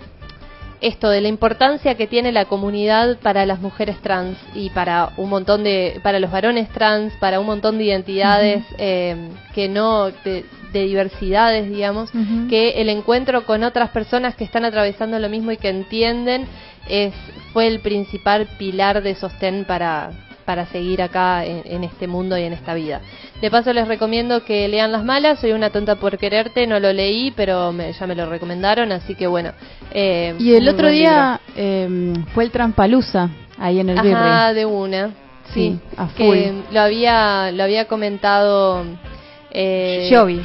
[0.83, 5.31] esto, de la importancia que tiene la comunidad para las mujeres trans y para un
[5.31, 10.45] montón de, para los varones trans, para un montón de identidades eh, que no, de,
[10.73, 12.11] de diversidades, digamos,
[12.49, 16.47] que el encuentro con otras personas que están atravesando lo mismo y que entienden
[16.89, 17.15] es
[17.53, 20.11] fue el principal pilar de sostén para,
[20.53, 23.01] para seguir acá en, en este mundo y en esta vida.
[23.41, 26.93] De paso les recomiendo que lean Las Malas, soy una tonta por quererte, no lo
[26.93, 29.53] leí, pero me- ya me lo recomendaron, así que bueno.
[29.95, 33.99] eh, Y el otro día eh, fue el Trampalusa, ahí en el.
[33.99, 34.55] Ajá, Virrey.
[34.57, 35.07] de una.
[35.55, 38.85] Sí, Sí, a que lo había, lo había comentado
[39.51, 40.07] eh.
[40.11, 40.37] Giovi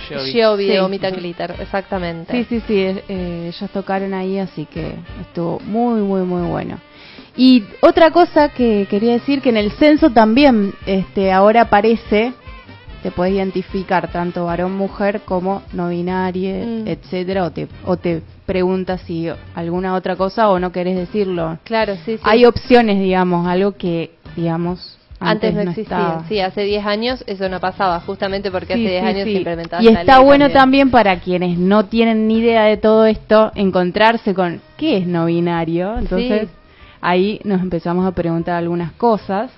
[0.68, 0.80] de Sí.
[0.80, 2.32] Vomit and Glitter, exactamente.
[2.32, 2.80] Sí, sí, sí,
[3.10, 6.80] eh, ellos tocaron ahí, así que estuvo muy, muy, muy bueno.
[7.38, 12.34] Y otra cosa que quería decir, que en el censo también este, ahora aparece,
[13.03, 16.88] te puedes identificar tanto varón, mujer como no binario, Mm.
[16.88, 21.59] etcétera, o te, o te preguntas si alguna otra cosa o no querés decirlo.
[21.64, 22.23] Claro, sí, sí.
[22.23, 25.97] Hay opciones, digamos, algo que, digamos, Antes, antes, no no existía.
[25.97, 26.27] estaba.
[26.27, 29.31] Sí, hace 10 años eso no pasaba, justamente porque Sí, hace 10 sí, años sí.
[29.31, 30.59] se implementaba Y esta está ley bueno también.
[30.59, 35.26] también para quienes no tienen ni idea de todo esto, encontrarse con qué es no
[35.26, 35.97] binario.
[35.99, 36.53] Entonces, Sí.
[37.02, 39.52] Ahí nos empezamos a preguntar algunas cosas.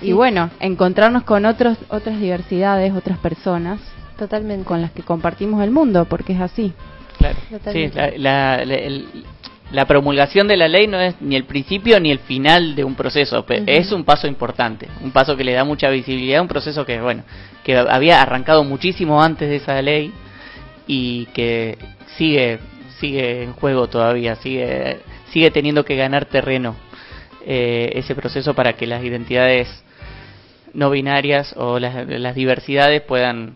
[0.00, 0.08] Sí.
[0.08, 3.80] Y bueno, encontrarnos con otros, otras diversidades, otras personas
[4.18, 4.64] Totalmente.
[4.66, 6.72] con las que compartimos el mundo, porque es así.
[7.18, 7.36] Claro.
[7.72, 9.06] Sí, la, la- la- el-
[9.72, 12.94] la promulgación de la ley no es ni el principio ni el final de un
[12.94, 13.64] proceso, pe- Ujú.
[13.66, 17.24] es un paso importante, un paso que le da mucha visibilidad, un proceso que bueno,
[17.64, 20.12] que había arrancado muchísimo antes de esa ley
[20.86, 21.78] y que
[22.16, 22.60] sigue
[23.00, 25.00] sigue en juego todavía, sigue
[25.36, 26.74] sigue teniendo que ganar terreno
[27.44, 29.68] eh, ese proceso para que las identidades
[30.72, 33.54] no binarias o las, las diversidades puedan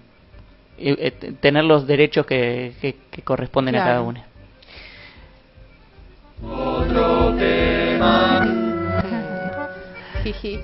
[0.77, 4.24] eh, eh, tener los derechos que, que- que corresponden a cada una.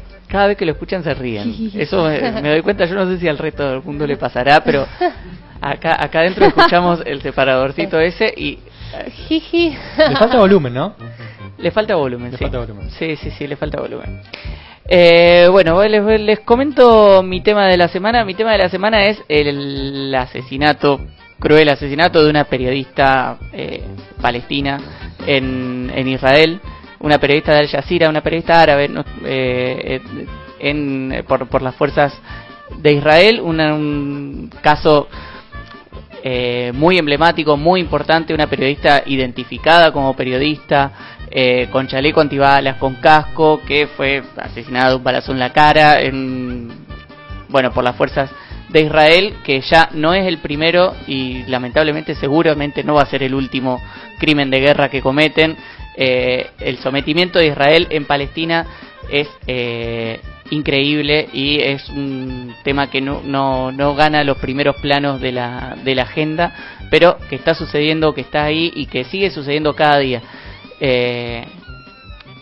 [0.28, 1.70] Cada vez que lo escuchan se ríen.
[1.80, 4.60] Eso me, me doy cuenta, yo no sé si al resto del mundo le pasará,
[4.62, 4.86] pero
[5.62, 8.58] acá acá adentro escuchamos el separadorcito ese y
[9.28, 9.76] Jiji.
[9.96, 10.94] Le falta volumen, ¿no?
[11.58, 12.30] le falta volumen.
[12.32, 12.44] Le sí.
[12.44, 12.90] falta volumen.
[12.90, 14.20] Sí, sí, sí, le falta volumen.
[14.88, 18.24] Eh, bueno, les, les comento mi tema de la semana.
[18.24, 21.00] Mi tema de la semana es el asesinato,
[21.40, 23.82] cruel asesinato de una periodista eh,
[24.20, 24.78] palestina
[25.26, 26.60] en, en Israel,
[27.00, 30.00] una periodista de Al Jazeera, una periodista árabe no, eh,
[30.60, 32.12] en, por, por las fuerzas
[32.78, 35.08] de Israel, una- un caso
[36.28, 40.90] eh, muy emblemático, muy importante, una periodista identificada como periodista,
[41.30, 46.00] eh, con chaleco antibalas, con casco, que fue asesinada de un balazo en la cara,
[46.00, 46.68] en,
[47.48, 48.28] bueno, por las fuerzas
[48.70, 53.22] de Israel, que ya no es el primero y lamentablemente seguramente no va a ser
[53.22, 53.80] el último
[54.18, 55.56] crimen de guerra que cometen.
[55.96, 58.66] Eh, el sometimiento de Israel en Palestina
[59.08, 60.18] es eh,
[60.50, 65.76] increíble y es un tema que no, no, no gana los primeros planos de la,
[65.84, 66.52] de la agenda,
[66.90, 70.22] pero que está sucediendo, que está ahí y que sigue sucediendo cada día.
[70.80, 71.44] Eh,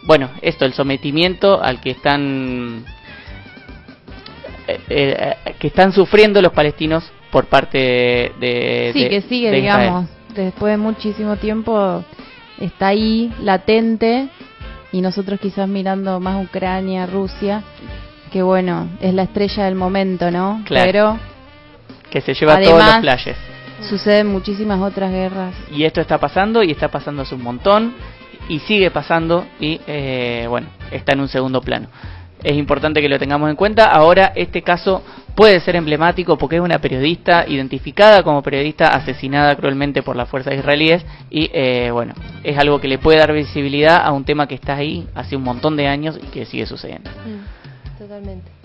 [0.07, 2.85] bueno, esto, el sometimiento al que están
[4.67, 9.57] eh, eh, que están sufriendo los palestinos por parte de, Sí, de- que sigue, de
[9.57, 12.05] digamos, después de muchísimo tiempo
[12.61, 14.29] está ahí, latente,
[14.95, 17.65] y nosotros quizás mirando más Ucrania, Rusia,
[18.33, 20.63] que bueno, es la estrella del momento, ¿no?
[20.65, 20.85] Claro.
[20.87, 21.19] Pero
[22.11, 23.37] que se lleva todos los Además- flashes.
[23.89, 25.53] suceden muchísimas otras guerras.
[25.73, 27.93] Y esto está pasando y está pasando hace un montón
[28.49, 31.89] y sigue pasando y eh, bueno, está en un segundo plano.
[32.45, 33.87] Es importante que lo tengamos en cuenta.
[33.87, 35.03] Ahora este caso
[35.35, 40.55] puede ser emblemático porque es una periodista identificada como periodista asesinada cruelmente por las fuerzas
[40.55, 42.15] israelíes y eh, bueno,
[42.45, 45.43] es algo que le puede dar visibilidad a un tema que está ahí hace un
[45.43, 47.11] montón de años y que sigue sucediendo.
[47.11, 48.64] Mm, Totalmente.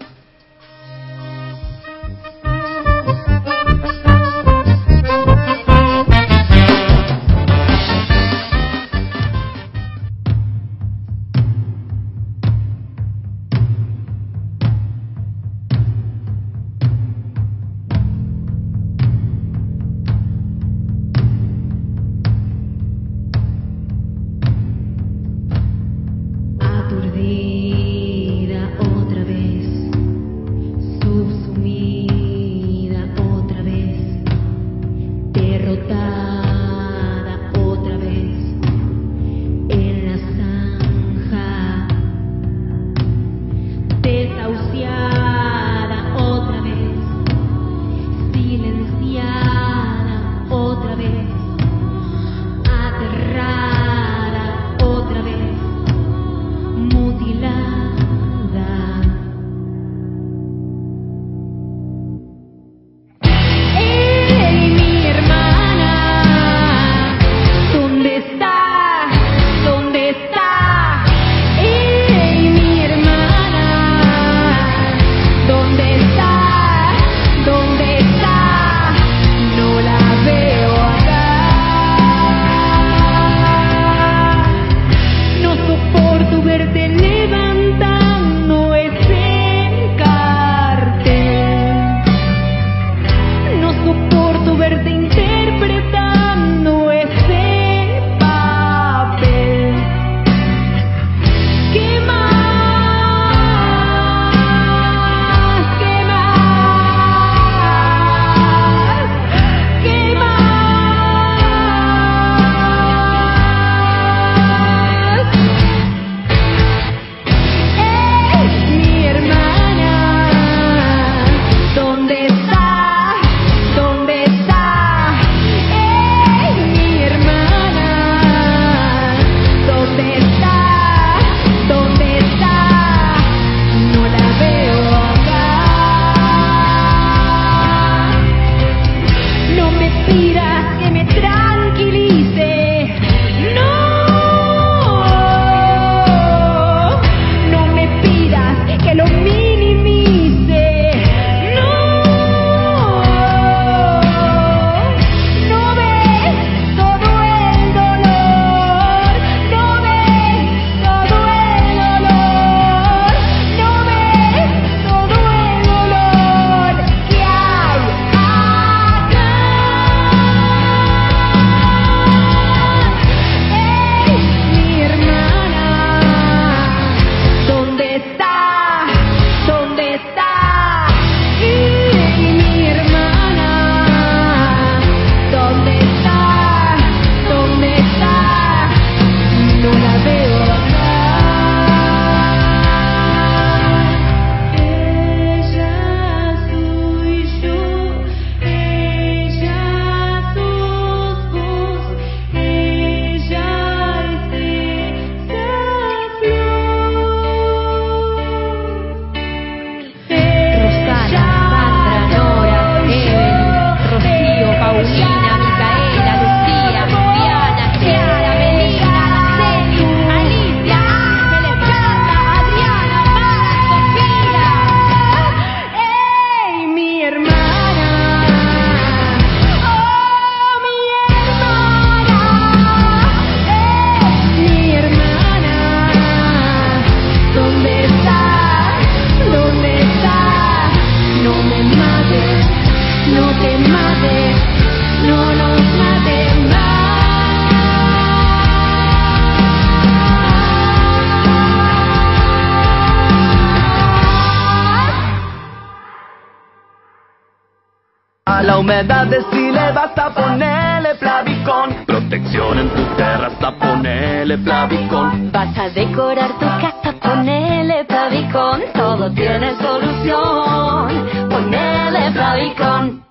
[265.99, 268.61] Decorar tu casa, ponele Plavicón.
[268.73, 271.29] Todo tiene solución.
[271.29, 273.03] Ponele Plavicón.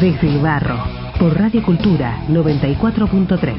[0.00, 0.76] Desde el barro,
[1.20, 3.54] por Radio Cultura 94.3.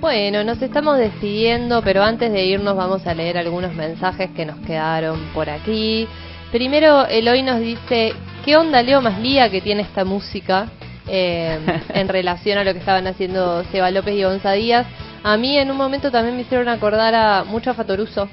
[0.00, 4.58] Bueno, nos estamos despidiendo, pero antes de irnos vamos a leer algunos mensajes que nos
[4.58, 6.06] quedaron por aquí.
[6.52, 8.12] Primero, Eloy nos dice,
[8.44, 10.68] ¿qué onda Leo Maslía que tiene esta música
[11.08, 11.58] eh,
[11.94, 14.86] en relación a lo que estaban haciendo Seba López y Gonza Díaz?
[15.22, 18.28] A mí en un momento también me hicieron acordar a mucho a Fatoruso.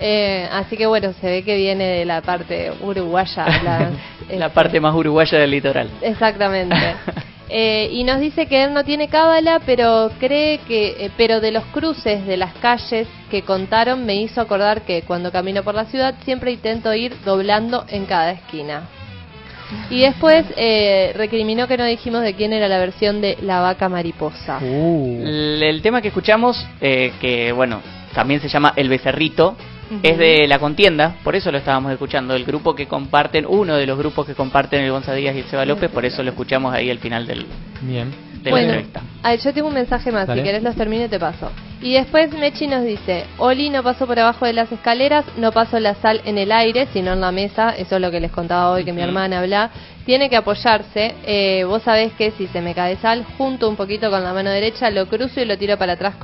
[0.00, 3.46] Eh, así que bueno, se ve que viene de la parte uruguaya.
[3.62, 3.90] La
[4.28, 5.90] este, parte más uruguaya del litoral.
[6.02, 6.76] Exactamente.
[7.50, 11.50] Eh, y nos dice que él no tiene cábala, pero cree que, eh, pero de
[11.50, 15.86] los cruces de las calles que contaron me hizo acordar que cuando camino por la
[15.86, 18.82] ciudad siempre intento ir doblando en cada esquina.
[19.90, 23.88] Y después eh, recriminó que no dijimos de quién era la versión de La Vaca
[23.88, 24.58] Mariposa.
[24.60, 27.80] El, el tema que escuchamos, eh, que bueno,
[28.14, 29.56] también se llama El Becerrito,
[30.02, 33.86] es de La Contienda, por eso lo estábamos escuchando, el grupo que comparten, uno de
[33.86, 36.74] los grupos que comparten el Gonza Díaz y el Seba López, por eso lo escuchamos
[36.74, 37.46] ahí al final del,
[37.80, 38.27] Bien.
[38.54, 38.88] De la Bueno,
[39.22, 40.40] ah, yo tengo un mensaje más, Dale.
[40.40, 41.50] si querés los termino y te paso.
[41.80, 45.78] Y después Mechi nos dice, Oli no pasó por abajo de las escaleras, no pasó
[45.78, 48.70] la sal en el aire, sino en la mesa, eso es lo que les contaba
[48.72, 49.70] hoy que mi hermana habla,
[50.04, 54.10] tiene que apoyarse, eh, vos sabés que si se me cae sal, junto un poquito
[54.10, 56.14] con la mano derecha, lo cruzo y lo tiro para atrás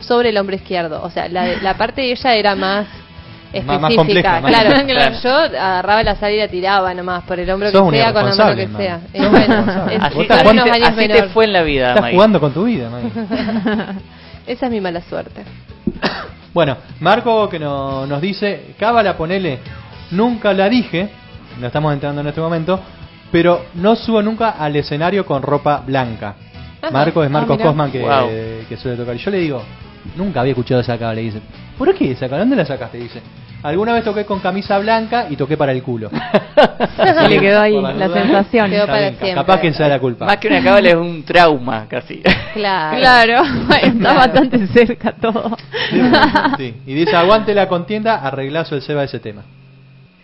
[0.00, 2.88] sobre el hombro izquierdo, o sea, la, la parte de ella era más
[3.62, 5.16] Más- más específica, compleja, más- claro, Claro.
[5.22, 8.24] yo agarraba la sal y la tiraba nomás, por el hombro Sos que sea, con
[8.28, 9.00] la mano que sea.
[9.12, 9.54] Y bueno,
[9.90, 12.16] es- jugando- así te fue en la vida, Estás Maggie.
[12.16, 13.10] jugando con tu vida, Maggie.
[14.46, 15.42] Esa es mi mala suerte.
[16.52, 19.58] Bueno, Marco que no- nos dice, Cábala, ponele,
[20.10, 21.08] nunca la dije,
[21.60, 22.80] lo estamos entrando en este momento,
[23.32, 26.34] pero no subo nunca al escenario con ropa blanca.
[26.92, 27.68] Marco es Marco Ah, mirá.
[27.68, 28.28] Cosman que, Wow.
[28.68, 29.16] que suele tocar.
[29.16, 29.62] Y yo le digo,
[30.16, 31.20] nunca había escuchado esa cábala.
[31.20, 31.40] Y dice,
[31.78, 32.40] ¿por qué esa cábala?
[32.40, 32.98] ¿Dónde la sacaste?
[32.98, 33.20] Dice,
[33.62, 36.10] alguna vez toqué con camisa blanca y toqué para el culo.
[36.96, 38.12] Se le quedó ahí la dudas.
[38.12, 38.70] sensación.
[38.70, 39.34] Quedó para bien, siempre.
[39.34, 40.26] Capaz que sea la culpa.
[40.26, 42.22] Más que una cábala es un trauma casi.
[42.54, 42.98] Claro.
[42.98, 43.42] Claro,
[43.82, 44.18] está Claro.
[44.18, 45.56] bastante cerca todo.
[46.58, 46.74] Sí.
[46.86, 49.42] Y dice, aguante la contienda, arreglazo el Seba ese tema.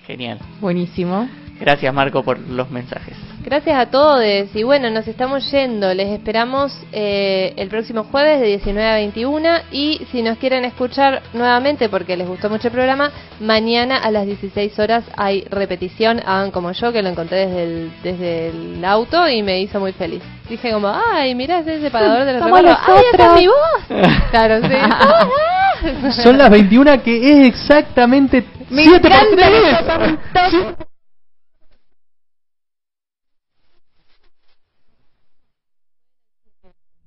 [0.06, 0.38] Genial.
[0.60, 1.28] Buenísimo.
[1.60, 3.16] Gracias Marco por los mensajes.
[3.42, 4.22] Gracias a todos
[4.54, 5.94] y bueno, nos estamos yendo.
[5.94, 11.22] Les esperamos eh, el próximo jueves de 19 a 21 y si nos quieren escuchar
[11.32, 13.10] nuevamente porque les gustó mucho el programa,
[13.40, 16.20] mañana a las 16 horas hay repetición.
[16.20, 19.92] Hagan como yo que lo encontré desde el, desde el auto y me hizo muy
[19.92, 20.22] feliz.
[20.48, 22.76] Dije como, ay, mirá ese separador de los recuerdos.
[22.86, 24.04] ¡Ay, esa es mi voz!
[24.30, 26.20] Claro, sí.
[26.22, 30.74] Son las 21 que es exactamente Me 7 por encanta 3.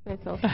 [0.05, 0.37] 没走